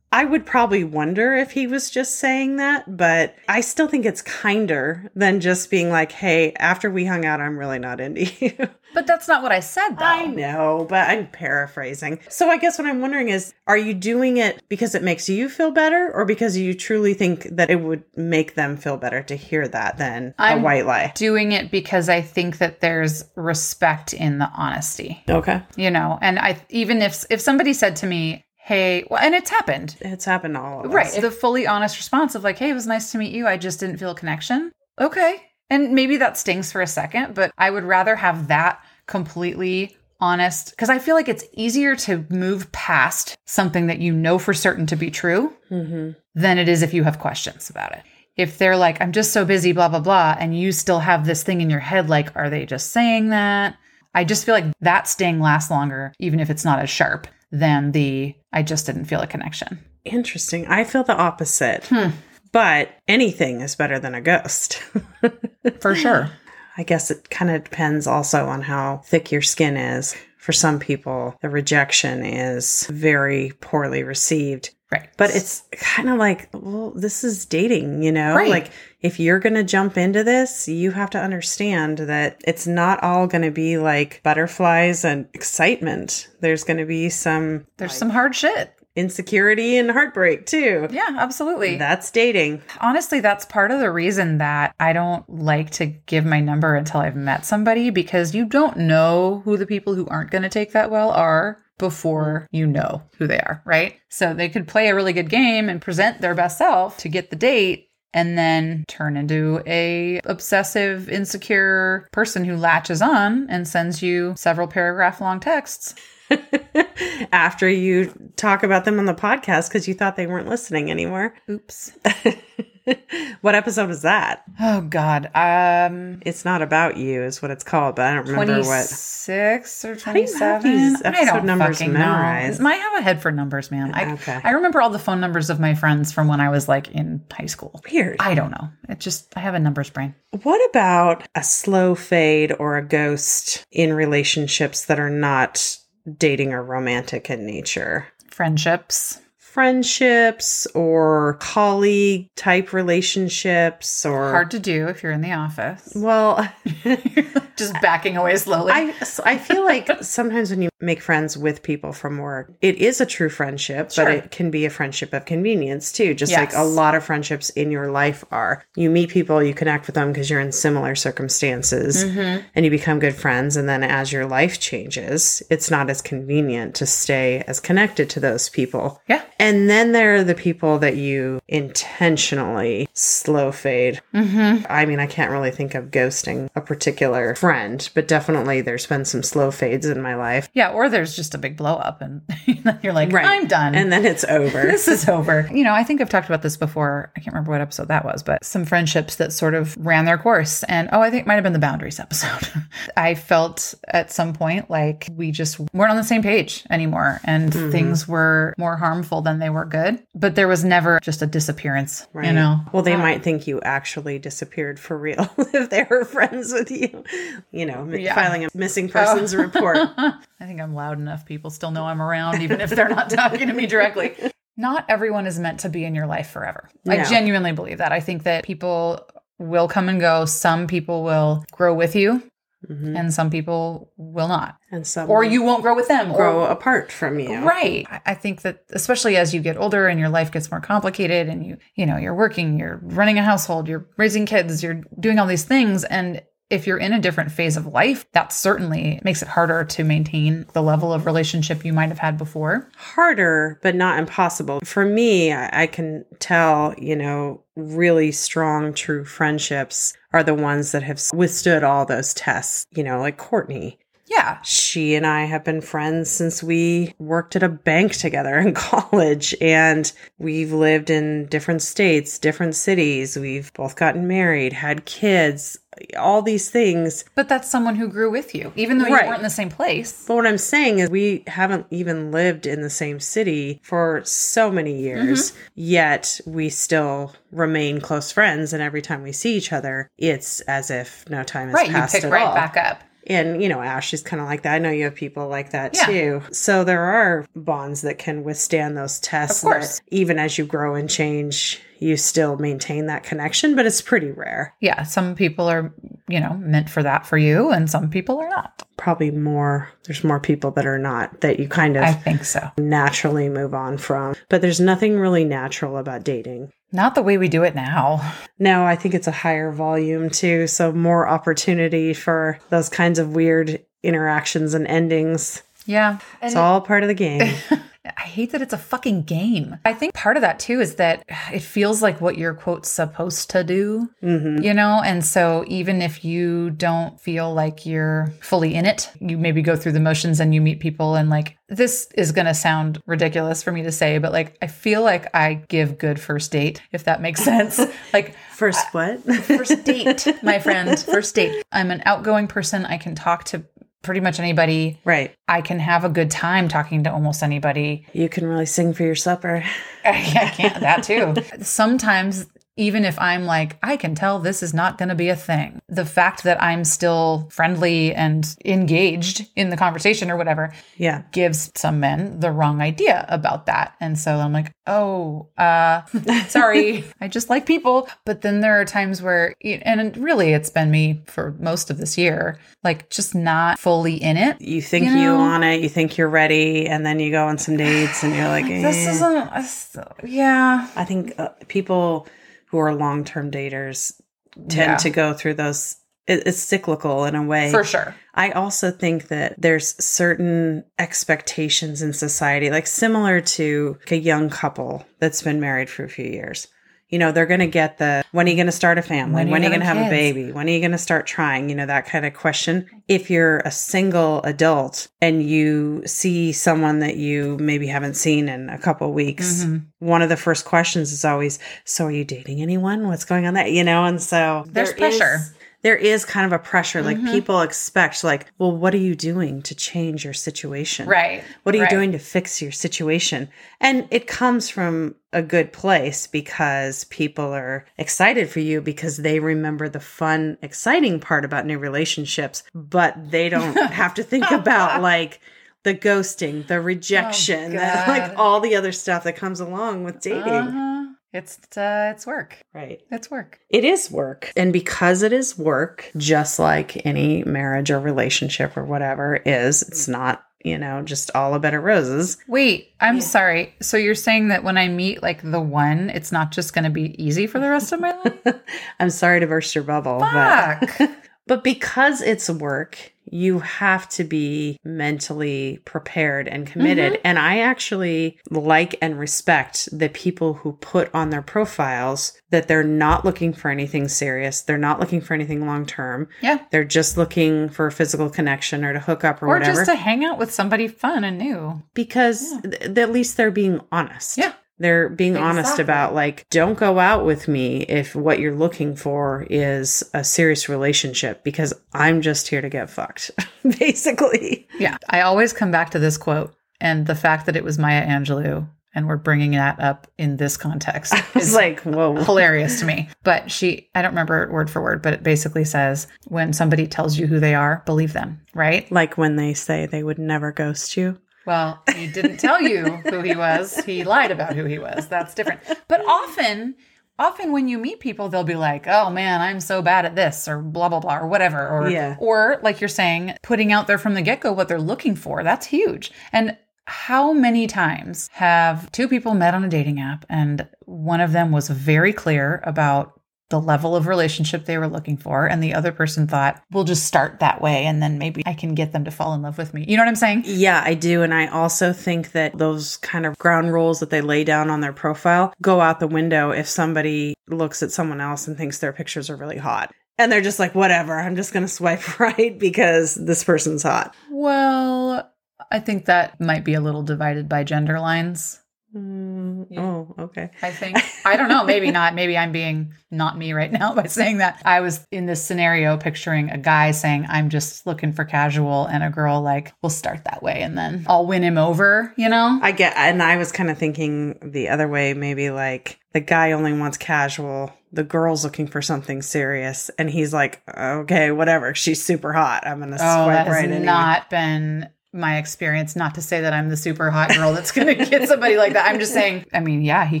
I 0.14 0.24
would 0.24 0.46
probably 0.46 0.84
wonder 0.84 1.34
if 1.34 1.50
he 1.50 1.66
was 1.66 1.90
just 1.90 2.20
saying 2.20 2.54
that, 2.56 2.96
but 2.96 3.34
I 3.48 3.62
still 3.62 3.88
think 3.88 4.06
it's 4.06 4.22
kinder 4.22 5.10
than 5.16 5.40
just 5.40 5.70
being 5.72 5.90
like, 5.90 6.12
hey, 6.12 6.52
after 6.60 6.88
we 6.88 7.04
hung 7.04 7.24
out, 7.24 7.40
I'm 7.40 7.58
really 7.58 7.80
not 7.80 8.00
into 8.00 8.24
you. 8.40 8.68
But 8.94 9.08
that's 9.08 9.26
not 9.26 9.42
what 9.42 9.50
I 9.50 9.58
said, 9.58 9.88
though. 9.98 10.04
I 10.04 10.26
know, 10.26 10.86
but 10.88 11.08
I'm 11.10 11.26
paraphrasing. 11.26 12.20
So 12.28 12.48
I 12.48 12.58
guess 12.58 12.78
what 12.78 12.86
I'm 12.86 13.00
wondering 13.00 13.28
is 13.28 13.52
are 13.66 13.76
you 13.76 13.92
doing 13.92 14.36
it 14.36 14.62
because 14.68 14.94
it 14.94 15.02
makes 15.02 15.28
you 15.28 15.48
feel 15.48 15.72
better 15.72 16.12
or 16.14 16.24
because 16.24 16.56
you 16.56 16.74
truly 16.74 17.12
think 17.12 17.42
that 17.50 17.70
it 17.70 17.80
would 17.80 18.04
make 18.14 18.54
them 18.54 18.76
feel 18.76 18.96
better 18.96 19.20
to 19.24 19.34
hear 19.34 19.66
that 19.66 19.98
than 19.98 20.32
I'm- 20.38 20.60
a 20.60 20.62
white 20.62 20.86
lie? 20.86 21.10
Doing 21.16 21.50
it 21.50 21.72
because 21.72 22.08
I 22.08 22.20
think 22.20 22.58
that 22.58 22.80
there's 22.80 23.24
respect 23.34 24.12
in 24.14 24.38
the 24.38 24.48
honesty, 24.54 25.24
Okay. 25.28 25.60
you 25.74 25.90
know. 25.90 26.20
And 26.22 26.38
I 26.38 26.62
even 26.68 27.02
if 27.02 27.24
if 27.30 27.40
somebody 27.40 27.72
said 27.72 27.96
to 27.96 28.06
me, 28.06 28.43
"Hey," 28.64 29.04
well, 29.10 29.20
and 29.20 29.34
it's 29.34 29.50
happened, 29.50 29.96
It's 30.00 30.24
happened 30.24 30.54
to 30.54 30.60
all 30.60 30.80
of 30.80 30.86
us. 30.86 30.92
right? 30.92 31.20
The 31.20 31.30
fully 31.30 31.66
honest 31.66 31.96
response 31.98 32.34
of 32.34 32.42
like, 32.44 32.58
"Hey, 32.58 32.70
it 32.70 32.74
was 32.74 32.86
nice 32.86 33.12
to 33.12 33.18
meet 33.18 33.32
you. 33.32 33.46
I 33.46 33.56
just 33.56 33.78
didn't 33.80 33.98
feel 33.98 34.10
a 34.10 34.14
connection." 34.14 34.72
Okay, 35.00 35.42
and 35.70 35.92
maybe 35.92 36.16
that 36.18 36.38
stings 36.38 36.72
for 36.72 36.80
a 36.80 36.86
second, 36.86 37.34
but 37.34 37.50
I 37.58 37.70
would 37.70 37.84
rather 37.84 38.16
have 38.16 38.48
that 38.48 38.80
completely 39.06 39.96
honest 40.20 40.70
because 40.70 40.88
I 40.88 40.98
feel 40.98 41.14
like 41.14 41.28
it's 41.28 41.44
easier 41.52 41.94
to 41.96 42.24
move 42.30 42.70
past 42.72 43.36
something 43.44 43.88
that 43.88 43.98
you 43.98 44.12
know 44.12 44.38
for 44.38 44.54
certain 44.54 44.86
to 44.86 44.96
be 44.96 45.10
true 45.10 45.52
hmm 45.68 46.10
than 46.34 46.58
it 46.58 46.68
is 46.68 46.82
if 46.82 46.94
you 46.94 47.04
have 47.04 47.18
questions 47.20 47.70
about 47.70 47.92
it. 47.92 48.02
If 48.36 48.58
they're 48.58 48.76
like, 48.76 49.00
I'm 49.00 49.12
just 49.12 49.32
so 49.32 49.44
busy, 49.44 49.70
blah, 49.72 49.88
blah, 49.88 50.00
blah, 50.00 50.34
and 50.40 50.58
you 50.58 50.72
still 50.72 50.98
have 50.98 51.24
this 51.26 51.44
thing 51.44 51.60
in 51.60 51.70
your 51.70 51.78
head, 51.78 52.08
like, 52.08 52.34
are 52.34 52.50
they 52.50 52.66
just 52.66 52.90
saying 52.90 53.28
that? 53.28 53.76
I 54.14 54.24
just 54.24 54.44
feel 54.44 54.54
like 54.56 54.72
that 54.80 55.06
sting 55.06 55.38
lasts 55.38 55.70
longer, 55.70 56.12
even 56.18 56.40
if 56.40 56.50
it's 56.50 56.64
not 56.64 56.80
as 56.80 56.90
sharp 56.90 57.28
than 57.54 57.92
the 57.92 58.34
I 58.52 58.62
just 58.62 58.86
didn't 58.86 59.06
feel 59.06 59.20
a 59.20 59.26
connection. 59.26 59.78
Interesting. 60.04 60.66
I 60.66 60.84
feel 60.84 61.04
the 61.04 61.16
opposite. 61.16 61.86
Hmm. 61.86 62.10
But 62.52 62.90
anything 63.08 63.62
is 63.62 63.74
better 63.74 63.98
than 63.98 64.14
a 64.14 64.20
ghost. 64.20 64.82
For 65.80 65.94
sure. 65.94 66.30
I 66.76 66.82
guess 66.82 67.10
it 67.10 67.30
kind 67.30 67.50
of 67.50 67.64
depends 67.64 68.06
also 68.06 68.46
on 68.46 68.62
how 68.62 68.98
thick 68.98 69.32
your 69.32 69.42
skin 69.42 69.76
is. 69.76 70.14
For 70.38 70.52
some 70.52 70.78
people, 70.78 71.36
the 71.40 71.48
rejection 71.48 72.24
is 72.24 72.86
very 72.88 73.52
poorly 73.60 74.02
received. 74.02 74.70
Right. 74.90 75.08
But 75.16 75.34
it's 75.34 75.64
kind 75.72 76.08
of 76.08 76.18
like, 76.18 76.48
well, 76.52 76.90
this 76.90 77.24
is 77.24 77.46
dating, 77.46 78.02
you 78.02 78.12
know? 78.12 78.36
Right. 78.36 78.50
Like, 78.50 78.70
if 79.04 79.20
you're 79.20 79.38
going 79.38 79.54
to 79.54 79.62
jump 79.62 79.98
into 79.98 80.24
this, 80.24 80.66
you 80.66 80.90
have 80.90 81.10
to 81.10 81.20
understand 81.20 81.98
that 81.98 82.40
it's 82.46 82.66
not 82.66 83.02
all 83.02 83.26
going 83.26 83.42
to 83.42 83.50
be 83.50 83.76
like 83.76 84.22
butterflies 84.22 85.04
and 85.04 85.28
excitement. 85.34 86.30
There's 86.40 86.64
going 86.64 86.78
to 86.78 86.86
be 86.86 87.10
some 87.10 87.66
there's 87.76 87.92
some 87.92 88.08
hard 88.08 88.34
shit. 88.34 88.74
insecurity 88.96 89.76
and 89.76 89.90
heartbreak 89.90 90.46
too. 90.46 90.88
Yeah, 90.90 91.16
absolutely. 91.18 91.76
That's 91.76 92.10
dating. 92.10 92.62
Honestly, 92.80 93.20
that's 93.20 93.44
part 93.44 93.70
of 93.70 93.80
the 93.80 93.92
reason 93.92 94.38
that 94.38 94.74
I 94.80 94.94
don't 94.94 95.28
like 95.28 95.70
to 95.72 95.86
give 95.86 96.24
my 96.24 96.40
number 96.40 96.74
until 96.74 97.00
I've 97.00 97.16
met 97.16 97.44
somebody 97.44 97.90
because 97.90 98.34
you 98.34 98.46
don't 98.46 98.78
know 98.78 99.42
who 99.44 99.58
the 99.58 99.66
people 99.66 99.94
who 99.94 100.06
aren't 100.06 100.30
going 100.30 100.42
to 100.42 100.48
take 100.48 100.72
that 100.72 100.90
well 100.90 101.10
are 101.10 101.58
before 101.76 102.48
you 102.52 102.66
know 102.66 103.02
who 103.18 103.26
they 103.26 103.40
are, 103.40 103.60
right? 103.66 103.96
So 104.08 104.32
they 104.32 104.48
could 104.48 104.68
play 104.68 104.88
a 104.88 104.94
really 104.94 105.12
good 105.12 105.28
game 105.28 105.68
and 105.68 105.82
present 105.82 106.20
their 106.20 106.34
best 106.34 106.56
self 106.56 106.96
to 106.98 107.08
get 107.08 107.30
the 107.30 107.36
date 107.36 107.90
and 108.14 108.38
then 108.38 108.84
turn 108.88 109.16
into 109.18 109.62
a 109.66 110.20
obsessive 110.24 111.08
insecure 111.10 112.08
person 112.12 112.44
who 112.44 112.56
latches 112.56 113.02
on 113.02 113.46
and 113.50 113.68
sends 113.68 114.02
you 114.02 114.32
several 114.36 114.66
paragraph 114.66 115.20
long 115.20 115.40
texts 115.40 115.94
After 117.32 117.68
you 117.68 118.12
talk 118.36 118.62
about 118.62 118.84
them 118.84 118.98
on 118.98 119.04
the 119.04 119.14
podcast 119.14 119.68
because 119.68 119.86
you 119.86 119.94
thought 119.94 120.16
they 120.16 120.26
weren't 120.26 120.48
listening 120.48 120.90
anymore. 120.90 121.34
oops 121.50 121.92
what 123.40 123.54
episode 123.54 123.90
is 123.90 124.02
that? 124.02 124.44
oh 124.60 124.80
god 124.82 125.30
um 125.34 126.20
It's 126.24 126.44
not 126.44 126.62
about 126.62 126.96
you, 126.96 127.22
is 127.22 127.40
what 127.42 127.50
it's 127.50 127.64
called, 127.64 127.96
but 127.96 128.06
I 128.06 128.14
don't 128.14 128.26
remember 128.28 128.58
what. 128.58 128.86
26 128.86 129.84
or 129.84 129.94
do 129.94 130.00
you 130.00 130.04
have 130.38 130.62
27 130.62 130.62
these 130.72 131.02
I 131.02 131.24
don't 131.24 131.44
numbers 131.46 131.78
fucking 131.78 131.92
memorized? 131.92 132.60
know. 132.60 132.68
I 132.68 132.74
have 132.74 132.98
a 132.98 133.02
head 133.02 133.22
for 133.22 133.30
numbers, 133.32 133.70
man. 133.70 133.92
I, 133.94 134.12
Okay. 134.14 134.40
I 134.44 134.50
remember 134.50 134.80
all 134.80 134.90
the 134.90 134.98
phone 134.98 135.20
numbers 135.20 135.50
of 135.50 135.58
my 135.60 135.74
friends 135.74 136.12
from 136.12 136.28
when 136.28 136.40
I 136.40 136.50
was 136.50 136.68
like 136.68 136.88
in 136.88 137.24
high 137.32 137.46
school. 137.46 137.80
Weird. 137.90 138.16
I 138.20 138.34
don't 138.34 138.50
know. 138.50 138.68
It 138.88 139.00
just 139.00 139.32
I 139.36 139.40
have 139.40 139.54
a 139.54 139.58
numbers 139.58 139.90
brain. 139.90 140.14
What 140.42 140.60
about 140.70 141.26
a 141.34 141.42
slow 141.42 141.94
fade 141.94 142.52
or 142.58 142.76
a 142.76 142.86
ghost 142.86 143.64
in 143.72 143.92
relationships 143.92 144.84
that 144.86 145.00
are 145.00 145.10
not 145.10 145.78
dating 146.18 146.52
or 146.52 146.62
romantic 146.62 147.30
in 147.30 147.46
nature? 147.46 148.06
Friendships. 148.30 149.20
Friendships 149.54 150.66
or 150.74 151.36
colleague 151.40 152.28
type 152.36 152.72
relationships 152.72 154.04
or. 154.04 154.30
Hard 154.30 154.50
to 154.50 154.58
do 154.58 154.88
if 154.88 155.02
you're 155.02 155.12
in 155.12 155.20
the 155.20 155.32
office. 155.32 155.92
Well, 155.94 156.46
just 157.56 157.72
backing 157.80 158.16
away 158.16 158.36
slowly. 158.36 158.72
I, 158.72 158.94
I 159.24 159.38
feel 159.38 159.64
like 159.64 159.90
sometimes 160.02 160.50
when 160.50 160.62
you 160.62 160.70
make 160.80 161.00
friends 161.00 161.38
with 161.38 161.62
people 161.62 161.92
from 161.92 162.18
work, 162.18 162.52
it 162.60 162.76
is 162.76 163.00
a 163.00 163.06
true 163.06 163.28
friendship, 163.28 163.90
Sure. 163.92 164.04
but 164.04 164.14
it 164.14 164.30
can 164.30 164.50
be 164.50 164.64
a 164.64 164.70
friendship 164.70 165.12
of 165.12 165.24
convenience 165.24 165.92
too. 165.92 166.14
Just 166.14 166.32
like 166.32 166.52
a 166.54 166.62
lot 166.64 166.94
of 166.94 167.04
friendships 167.04 167.50
in 167.50 167.70
your 167.70 167.90
life 167.90 168.24
are. 168.30 168.64
You 168.76 168.90
meet 168.90 169.10
people, 169.10 169.42
you 169.42 169.54
connect 169.54 169.86
with 169.86 169.94
them 169.94 170.12
because 170.12 170.28
you're 170.30 170.40
in 170.40 170.52
similar 170.52 170.94
circumstances 170.94 172.04
Mm-hmm. 172.04 172.44
and 172.54 172.64
you 172.64 172.70
become 172.70 172.98
good 172.98 173.14
friends. 173.14 173.56
And 173.56 173.68
then 173.68 173.82
as 173.82 174.12
your 174.12 174.26
life 174.26 174.58
changes, 174.60 175.42
it's 175.50 175.70
not 175.70 175.90
as 175.90 176.02
convenient 176.02 176.74
to 176.76 176.86
stay 176.86 177.42
as 177.46 177.60
connected 177.60 178.10
to 178.10 178.20
those 178.20 178.48
people. 178.48 179.00
yeah. 179.08 179.22
And 179.44 179.68
then 179.68 179.92
there 179.92 180.14
are 180.14 180.24
the 180.24 180.34
people 180.34 180.78
that 180.78 180.96
you 180.96 181.38
intentionally 181.48 182.88
slow 182.94 183.52
fade. 183.52 184.00
Mm-hmm. 184.14 184.64
I 184.70 184.86
mean, 184.86 185.00
I 185.00 185.06
can't 185.06 185.30
really 185.30 185.50
think 185.50 185.74
of 185.74 185.90
ghosting 185.90 186.48
a 186.56 186.62
particular 186.62 187.34
friend, 187.34 187.86
but 187.92 188.08
definitely 188.08 188.62
there's 188.62 188.86
been 188.86 189.04
some 189.04 189.22
slow 189.22 189.50
fades 189.50 189.84
in 189.84 190.00
my 190.00 190.14
life. 190.14 190.48
Yeah, 190.54 190.70
or 190.70 190.88
there's 190.88 191.14
just 191.14 191.34
a 191.34 191.38
big 191.38 191.58
blow 191.58 191.74
up 191.74 192.00
and 192.00 192.22
you're 192.82 192.94
like, 192.94 193.12
I'm 193.12 193.46
done. 193.46 193.74
And 193.74 193.92
then 193.92 194.06
it's 194.06 194.24
over. 194.24 194.62
this 194.66 194.88
is 194.88 195.10
over. 195.10 195.46
You 195.52 195.62
know, 195.62 195.74
I 195.74 195.84
think 195.84 196.00
I've 196.00 196.08
talked 196.08 196.26
about 196.26 196.40
this 196.40 196.56
before. 196.56 197.12
I 197.14 197.20
can't 197.20 197.34
remember 197.34 197.50
what 197.50 197.60
episode 197.60 197.88
that 197.88 198.06
was, 198.06 198.22
but 198.22 198.46
some 198.46 198.64
friendships 198.64 199.16
that 199.16 199.30
sort 199.30 199.52
of 199.52 199.76
ran 199.76 200.06
their 200.06 200.16
course. 200.16 200.62
And 200.62 200.88
oh, 200.90 201.02
I 201.02 201.10
think 201.10 201.24
it 201.24 201.26
might 201.26 201.34
have 201.34 201.44
been 201.44 201.52
the 201.52 201.58
boundaries 201.58 202.00
episode. 202.00 202.50
I 202.96 203.14
felt 203.14 203.74
at 203.88 204.10
some 204.10 204.32
point 204.32 204.70
like 204.70 205.06
we 205.12 205.32
just 205.32 205.60
weren't 205.74 205.90
on 205.90 205.98
the 205.98 206.02
same 206.02 206.22
page 206.22 206.64
anymore 206.70 207.20
and 207.24 207.52
things 207.52 208.08
were 208.08 208.54
more 208.56 208.78
harmful 208.78 209.20
than 209.20 209.33
they 209.40 209.50
were 209.50 209.64
good. 209.64 210.02
But 210.14 210.34
there 210.34 210.48
was 210.48 210.64
never 210.64 211.00
just 211.00 211.22
a 211.22 211.26
disappearance, 211.26 212.06
right. 212.12 212.26
you 212.26 212.32
know? 212.32 212.60
Well, 212.72 212.82
they 212.82 212.96
might 212.96 213.22
think 213.22 213.46
you 213.46 213.60
actually 213.62 214.18
disappeared 214.18 214.78
for 214.80 214.96
real 214.96 215.30
if 215.38 215.70
they 215.70 215.86
were 215.88 216.04
friends 216.04 216.52
with 216.52 216.70
you. 216.70 217.04
You 217.50 217.66
know, 217.66 217.88
Yeah. 217.92 218.14
filing 218.14 218.44
a 218.44 218.48
missing 218.54 218.88
persons 218.88 219.34
oh. 219.34 219.38
report. 219.38 219.76
I 219.96 220.16
think 220.40 220.60
I'm 220.60 220.74
loud 220.74 220.98
enough. 220.98 221.26
People 221.26 221.50
still 221.50 221.70
know 221.70 221.84
I'm 221.84 222.02
around, 222.02 222.42
even 222.42 222.60
if 222.60 222.70
they're 222.70 222.88
not 222.88 223.10
talking 223.10 223.48
to 223.48 223.54
me 223.54 223.66
directly. 223.66 224.14
Not 224.56 224.84
everyone 224.88 225.26
is 225.26 225.38
meant 225.38 225.60
to 225.60 225.68
be 225.68 225.84
in 225.84 225.94
your 225.94 226.06
life 226.06 226.30
forever. 226.30 226.68
I 226.88 227.02
genuinely 227.04 227.52
believe 227.52 227.78
that. 227.78 227.92
I 227.92 228.00
think 228.00 228.22
that 228.22 228.44
people 228.44 229.08
will 229.38 229.66
come 229.68 229.88
and 229.88 230.00
go. 230.00 230.24
Some 230.26 230.66
people 230.66 231.02
will 231.02 231.44
grow 231.50 231.74
with 231.74 231.96
you, 231.96 232.22
Mhm. 232.70 232.98
and 232.98 233.12
some 233.12 233.30
people 233.30 233.90
will 233.96 234.28
not. 234.28 234.56
And 234.70 234.86
some 234.86 235.10
Or 235.10 235.22
you 235.24 235.42
won't 235.42 235.62
grow 235.62 235.74
with 235.74 235.88
them. 235.88 236.12
grow 236.12 236.44
Or, 236.44 236.48
apart 236.50 236.90
from 236.92 237.18
you. 237.20 237.40
right. 237.46 237.86
I 238.06 238.14
think 238.14 238.42
that 238.42 238.60
especially 238.70 239.16
as 239.16 239.32
you 239.34 239.40
get 239.40 239.56
older 239.56 239.88
and 239.88 239.98
your 240.00 240.08
life 240.08 240.30
gets 240.32 240.50
more 240.50 240.60
complicated 240.60 241.28
and 241.28 241.44
you, 241.46 241.56
you 241.76 241.86
know, 241.86 241.96
you're 241.96 242.14
working, 242.14 242.58
you're 242.58 242.80
running 242.82 243.18
a 243.18 243.22
household, 243.22 243.68
you're 243.68 243.86
raising 243.96 244.26
kids, 244.26 244.62
you're 244.62 244.80
doing 244.98 245.18
all 245.18 245.26
these 245.26 245.44
things. 245.44 245.84
And 245.84 246.22
if 246.50 246.66
you're 246.66 246.78
in 246.78 246.92
a 246.92 247.00
different 247.00 247.32
phase 247.32 247.56
of 247.56 247.66
life, 247.66 248.06
that 248.12 248.32
certainly 248.32 249.00
makes 249.02 249.22
it 249.22 249.28
harder 249.28 249.64
to 249.64 249.84
maintain 249.84 250.46
the 250.52 250.62
level 250.62 250.92
of 250.92 251.06
relationship 251.06 251.64
you 251.64 251.72
might 251.72 251.88
have 251.88 251.98
had 251.98 252.18
before. 252.18 252.68
harder, 252.76 253.58
but 253.62 253.74
not 253.74 253.98
impossible. 253.98 254.60
For 254.64 254.84
me, 254.84 255.32
I, 255.32 255.66
can 255.66 256.04
tell, 256.18 256.74
you 256.78 256.96
know, 256.96 257.42
really 257.56 258.12
strong, 258.12 258.74
true 258.74 259.04
friendships 259.04 259.94
are 260.12 260.22
the 260.22 260.34
ones 260.34 260.72
that 260.72 260.82
have 260.82 261.00
withstood 261.12 261.64
all 261.64 261.86
those 261.86 262.14
tests, 262.14 262.66
you 262.70 262.84
know, 262.84 263.00
like 263.00 263.16
Courtney. 263.16 263.78
Yeah. 264.06 264.40
She 264.42 264.94
and 264.94 265.06
I 265.06 265.24
have 265.24 265.44
been 265.44 265.60
friends 265.60 266.10
since 266.10 266.42
we 266.42 266.94
worked 266.98 267.36
at 267.36 267.42
a 267.42 267.48
bank 267.48 267.92
together 267.92 268.38
in 268.38 268.54
college, 268.54 269.34
and 269.40 269.90
we've 270.18 270.52
lived 270.52 270.90
in 270.90 271.26
different 271.26 271.62
states, 271.62 272.18
different 272.18 272.54
cities. 272.54 273.16
We've 273.16 273.52
both 273.54 273.76
gotten 273.76 274.06
married, 274.06 274.52
had 274.52 274.84
kids, 274.84 275.58
all 275.98 276.22
these 276.22 276.50
things. 276.50 277.04
But 277.14 277.28
that's 277.28 277.50
someone 277.50 277.76
who 277.76 277.88
grew 277.88 278.10
with 278.10 278.34
you, 278.34 278.52
even 278.56 278.78
though 278.78 278.86
you 278.86 278.94
Right. 278.94 279.06
weren't 279.06 279.18
in 279.18 279.24
the 279.24 279.30
same 279.30 279.48
place. 279.50 280.04
But 280.06 280.14
what 280.16 280.26
I'm 280.26 280.38
saying 280.38 280.78
is, 280.78 280.90
we 280.90 281.24
haven't 281.26 281.66
even 281.70 282.10
lived 282.10 282.46
in 282.46 282.60
the 282.62 282.70
same 282.70 283.00
city 283.00 283.60
for 283.62 284.02
so 284.04 284.50
many 284.50 284.78
years, 284.80 285.30
mm-hmm. 285.32 285.40
yet 285.56 286.20
we 286.26 286.48
still 286.48 287.12
remain 287.32 287.80
close 287.80 288.12
friends. 288.12 288.52
And 288.52 288.62
every 288.62 288.82
time 288.82 289.02
we 289.02 289.12
see 289.12 289.36
each 289.36 289.52
other, 289.52 289.88
it's 289.98 290.40
as 290.42 290.70
if 290.70 291.04
no 291.10 291.22
time 291.22 291.48
has 291.48 291.54
Right. 291.54 291.66
You 291.68 291.72
passed 291.74 291.94
pick 291.94 292.04
at 292.04 292.10
right 292.12 292.26
all. 292.26 292.34
back 292.34 292.56
up. 292.56 292.82
And, 293.06 293.42
you 293.42 293.50
know, 293.50 293.60
Ash 293.60 293.92
is 293.92 294.00
kind 294.02 294.22
of 294.22 294.26
like 294.26 294.42
that. 294.42 294.54
I 294.54 294.58
know 294.58 294.70
you 294.70 294.84
have 294.84 294.94
people 294.94 295.28
like 295.28 295.50
that 295.50 295.74
Yeah. 295.76 295.84
too. 295.86 296.22
So 296.32 296.64
there 296.64 296.80
are 296.84 297.26
bonds 297.36 297.82
that 297.82 297.98
can 297.98 298.24
withstand 298.24 298.78
those 298.78 298.98
tests. 298.98 299.42
Of 299.42 299.50
course. 299.50 299.80
that 299.80 299.84
even 299.94 300.18
as 300.18 300.38
you 300.38 300.46
grow 300.46 300.74
and 300.74 300.88
change, 300.88 301.60
you 301.84 301.96
still 301.96 302.36
maintain 302.38 302.86
that 302.86 303.04
connection, 303.04 303.54
but 303.54 303.66
it's 303.66 303.82
pretty 303.82 304.10
rare. 304.10 304.54
Yeah. 304.60 304.82
Some 304.84 305.14
people 305.14 305.48
are, 305.48 305.72
you 306.08 306.18
know, 306.18 306.34
meant 306.34 306.70
for 306.70 306.82
that 306.82 307.06
for 307.06 307.18
you, 307.18 307.50
and 307.50 307.70
some 307.70 307.90
people 307.90 308.18
are 308.18 308.28
not. 308.28 308.62
Probably 308.76 309.10
more, 309.10 309.70
there's 309.84 310.02
more 310.02 310.18
people 310.18 310.50
that 310.52 310.66
are 310.66 310.78
not 310.78 311.20
that 311.20 311.38
you 311.38 311.46
kind 311.48 311.76
of 311.76 311.84
I 311.84 311.92
think 311.92 312.24
so. 312.24 312.50
naturally 312.58 313.28
move 313.28 313.54
on 313.54 313.76
from. 313.76 314.14
But 314.30 314.40
there's 314.40 314.60
nothing 314.60 314.98
really 314.98 315.24
natural 315.24 315.76
about 315.76 316.04
dating. 316.04 316.50
Not 316.72 316.94
the 316.94 317.02
way 317.02 317.18
we 317.18 317.28
do 317.28 317.44
it 317.44 317.54
now. 317.54 318.14
No, 318.38 318.64
I 318.64 318.74
think 318.74 318.94
it's 318.94 319.06
a 319.06 319.12
higher 319.12 319.52
volume 319.52 320.10
too. 320.10 320.46
So 320.46 320.72
more 320.72 321.06
opportunity 321.06 321.94
for 321.94 322.38
those 322.48 322.68
kinds 322.68 322.98
of 322.98 323.14
weird 323.14 323.64
interactions 323.82 324.54
and 324.54 324.66
endings. 324.66 325.42
Yeah. 325.66 325.98
It's 326.20 326.34
all 326.34 326.60
part 326.60 326.82
of 326.82 326.88
the 326.88 326.94
game. 326.94 327.32
I 327.84 328.02
hate 328.02 328.32
that 328.32 328.40
it's 328.42 328.52
a 328.54 328.58
fucking 328.58 329.02
game. 329.02 329.56
I 329.64 329.74
think 329.74 329.92
part 329.94 330.16
of 330.16 330.22
that 330.22 330.38
too 330.38 330.60
is 330.60 330.76
that 330.76 331.04
it 331.32 331.40
feels 331.42 331.82
like 331.82 332.00
what 332.00 332.16
you're 332.16 332.34
quote 332.34 332.64
supposed 332.66 333.30
to 333.30 333.44
do, 333.44 333.90
hmm 334.00 334.42
you 334.42 334.54
know? 334.54 334.80
And 334.84 335.04
so 335.04 335.44
even 335.48 335.82
if 335.82 336.04
you 336.04 336.50
don't 336.50 336.98
feel 337.00 337.32
like 337.34 337.66
you're 337.66 338.12
fully 338.20 338.54
in 338.54 338.64
it, 338.66 338.90
you 339.00 339.18
maybe 339.18 339.42
go 339.42 339.54
through 339.56 339.72
the 339.72 339.80
motions 339.80 340.18
and 340.20 340.34
you 340.34 340.40
meet 340.40 340.60
people 340.60 340.94
and 340.94 341.10
like 341.10 341.36
this 341.48 341.86
is 341.94 342.10
going 342.12 342.26
to 342.26 342.32
sound 342.34 342.80
ridiculous 342.86 343.42
for 343.42 343.52
me 343.52 343.62
to 343.62 343.70
say, 343.70 343.98
but 343.98 344.12
like 344.12 344.36
I 344.40 344.46
feel 344.46 344.82
like 344.82 345.14
I 345.14 345.34
give 345.34 345.76
good 345.78 346.00
first 346.00 346.32
date 346.32 346.62
if 346.72 346.84
that 346.84 347.02
makes 347.02 347.22
sense. 347.24 347.60
like 347.92 348.14
First, 348.34 348.66
what? 348.74 349.00
first 349.22 349.62
date, 349.64 350.08
my 350.20 350.38
friend, 350.40 350.76
first 350.76 351.14
date. 351.14 351.44
I'm 351.52 351.70
an 351.70 351.82
outgoing 351.86 352.26
person. 352.26 352.66
I 352.66 352.78
can 352.78 352.96
talk 352.96 353.22
to 353.26 353.44
pretty 353.84 354.00
much 354.00 354.18
anybody. 354.18 354.80
right. 354.84 355.14
I 355.28 355.40
can 355.40 355.58
have 355.58 355.84
a 355.84 355.88
good 355.88 356.10
time 356.10 356.48
talking 356.48 356.84
to 356.84 356.92
almost 356.92 357.22
anybody. 357.22 357.86
You 357.92 358.08
can 358.08 358.26
really 358.26 358.46
sing 358.46 358.74
for 358.74 358.82
your 358.82 358.94
supper. 358.94 359.44
I 359.84 360.32
can't 360.34 360.60
that 360.60 360.82
too. 360.82 361.14
Sometimes 361.42 362.26
even 362.56 362.84
if 362.84 362.98
I'm 363.00 363.24
like, 363.24 363.56
I 363.62 363.76
can 363.76 363.94
tell 363.94 364.18
this 364.20 364.42
is 364.42 364.54
not 364.54 364.78
going 364.78 364.88
to 364.88 364.94
be 364.94 365.08
a 365.08 365.16
thing. 365.16 365.60
The 365.68 365.84
fact 365.84 366.22
that 366.22 366.40
I'm 366.42 366.64
still 366.64 367.28
friendly 367.32 367.92
and 367.94 368.24
engaged 368.44 369.26
in 369.34 369.50
the 369.50 369.56
conversation 369.56 370.10
or 370.10 370.16
whatever 370.16 370.52
Yeah. 370.76 371.02
gives 371.12 371.50
some 371.56 371.80
men 371.80 372.20
the 372.20 372.30
wrong 372.30 372.60
idea 372.62 373.04
about 373.08 373.46
that. 373.46 373.74
And 373.80 373.98
so 373.98 374.16
I'm 374.16 374.32
like, 374.32 374.52
oh, 374.66 375.28
uh, 375.36 375.82
sorry, 376.28 376.84
I 377.00 377.08
just 377.08 377.28
like 377.28 377.44
people. 377.44 377.88
But 378.04 378.20
then 378.22 378.40
there 378.40 378.60
are 378.60 378.64
times 378.64 379.02
where, 379.02 379.34
and 379.44 379.96
really 379.96 380.32
it's 380.32 380.50
been 380.50 380.70
me 380.70 381.02
for 381.06 381.34
most 381.40 381.70
of 381.70 381.78
this 381.78 381.98
year, 381.98 382.38
like 382.62 382.88
just 382.88 383.14
not 383.14 383.58
fully 383.58 383.94
in 384.00 384.16
it. 384.16 384.40
You 384.40 384.62
think 384.62 384.86
You 384.86 384.92
you, 384.92 384.96
know? 385.06 385.16
want 385.18 385.42
it, 385.44 385.60
you 385.60 385.68
think 385.68 385.98
you're 385.98 386.08
ready, 386.08 386.66
and 386.66 386.86
then 386.86 387.00
you 387.00 387.10
go 387.10 387.26
on 387.26 387.36
some 387.38 387.56
dates 387.56 388.02
and 388.04 388.14
you're 388.14 388.28
like, 388.28 388.46
This 388.48 388.86
eh. 388.86 388.90
isn't, 388.92 389.34
this- 389.34 389.76
yeah. 390.04 390.70
I 390.76 390.84
think 390.84 391.18
uh, 391.18 391.30
people 391.48 392.06
who 392.54 392.60
are 392.60 392.72
long 392.72 393.02
term 393.04 393.32
daters 393.32 394.00
tend 394.48 394.52
Yeah. 394.52 394.76
to 394.76 394.90
go 394.90 395.12
through 395.12 395.34
those. 395.34 395.74
It, 396.06 396.22
it's 396.26 396.38
cyclical 396.38 397.04
in 397.04 397.16
a 397.16 397.22
way. 397.24 397.50
For 397.50 397.64
sure. 397.64 397.96
I 398.14 398.30
also 398.30 398.70
think 398.70 399.08
that 399.08 399.34
there's 399.36 399.74
certain 399.84 400.62
expectations 400.78 401.82
in 401.82 401.92
society, 401.92 402.50
like 402.50 402.68
similar 402.68 403.20
to 403.20 403.76
a 403.90 403.96
young 403.96 404.30
couple 404.30 404.86
that's 405.00 405.22
been 405.22 405.40
married 405.40 405.68
for 405.68 405.82
a 405.82 405.88
few 405.88 406.04
years. 406.04 406.46
You 406.90 406.98
know, 406.98 407.10
they're 407.12 407.26
going 407.26 407.40
to 407.40 407.46
get 407.46 407.78
the 407.78 408.04
when 408.12 408.26
are 408.26 408.30
you 408.30 408.36
going 408.36 408.46
to 408.46 408.52
start 408.52 408.78
a 408.78 408.82
family? 408.82 409.14
When 409.24 409.30
When, 409.30 409.40
are 409.42 409.44
you 409.44 409.50
going 409.50 409.60
to 409.60 409.66
have 409.66 409.76
have 409.78 409.86
a 409.86 409.90
baby? 409.90 410.30
When 410.32 410.46
are 410.46 410.50
you 410.50 410.60
going 410.60 410.72
to 410.72 410.78
start 410.78 411.06
trying? 411.06 411.48
You 411.48 411.54
know, 411.56 411.66
that 411.66 411.86
kind 411.86 412.04
of 412.06 412.14
question. 412.14 412.66
If 412.88 413.10
you're 413.10 413.38
a 413.38 413.50
single 413.50 414.22
adult 414.22 414.88
and 415.00 415.22
you 415.22 415.82
see 415.86 416.30
someone 416.32 416.80
that 416.80 416.96
you 416.96 417.36
maybe 417.40 417.66
haven't 417.66 417.94
seen 417.94 418.28
in 418.28 418.48
a 418.50 418.58
couple 418.58 418.92
weeks, 418.92 419.44
Mhm. 419.44 419.64
one 419.78 420.02
of 420.02 420.08
the 420.08 420.16
first 420.16 420.44
questions 420.44 420.92
is 420.92 421.04
always, 421.04 421.38
So 421.64 421.86
are 421.86 421.90
you 421.90 422.04
dating 422.04 422.42
anyone? 422.42 422.86
What's 422.86 423.04
going 423.04 423.26
on 423.26 423.34
there? 423.34 423.46
You 423.48 423.64
know, 423.64 423.84
and 423.84 424.00
so 424.00 424.44
There's 424.46 424.72
there 424.74 424.88
is- 424.88 424.98
pressure. 424.98 425.18
There 425.64 425.74
is 425.74 426.04
kind 426.04 426.26
of 426.26 426.32
a 426.32 426.38
pressure. 426.38 426.82
Like 426.82 426.98
Mhm. 426.98 427.10
people 427.10 427.40
expect, 427.40 428.04
like, 428.04 428.26
well, 428.38 428.52
what 428.52 428.74
are 428.74 428.84
you 428.90 428.94
doing 428.94 429.40
to 429.42 429.54
change 429.54 430.04
your 430.04 430.12
situation? 430.12 430.86
Right. 430.86 431.24
What 431.42 431.54
are 431.54 431.58
you 431.58 431.64
right. 431.64 431.70
doing 431.70 431.92
to 431.92 431.98
fix 431.98 432.42
your 432.42 432.52
situation? 432.52 433.30
And 433.62 433.88
it 433.90 434.06
comes 434.06 434.50
from 434.50 434.94
a 435.14 435.22
good 435.22 435.54
place 435.54 436.06
because 436.06 436.84
people 436.84 437.32
are 437.32 437.64
excited 437.78 438.28
for 438.28 438.40
you 438.40 438.60
because 438.60 438.98
they 438.98 439.20
remember 439.20 439.70
the 439.70 439.80
fun, 439.80 440.36
exciting 440.42 441.00
part 441.00 441.24
about 441.24 441.46
new 441.46 441.58
relationships, 441.58 442.42
but 442.54 443.10
they 443.10 443.30
don't 443.30 443.56
have 443.72 443.94
to 443.94 444.02
think 444.02 444.30
about 444.30 444.82
like 444.82 445.18
the 445.62 445.74
ghosting, 445.74 446.46
the 446.46 446.60
rejection, 446.60 447.52
the, 447.52 447.56
like 447.88 448.12
Oh, 448.16 448.22
all 448.22 448.40
the 448.40 448.54
other 448.54 448.70
stuff 448.72 449.04
that 449.04 449.16
comes 449.16 449.40
along 449.40 449.84
with 449.84 450.00
dating. 450.00 450.48
Uh-huh. 450.48 450.73
It's 451.14 451.38
uh, 451.56 451.92
it's 451.94 452.06
work. 452.06 452.36
Right. 452.52 452.80
It's 452.90 453.08
work. 453.08 453.38
It 453.48 453.64
is 453.64 453.88
work. 453.88 454.32
And 454.36 454.52
because 454.52 455.02
it 455.02 455.12
is 455.12 455.38
work, 455.38 455.90
just 455.96 456.40
like 456.40 456.84
any 456.84 457.22
marriage 457.22 457.70
or 457.70 457.78
relationship 457.78 458.56
or 458.56 458.64
whatever 458.64 459.14
is, 459.14 459.62
it's 459.62 459.86
not, 459.86 460.24
you 460.44 460.58
know, 460.58 460.82
just 460.82 461.12
all 461.14 461.34
a 461.34 461.38
bed 461.38 461.54
of 461.54 461.62
roses. 461.62 462.18
Wait, 462.26 462.74
I'm 462.80 463.00
sorry. 463.00 463.54
So 463.62 463.76
you're 463.76 463.94
saying 463.94 464.28
that 464.28 464.42
when 464.42 464.58
I 464.58 464.66
meet 464.66 465.04
like 465.04 465.22
the 465.22 465.40
one, 465.40 465.88
it's 465.90 466.10
not 466.10 466.32
just 466.32 466.52
going 466.52 466.64
to 466.64 466.70
be 466.70 467.00
easy 467.02 467.28
for 467.28 467.38
the 467.38 467.48
rest 467.48 467.70
of 467.72 467.78
my 467.78 467.92
life? 468.04 468.40
I'm 468.80 468.90
sorry 468.90 469.20
to 469.20 469.26
burst 469.28 469.54
your 469.54 469.64
bubble, 469.64 470.00
but 470.00 470.68
but 471.28 471.44
because 471.44 472.02
it's 472.02 472.28
work, 472.28 472.92
you 473.14 473.38
have 473.38 473.88
to 473.88 474.02
be 474.02 474.58
mentally 474.64 475.60
prepared 475.64 476.26
and 476.26 476.46
committed. 476.48 476.94
Mm-hmm. 476.94 477.02
And 477.04 477.18
I 477.18 477.38
actually 477.38 478.18
like 478.30 478.74
and 478.82 478.98
respect 478.98 479.68
the 479.72 479.88
people 479.88 480.34
who 480.34 480.54
put 480.54 480.92
on 480.92 481.10
their 481.10 481.22
profiles 481.22 482.12
that 482.30 482.48
they're 482.48 482.64
not 482.64 483.04
looking 483.04 483.32
for 483.32 483.50
anything 483.50 483.86
serious. 483.86 484.40
They're 484.42 484.58
not 484.58 484.80
looking 484.80 485.00
for 485.00 485.14
anything 485.14 485.46
long 485.46 485.64
term. 485.64 486.08
yeah. 486.20 486.38
They're 486.50 486.64
just 486.64 486.96
looking 486.96 487.48
for 487.48 487.68
a 487.68 487.72
physical 487.72 488.10
connection 488.10 488.64
or 488.64 488.72
to 488.72 488.80
hook 488.80 489.04
up 489.04 489.22
or, 489.22 489.26
Or 489.26 489.34
whatever. 489.38 489.52
just 489.60 489.70
to 489.70 489.76
hang 489.76 490.04
out 490.04 490.18
with 490.18 490.32
somebody 490.32 490.66
fun 490.66 491.04
and 491.04 491.16
new. 491.18 491.62
because 491.74 492.34
th- 492.42 492.76
at 492.76 492.90
least 492.90 493.16
they're 493.16 493.30
being 493.30 493.60
honest. 493.70 494.18
Yeah. 494.18 494.32
They're 494.58 494.88
being 494.88 495.16
honest 495.16 495.58
about 495.58 495.94
like, 495.94 496.26
don't 496.30 496.58
go 496.58 496.78
out 496.78 497.04
with 497.04 497.26
me 497.26 497.62
if 497.62 497.94
what 497.94 498.20
you're 498.20 498.34
looking 498.34 498.76
for 498.76 499.26
is 499.28 499.82
a 499.92 500.04
serious 500.04 500.48
relationship 500.48 501.24
because 501.24 501.52
I'm 501.72 502.02
just 502.02 502.28
here 502.28 502.40
to 502.40 502.48
get 502.48 502.70
fucked, 502.70 503.10
basically. 503.58 504.48
Yeah. 504.58 504.76
I 504.88 505.00
always 505.00 505.32
come 505.32 505.50
back 505.50 505.70
to 505.70 505.78
this 505.78 505.98
quote 505.98 506.34
and 506.60 506.86
the 506.86 506.94
fact 506.94 507.26
that 507.26 507.36
it 507.36 507.44
was 507.44 507.58
Maya 507.58 507.84
Angelou 507.86 508.48
and 508.74 508.88
we're 508.88 508.96
bringing 508.96 509.32
that 509.32 509.60
up 509.60 509.86
in 509.98 510.16
this 510.16 510.36
context 510.36 510.92
It's 511.14 511.28
is 511.28 511.34
like, 511.34 511.60
whoa. 511.60 511.94
hilarious 511.94 512.58
to 512.60 512.66
me. 512.66 512.88
But 513.02 513.30
she, 513.30 513.68
I 513.74 513.82
don't 513.82 513.92
remember 513.92 514.22
it 514.22 514.30
word 514.30 514.50
for 514.50 514.62
word, 514.62 514.82
but 514.82 514.94
it 514.94 515.02
basically 515.02 515.44
says 515.44 515.86
when 516.06 516.32
somebody 516.32 516.66
tells 516.66 516.98
you 516.98 517.06
who 517.06 517.20
they 517.20 517.34
are, 517.34 517.62
believe 517.66 517.92
them, 517.92 518.20
right? 518.34 518.70
Like 518.70 518.98
when 518.98 519.16
they 519.16 519.34
say 519.34 519.66
they 519.66 519.82
would 519.82 519.98
never 519.98 520.32
ghost 520.32 520.76
you. 520.76 520.98
Well, 521.26 521.62
he 521.74 521.86
didn't 521.86 522.18
tell 522.18 522.40
you 522.40 522.64
who 522.64 523.00
he 523.00 523.14
was. 523.14 523.64
He 523.64 523.84
lied 523.84 524.10
about 524.10 524.34
who 524.34 524.44
he 524.44 524.58
was. 524.58 524.88
That's 524.88 525.14
different. 525.14 525.40
But 525.68 525.80
often, 525.86 526.54
often 526.98 527.32
when 527.32 527.48
you 527.48 527.58
meet 527.58 527.80
people, 527.80 528.08
they'll 528.08 528.24
be 528.24 528.34
like, 528.34 528.66
"Oh 528.66 528.90
man, 528.90 529.20
I'm 529.20 529.40
so 529.40 529.62
bad 529.62 529.84
at 529.86 529.96
this," 529.96 530.28
or 530.28 530.40
blah 530.40 530.68
blah 530.68 530.80
blah, 530.80 530.98
or 530.98 531.06
whatever. 531.06 531.48
Or, 531.48 531.68
Yeah. 531.68 531.96
or 531.98 532.38
like 532.42 532.60
you're 532.60 532.68
saying, 532.68 533.14
putting 533.22 533.52
out 533.52 533.66
there 533.66 533.78
from 533.78 533.94
the 533.94 534.02
get 534.02 534.20
go 534.20 534.32
what 534.32 534.48
they're 534.48 534.60
looking 534.60 534.96
for. 534.96 535.22
That's 535.24 535.46
huge. 535.46 535.92
And 536.12 536.36
how 536.66 537.12
many 537.12 537.46
times 537.46 538.08
have 538.14 538.72
two 538.72 538.88
people 538.88 539.14
met 539.14 539.34
on 539.34 539.44
a 539.44 539.48
dating 539.48 539.80
app 539.80 540.06
and 540.08 540.48
one 540.64 541.00
of 541.02 541.12
them 541.12 541.30
was 541.30 541.48
very 541.50 541.92
clear 541.92 542.42
about 542.44 542.98
the 543.30 543.40
level 543.40 543.74
of 543.74 543.86
relationship 543.86 544.44
they 544.44 544.58
were 544.58 544.68
looking 544.68 544.96
for 544.96 545.26
and 545.26 545.42
the 545.42 545.54
other 545.54 545.72
person 545.72 546.06
thought 546.06 546.42
we'll 546.52 546.64
just 546.64 546.84
start 546.84 547.20
that 547.20 547.40
way 547.40 547.64
and 547.64 547.82
then 547.82 547.98
maybe 547.98 548.22
I 548.26 548.34
can 548.34 548.54
get 548.54 548.72
them 548.72 548.84
to 548.84 548.90
fall 548.90 549.14
in 549.14 549.22
love 549.22 549.38
with 549.38 549.54
me. 549.54 549.64
You 549.66 549.76
know 549.76 549.82
what 549.82 549.88
I'm 549.88 549.96
saying? 549.96 550.24
Yeah, 550.26 550.62
I 550.64 550.74
do. 550.74 551.02
And 551.02 551.14
I 551.14 551.26
also 551.28 551.72
think 551.72 552.12
that 552.12 552.36
those 552.36 552.76
kind 552.78 553.06
of 553.06 553.16
ground 553.18 553.52
rules 553.52 553.80
that 553.80 553.90
they 553.90 554.00
lay 554.00 554.24
down 554.24 554.50
on 554.50 554.60
their 554.60 554.72
profile 554.72 555.32
go 555.40 555.60
out 555.60 555.80
the 555.80 555.86
window 555.86 556.30
if 556.30 556.48
somebody 556.48 557.14
looks 557.28 557.62
at 557.62 557.72
someone 557.72 558.00
else 558.00 558.28
and 558.28 558.36
thinks 558.36 558.58
their 558.58 558.72
pictures 558.72 559.08
are 559.08 559.16
really 559.16 559.38
hot. 559.38 559.72
And 559.96 560.10
they're 560.10 560.20
just 560.20 560.40
like, 560.40 560.54
whatever, 560.54 560.98
I'm 560.98 561.16
just 561.16 561.32
going 561.32 561.44
to 561.44 561.52
swipe 561.52 562.00
right 562.00 562.38
because 562.38 562.94
this 562.94 563.24
person's 563.24 563.62
hot. 563.62 563.94
Well, 564.10 565.10
I 565.50 565.60
think 565.60 565.86
that 565.86 566.20
might 566.20 566.44
be 566.44 566.54
a 566.54 566.60
little 566.60 566.82
divided 566.82 567.28
by 567.28 567.44
gender 567.44 567.80
lines. 567.80 568.40
Mm, 568.74 569.46
Yeah. 569.50 569.60
Oh, 569.62 569.94
okay. 569.98 570.30
I 570.42 570.50
think. 570.50 570.76
I 571.04 571.16
don't 571.16 571.28
know. 571.28 571.44
Maybe 571.44 571.70
not. 571.70 571.94
Maybe 571.94 572.16
I'm 572.16 572.32
being 572.32 572.72
not 572.90 573.16
me 573.16 573.32
right 573.32 573.52
now 573.52 573.74
by 573.74 573.86
saying 573.86 574.18
that. 574.18 574.42
I 574.44 574.60
was 574.60 574.86
in 574.90 575.06
this 575.06 575.24
scenario 575.24 575.76
picturing 575.76 576.30
a 576.30 576.38
guy 576.38 576.70
saying, 576.72 577.06
I'm 577.08 577.28
just 577.28 577.66
looking 577.66 577.92
for 577.92 578.04
casual, 578.04 578.66
and 578.66 578.82
a 578.82 578.90
girl 578.90 579.20
like, 579.22 579.52
we'll 579.62 579.70
start 579.70 580.04
that 580.04 580.22
way 580.22 580.42
and 580.42 580.56
then 580.56 580.84
I'll 580.88 581.06
win 581.06 581.22
him 581.22 581.38
over, 581.38 581.92
you 581.96 582.08
know? 582.08 582.38
I 582.42 582.52
get, 582.52 582.74
and 582.76 583.02
I 583.02 583.16
was 583.16 583.32
kind 583.32 583.50
of 583.50 583.58
thinking 583.58 584.18
the 584.22 584.48
other 584.48 584.68
way, 584.68 584.94
maybe 584.94 585.30
like 585.30 585.78
the 585.92 586.00
guy 586.00 586.32
only 586.32 586.52
wants 586.52 586.76
casual, 586.76 587.52
the 587.72 587.84
girl's 587.84 588.24
looking 588.24 588.46
for 588.46 588.62
something 588.62 589.02
serious, 589.02 589.70
and 589.78 589.90
he's 589.90 590.12
like, 590.12 590.42
okay, 590.56 591.10
whatever, 591.10 591.54
she's 591.54 591.82
super 591.82 592.12
hot. 592.12 592.46
I'm 592.46 592.58
going 592.58 592.70
to 592.70 592.76
Oh, 592.76 593.04
swipe 593.04 593.14
that 593.14 593.26
has 593.26 593.34
right 593.50 593.60
not 593.62 594.10
been 594.10 594.68
my 594.94 595.18
experience. 595.18 595.76
Not 595.76 595.94
to 595.96 596.02
say 596.02 596.20
that 596.22 596.32
I'm 596.32 596.48
the 596.48 596.56
super 596.56 596.90
hot 596.90 597.10
girl 597.10 597.32
that's 597.34 597.52
going 597.52 597.66
to 597.78 597.84
get 597.84 598.08
somebody 598.08 598.36
like 598.36 598.52
that. 598.54 598.66
I'm 598.66 598.78
just 598.78 598.92
saying, 598.94 599.26
I 599.34 599.40
mean, 599.40 599.62
yeah, 599.62 599.84
he 599.86 600.00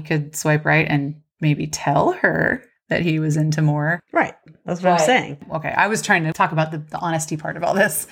could 0.00 0.34
swipe 0.36 0.64
right 0.64 0.86
and 0.88 1.20
maybe 1.40 1.66
tell 1.66 2.12
her 2.12 2.64
that 2.88 3.02
he 3.02 3.18
was 3.18 3.36
into 3.36 3.60
more. 3.62 4.00
Right. 4.12 4.34
That's 4.64 4.80
what 4.82 4.90
Right. 4.90 5.00
I'm 5.00 5.06
saying. 5.06 5.46
Okay, 5.54 5.70
I 5.76 5.88
was 5.88 6.00
trying 6.02 6.24
to 6.24 6.32
talk 6.32 6.52
about 6.52 6.70
the, 6.70 6.78
the 6.78 6.98
honesty 6.98 7.36
part 7.36 7.56
of 7.56 7.64
all 7.64 7.74
this. 7.74 8.06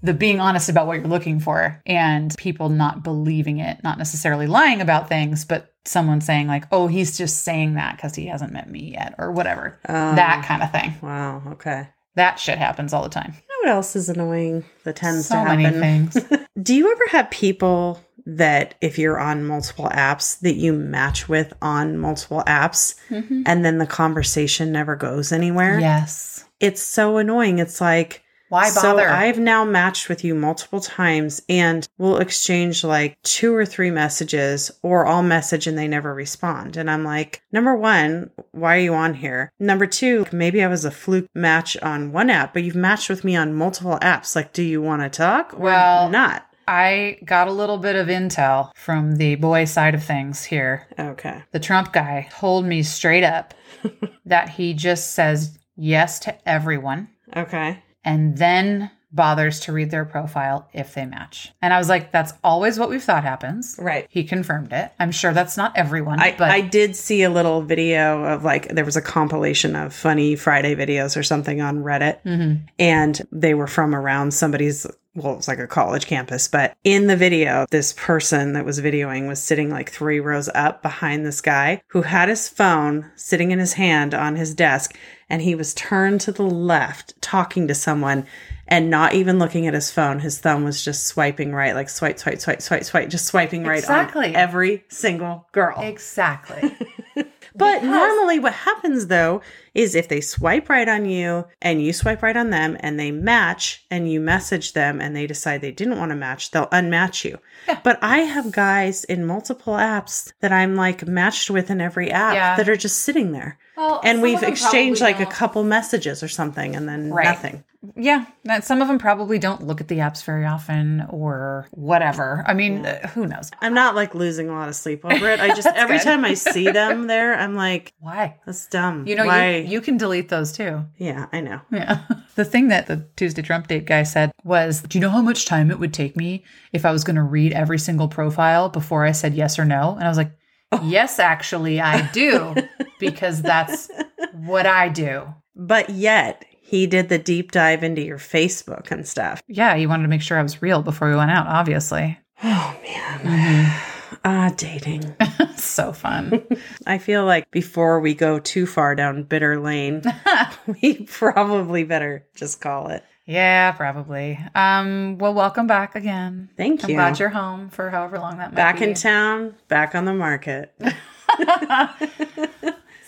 The 0.00 0.14
being 0.14 0.38
honest 0.38 0.68
about 0.68 0.86
what 0.86 0.98
you're 0.98 1.08
looking 1.08 1.40
for 1.40 1.82
and 1.84 2.32
people 2.38 2.68
not 2.68 3.02
believing 3.02 3.58
it, 3.58 3.82
not 3.82 3.98
necessarily 3.98 4.46
lying 4.46 4.80
about 4.80 5.08
things, 5.08 5.44
but 5.44 5.74
someone 5.84 6.20
saying, 6.20 6.46
like, 6.46 6.64
oh, 6.70 6.86
he's 6.86 7.18
just 7.18 7.42
saying 7.42 7.74
that 7.74 7.96
because 7.96 8.14
he 8.14 8.26
hasn't 8.26 8.52
met 8.52 8.70
me 8.70 8.92
yet, 8.92 9.14
or 9.18 9.32
whatever. 9.32 9.80
Um, 9.88 10.14
that 10.14 10.44
kind 10.46 10.62
of 10.62 10.70
thing. 10.70 10.94
Wow. 11.02 11.42
Okay. 11.54 11.88
That 12.14 12.38
shit 12.38 12.58
happens 12.58 12.92
all 12.92 13.02
the 13.02 13.08
time. 13.08 13.34
Know 13.64 13.70
what 13.70 13.74
else 13.76 13.96
is 13.96 14.08
annoying 14.08 14.64
that 14.84 14.96
tends 14.96 15.26
So 15.28 15.34
to 15.34 15.40
happen? 15.40 15.62
many 15.62 15.78
things. 15.78 16.16
Do 16.62 16.74
you 16.74 16.90
ever 16.92 17.04
have 17.10 17.30
people 17.30 18.00
that 18.26 18.74
if 18.80 18.98
you're 18.98 19.18
on 19.18 19.46
multiple 19.46 19.88
apps 19.92 20.38
that 20.40 20.54
you 20.56 20.72
match 20.72 21.28
with 21.28 21.52
on 21.62 21.96
multiple 21.98 22.42
apps 22.46 22.94
Mhm. 23.10 23.42
and 23.46 23.64
then 23.64 23.78
the 23.78 23.86
conversation 23.86 24.70
never 24.70 24.96
goes 24.96 25.32
anywhere? 25.32 25.80
Yes. 25.80 26.44
It's 26.60 26.82
so 26.82 27.16
annoying. 27.16 27.58
It's 27.58 27.80
like 27.80 28.22
Why 28.48 28.72
bother? 28.74 29.08
So? 29.08 29.14
I've 29.14 29.38
now 29.38 29.64
matched 29.64 30.08
with 30.08 30.24
you 30.24 30.34
multiple 30.34 30.80
times 30.80 31.42
and 31.48 31.86
we'll 31.98 32.18
exchange 32.18 32.84
like 32.84 33.20
two 33.22 33.54
or 33.54 33.66
three 33.66 33.90
messages 33.90 34.70
or 34.82 35.06
I'll 35.06 35.22
message 35.22 35.66
and 35.66 35.76
they 35.76 35.88
never 35.88 36.14
respond. 36.14 36.76
And 36.76 36.90
I'm 36.90 37.04
like, 37.04 37.42
number 37.52 37.76
one, 37.76 38.30
why 38.52 38.76
are 38.76 38.80
you 38.80 38.94
on 38.94 39.14
here? 39.14 39.52
Number 39.58 39.86
two, 39.86 40.26
maybe 40.32 40.62
I 40.62 40.68
was 40.68 40.84
a 40.84 40.90
fluke 40.90 41.28
match 41.34 41.76
on 41.78 42.12
one 42.12 42.30
app, 42.30 42.54
but 42.54 42.62
you've 42.62 42.74
matched 42.76 43.08
with 43.10 43.24
me 43.24 43.36
on 43.36 43.54
multiple 43.54 43.98
apps. 44.00 44.34
Like, 44.34 44.52
do 44.52 44.62
you 44.62 44.80
want 44.80 45.02
to 45.02 45.10
talk 45.10 45.54
or 45.54 45.58
Well, 45.58 46.08
not? 46.10 46.44
I 46.66 47.18
got 47.24 47.48
a 47.48 47.52
little 47.52 47.78
bit 47.78 47.96
of 47.96 48.08
intel 48.08 48.72
from 48.74 49.16
the 49.16 49.36
boy 49.36 49.64
side 49.64 49.94
of 49.94 50.04
things 50.04 50.44
here. 50.44 50.86
Okay. 50.98 51.42
The 51.52 51.60
Trump 51.60 51.94
guy 51.94 52.28
told 52.30 52.66
me 52.66 52.82
straight 52.82 53.24
up 53.24 53.54
that 54.26 54.50
he 54.50 54.74
just 54.74 55.12
says 55.14 55.58
yes 55.76 56.18
to 56.20 56.48
everyone 56.48 57.08
Okay. 57.36 57.82
And 58.08 58.38
then 58.38 58.90
bothers 59.10 59.60
to 59.60 59.72
read 59.72 59.90
their 59.90 60.04
profile 60.04 60.68
if 60.74 60.92
they 60.94 61.06
match. 61.06 61.50
And 61.62 61.72
I 61.72 61.78
was 61.78 61.88
like, 61.88 62.12
that's 62.12 62.34
always 62.44 62.78
what 62.78 62.90
we've 62.90 63.02
thought 63.02 63.22
happens. 63.24 63.74
Right. 63.80 64.06
He 64.10 64.22
confirmed 64.24 64.70
it. 64.72 64.92
I'm 65.00 65.12
sure 65.12 65.32
that's 65.32 65.56
not 65.56 65.72
everyone, 65.76 66.20
I, 66.20 66.34
but 66.36 66.50
I 66.50 66.60
did 66.60 66.94
see 66.94 67.22
a 67.22 67.30
little 67.30 67.62
video 67.62 68.22
of 68.24 68.44
like 68.44 68.68
there 68.68 68.84
was 68.84 68.96
a 68.96 69.02
compilation 69.02 69.76
of 69.76 69.94
funny 69.94 70.36
Friday 70.36 70.74
videos 70.74 71.16
or 71.16 71.22
something 71.22 71.62
on 71.62 71.78
Reddit, 71.82 72.22
Mhm. 72.24 72.68
and 72.78 73.26
they 73.32 73.54
were 73.54 73.66
from 73.66 73.94
around 73.94 74.32
somebody's. 74.34 74.86
Well, 75.14 75.34
it's 75.36 75.48
like 75.48 75.58
a 75.58 75.66
college 75.66 76.06
campus, 76.06 76.46
but 76.46 76.76
in 76.84 77.06
the 77.08 77.16
video, 77.16 77.66
this 77.70 77.92
person 77.94 78.52
that 78.52 78.64
was 78.64 78.80
videoing 78.80 79.26
was 79.26 79.42
sitting 79.42 79.68
like 79.70 79.90
three 79.90 80.20
rows 80.20 80.48
up 80.54 80.80
behind 80.82 81.26
this 81.26 81.40
guy 81.40 81.82
who 81.88 82.02
had 82.02 82.28
his 82.28 82.48
phone 82.48 83.10
sitting 83.16 83.50
in 83.50 83.58
his 83.58 83.72
hand 83.72 84.14
on 84.14 84.36
his 84.36 84.54
desk, 84.54 84.96
and 85.28 85.42
he 85.42 85.54
was 85.56 85.74
turned 85.74 86.20
to 86.20 86.32
the 86.32 86.44
left 86.44 87.20
talking 87.20 87.66
to 87.66 87.74
someone 87.74 88.26
and 88.68 88.90
not 88.90 89.14
even 89.14 89.38
looking 89.38 89.66
at 89.66 89.74
his 89.74 89.90
phone. 89.90 90.20
His 90.20 90.38
thumb 90.38 90.62
was 90.62 90.84
just 90.84 91.06
swiping 91.06 91.52
right, 91.52 91.74
like 91.74 91.88
swipe, 91.88 92.18
swipe, 92.18 92.38
swipe, 92.40 92.60
swipe, 92.62 92.84
swipe, 92.84 93.08
just 93.08 93.26
swiping 93.26 93.64
right 93.64 93.78
Exactly. 93.78 94.28
on 94.28 94.36
every 94.36 94.84
single 94.88 95.48
girl. 95.52 95.80
exactly. 95.80 96.76
But 97.54 97.80
Because- 97.80 97.88
normally, 97.88 98.38
what 98.38 98.52
happens 98.52 99.08
though 99.08 99.40
is 99.78 99.94
if 99.94 100.08
they 100.08 100.20
swipe 100.20 100.68
right 100.68 100.88
on 100.88 101.04
you 101.06 101.46
and 101.62 101.82
you 101.82 101.92
swipe 101.92 102.22
right 102.22 102.36
on 102.36 102.50
them 102.50 102.76
and 102.80 102.98
they 102.98 103.10
match 103.10 103.84
and 103.90 104.10
you 104.10 104.20
message 104.20 104.72
them 104.72 105.00
and 105.00 105.14
they 105.14 105.26
decide 105.26 105.60
they 105.60 105.70
didn't 105.72 105.98
want 105.98 106.10
to 106.10 106.16
match, 106.16 106.50
they'll 106.50 106.66
unmatch 106.68 107.24
you. 107.24 107.38
Yeah. 107.68 107.80
But 107.84 107.98
I 108.02 108.18
have 108.18 108.50
guys 108.52 109.04
in 109.04 109.24
multiple 109.26 109.74
apps 109.74 110.32
that 110.40 110.52
I'm 110.52 110.74
like 110.76 111.06
matched 111.06 111.50
with 111.50 111.70
in 111.70 111.80
every 111.80 112.10
app 112.10 112.34
Yeah. 112.34 112.56
that 112.56 112.68
are 112.68 112.76
just 112.76 112.98
sitting 112.98 113.32
there. 113.32 113.58
Well, 113.76 114.00
And 114.02 114.20
we've 114.22 114.42
exchanged 114.42 115.00
like 115.00 115.20
a 115.20 115.24
don't- 115.24 115.32
couple 115.32 115.62
messages 115.64 116.22
or 116.22 116.28
something 116.28 116.74
and 116.74 116.88
then 116.88 117.10
Right. 117.12 117.24
nothing. 117.24 117.62
Yeah, 117.94 118.24
that 118.42 118.64
some 118.64 118.82
of 118.82 118.88
them 118.88 118.98
probably 118.98 119.38
don't 119.38 119.64
look 119.64 119.80
at 119.80 119.86
the 119.86 119.98
apps 119.98 120.24
very 120.24 120.44
often 120.44 121.06
or 121.10 121.68
whatever. 121.70 122.42
I 122.44 122.52
mean, 122.52 122.84
uh, 122.84 123.06
who 123.14 123.24
knows? 123.24 123.52
I'm 123.60 123.72
not 123.72 123.94
like 123.94 124.16
losing 124.16 124.48
a 124.48 124.52
lot 124.52 124.68
of 124.68 124.74
sleep 124.74 125.04
over 125.04 125.30
it. 125.30 125.38
I 125.38 125.48
just, 125.54 125.68
every 125.76 125.98
good. 125.98 126.02
time 126.04 126.24
I 126.24 126.34
see 126.34 126.68
them 126.72 127.06
there, 127.06 127.36
I'm 127.38 127.54
like, 127.54 127.92
Why? 128.00 128.34
that's 128.44 128.66
dumb. 128.66 129.06
You 129.06 129.14
know, 129.14 129.26
Why? 129.26 129.58
you, 129.58 129.67
you 129.68 129.80
can 129.80 129.96
delete 129.96 130.28
those 130.28 130.52
too. 130.52 130.84
yeah, 130.96 131.26
I 131.32 131.40
know. 131.40 131.60
Yeah. 131.70 132.00
The 132.34 132.44
thing 132.44 132.68
that 132.68 132.86
the 132.86 133.04
Tuesday 133.16 133.42
Trump 133.42 133.66
date 133.66 133.84
guy 133.84 134.04
said 134.04 134.30
was, 134.44 134.82
Do 134.82 134.96
you 134.96 135.02
know 135.02 135.10
how 135.10 135.20
much 135.22 135.44
time 135.44 135.72
it 135.72 135.80
would 135.80 135.92
take 135.92 136.16
me 136.16 136.44
if 136.72 136.84
I 136.84 136.92
was 136.92 137.02
going 137.02 137.16
to 137.16 137.22
read 137.24 137.52
every 137.52 137.80
single 137.80 138.06
profile 138.06 138.68
before 138.68 139.04
I 139.04 139.10
said 139.10 139.34
yes 139.34 139.58
or 139.58 139.64
no? 139.64 139.96
And 139.96 140.04
I 140.04 140.08
was 140.08 140.18
like, 140.18 140.30
oh. 140.70 140.80
Yes, 140.84 141.18
actually, 141.18 141.80
I 141.80 142.08
do, 142.12 142.54
because 143.00 143.42
that's 143.42 143.90
what 144.34 144.66
I 144.66 144.88
do. 144.88 145.26
But 145.56 145.90
yet, 145.90 146.44
he 146.60 146.86
did 146.86 147.08
the 147.08 147.18
deep 147.18 147.50
dive 147.50 147.82
into 147.82 148.02
your 148.02 148.18
Facebook 148.18 148.92
and 148.92 149.04
stuff. 149.04 149.42
Yeah, 149.48 149.74
he 149.74 149.88
wanted 149.88 150.04
to 150.04 150.08
make 150.08 150.22
sure 150.22 150.38
I 150.38 150.42
was 150.42 150.62
real 150.62 150.80
before 150.82 151.08
we 151.10 151.16
went 151.16 151.32
out, 151.32 151.48
obviously. 151.48 152.16
Oh 152.44 152.76
man. 152.84 153.18
Mm-hmm. 153.18 153.97
Ah, 154.24 154.52
dating. 154.56 155.14
so 155.56 155.92
fun. 155.92 156.44
I 156.86 156.98
feel 156.98 157.24
like 157.24 157.50
before 157.50 158.00
we 158.00 158.14
go 158.14 158.38
too 158.38 158.66
far 158.66 158.94
down 158.94 159.22
bitter 159.22 159.58
lane, 159.60 160.02
we 160.82 161.04
probably 161.06 161.84
better 161.84 162.26
just 162.34 162.60
call 162.60 162.88
it. 162.88 163.04
yeah, 163.26 163.72
probably. 163.72 164.38
Um, 164.54 165.18
well, 165.18 165.34
welcome 165.34 165.66
back 165.66 165.94
again. 165.94 166.48
Thank 166.56 166.84
I'm 166.84 166.90
you. 166.90 166.96
glad 166.96 167.18
you're 167.18 167.28
home 167.30 167.70
for 167.70 167.90
however 167.90 168.18
long 168.18 168.38
that 168.38 168.50
might 168.50 168.56
Back 168.56 168.78
be. 168.78 168.84
in 168.84 168.94
town, 168.94 169.54
back 169.68 169.94
on 169.94 170.04
the 170.04 170.14
market. 170.14 170.74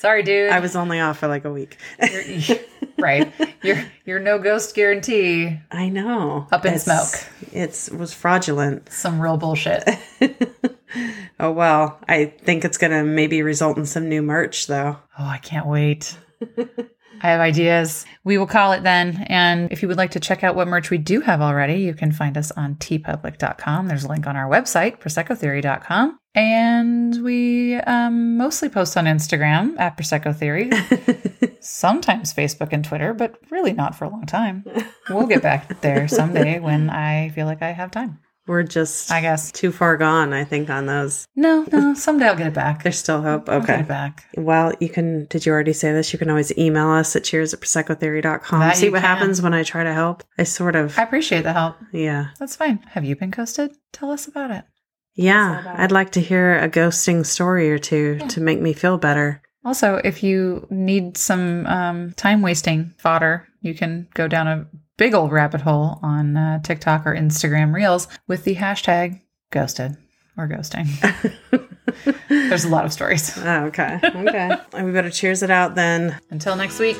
Sorry, 0.00 0.22
dude. 0.22 0.50
I 0.50 0.60
was 0.60 0.74
only 0.76 0.98
off 0.98 1.18
for 1.18 1.28
like 1.28 1.44
a 1.44 1.52
week. 1.52 1.76
You're- 2.02 2.60
right. 2.98 3.32
You're 3.62 3.84
you're 4.06 4.18
no 4.20 4.38
ghost 4.38 4.74
guarantee. 4.74 5.58
I 5.70 5.88
know. 5.90 6.46
Up 6.50 6.64
in 6.64 6.74
It's- 6.74 6.84
smoke. 6.84 7.26
It's 7.52 7.88
it 7.88 7.98
was 7.98 8.12
fraudulent. 8.14 8.90
Some 8.90 9.20
real 9.20 9.36
bullshit. 9.36 9.84
Oh 11.38 11.52
well, 11.52 12.00
I 12.08 12.24
think 12.26 12.64
it's 12.64 12.76
gonna 12.76 13.04
maybe 13.04 13.42
result 13.42 13.78
in 13.78 13.86
some 13.86 14.08
new 14.08 14.22
merch 14.22 14.66
though. 14.66 14.96
Oh, 15.18 15.24
I 15.24 15.38
can't 15.38 15.66
wait. 15.66 16.18
I 16.42 17.26
have 17.28 17.40
ideas. 17.40 18.04
We 18.24 18.38
will 18.38 18.46
call 18.48 18.72
it 18.72 18.82
then. 18.82 19.24
And 19.28 19.70
if 19.70 19.82
you 19.82 19.88
would 19.88 19.96
like 19.96 20.10
to 20.12 20.20
check 20.20 20.42
out 20.42 20.56
what 20.56 20.66
merch 20.68 20.90
we 20.90 20.98
do 20.98 21.20
have 21.20 21.40
already, 21.40 21.74
you 21.82 21.94
can 21.94 22.10
find 22.12 22.36
us 22.36 22.50
on 22.52 22.74
teepublic.com. 22.74 23.86
There's 23.88 24.04
a 24.04 24.08
link 24.08 24.26
on 24.26 24.36
our 24.36 24.50
website, 24.50 24.98
proseccotheory.com. 24.98 26.18
And 26.34 27.24
we 27.24 27.74
um, 27.76 28.36
mostly 28.36 28.68
post 28.68 28.96
on 28.96 29.06
Instagram 29.06 29.78
at 29.80 29.96
Prosecco 29.96 30.34
Theory, 30.34 30.70
sometimes 31.60 32.32
Facebook 32.32 32.68
and 32.72 32.84
Twitter, 32.84 33.12
but 33.14 33.36
really 33.50 33.72
not 33.72 33.94
for 33.96 34.04
a 34.04 34.08
long 34.08 34.26
time. 34.26 34.64
We'll 35.08 35.26
get 35.26 35.42
back 35.42 35.80
there 35.80 36.06
someday 36.08 36.60
when 36.60 36.88
I 36.90 37.30
feel 37.30 37.46
like 37.46 37.62
I 37.62 37.72
have 37.72 37.90
time, 37.90 38.20
We're 38.46 38.62
just 38.62 39.10
I 39.10 39.20
guess. 39.20 39.50
too 39.50 39.72
far 39.72 39.96
gone, 39.96 40.32
I 40.32 40.44
think, 40.44 40.70
on 40.70 40.86
those. 40.86 41.26
No, 41.34 41.66
no, 41.72 41.94
someday 41.94 42.26
I'll 42.28 42.36
get 42.36 42.46
it 42.46 42.54
back. 42.54 42.84
There's 42.84 42.98
still 42.98 43.22
hope. 43.22 43.48
I'll 43.48 43.60
get 43.60 43.70
Okay. 43.70 43.80
it 43.80 43.88
back. 43.88 44.26
Well, 44.36 44.72
you 44.80 44.88
can, 44.88 45.26
did 45.26 45.44
you 45.44 45.52
already 45.52 45.72
say 45.72 45.90
this? 45.92 46.12
You 46.12 46.18
can 46.20 46.30
always 46.30 46.56
email 46.56 46.90
us 46.90 47.16
at 47.16 47.24
cheers 47.24 47.52
at 47.54 47.60
proseccotheory.com. 47.60 48.60
That 48.60 48.76
See 48.76 48.88
what 48.88 49.00
can. 49.02 49.08
happens 49.16 49.42
when 49.42 49.52
I 49.52 49.62
try 49.64 49.82
to 49.84 49.92
help. 49.92 50.22
I 50.38 50.44
sort 50.44 50.76
of, 50.76 50.96
I 50.98 51.02
appreciate 51.02 51.42
the 51.42 51.52
help. 51.52 51.76
yeah. 51.92 52.28
That's 52.38 52.54
fine. 52.56 52.78
Have 52.90 53.04
you 53.04 53.16
been 53.16 53.30
ghosted? 53.30 53.72
Tell 53.92 54.10
us 54.12 54.28
about 54.28 54.52
it. 54.52 54.64
Yeah. 55.14 55.74
I'd 55.76 55.92
like 55.92 56.12
to 56.12 56.20
hear 56.20 56.58
a 56.58 56.68
ghosting 56.68 57.26
story 57.26 57.70
or 57.70 57.78
two 57.78 58.18
to 58.28 58.40
make 58.40 58.60
me 58.60 58.72
feel 58.72 58.98
better. 58.98 59.42
Also, 59.64 59.96
if 59.96 60.22
you 60.22 60.66
need 60.70 61.16
some 61.18 61.66
um, 61.66 62.12
time 62.14 62.40
wasting 62.40 62.94
fodder, 62.98 63.46
you 63.60 63.74
can 63.74 64.08
go 64.14 64.26
down 64.26 64.48
a 64.48 64.66
big 64.96 65.14
old 65.14 65.32
rabbit 65.32 65.60
hole 65.60 65.98
on 66.02 66.36
uh, 66.36 66.60
TikTok 66.62 67.06
or 67.06 67.14
Instagram 67.14 67.74
Reels 67.74 68.08
with 68.26 68.44
the 68.44 68.56
hashtag 68.56 69.20
ghosted 69.50 69.96
or 70.36 70.48
ghosting. 70.48 70.88
There's 72.28 72.64
a 72.64 72.68
lot 72.68 72.84
of 72.86 72.92
stories. 72.92 73.36
Oh, 73.38 73.64
okay. 73.66 74.00
Okay. 74.02 74.50
we 74.82 74.92
better 74.92 75.10
cheers 75.10 75.42
it 75.42 75.50
out 75.50 75.74
then. 75.74 76.18
Until 76.30 76.56
next 76.56 76.78
week. 76.78 76.98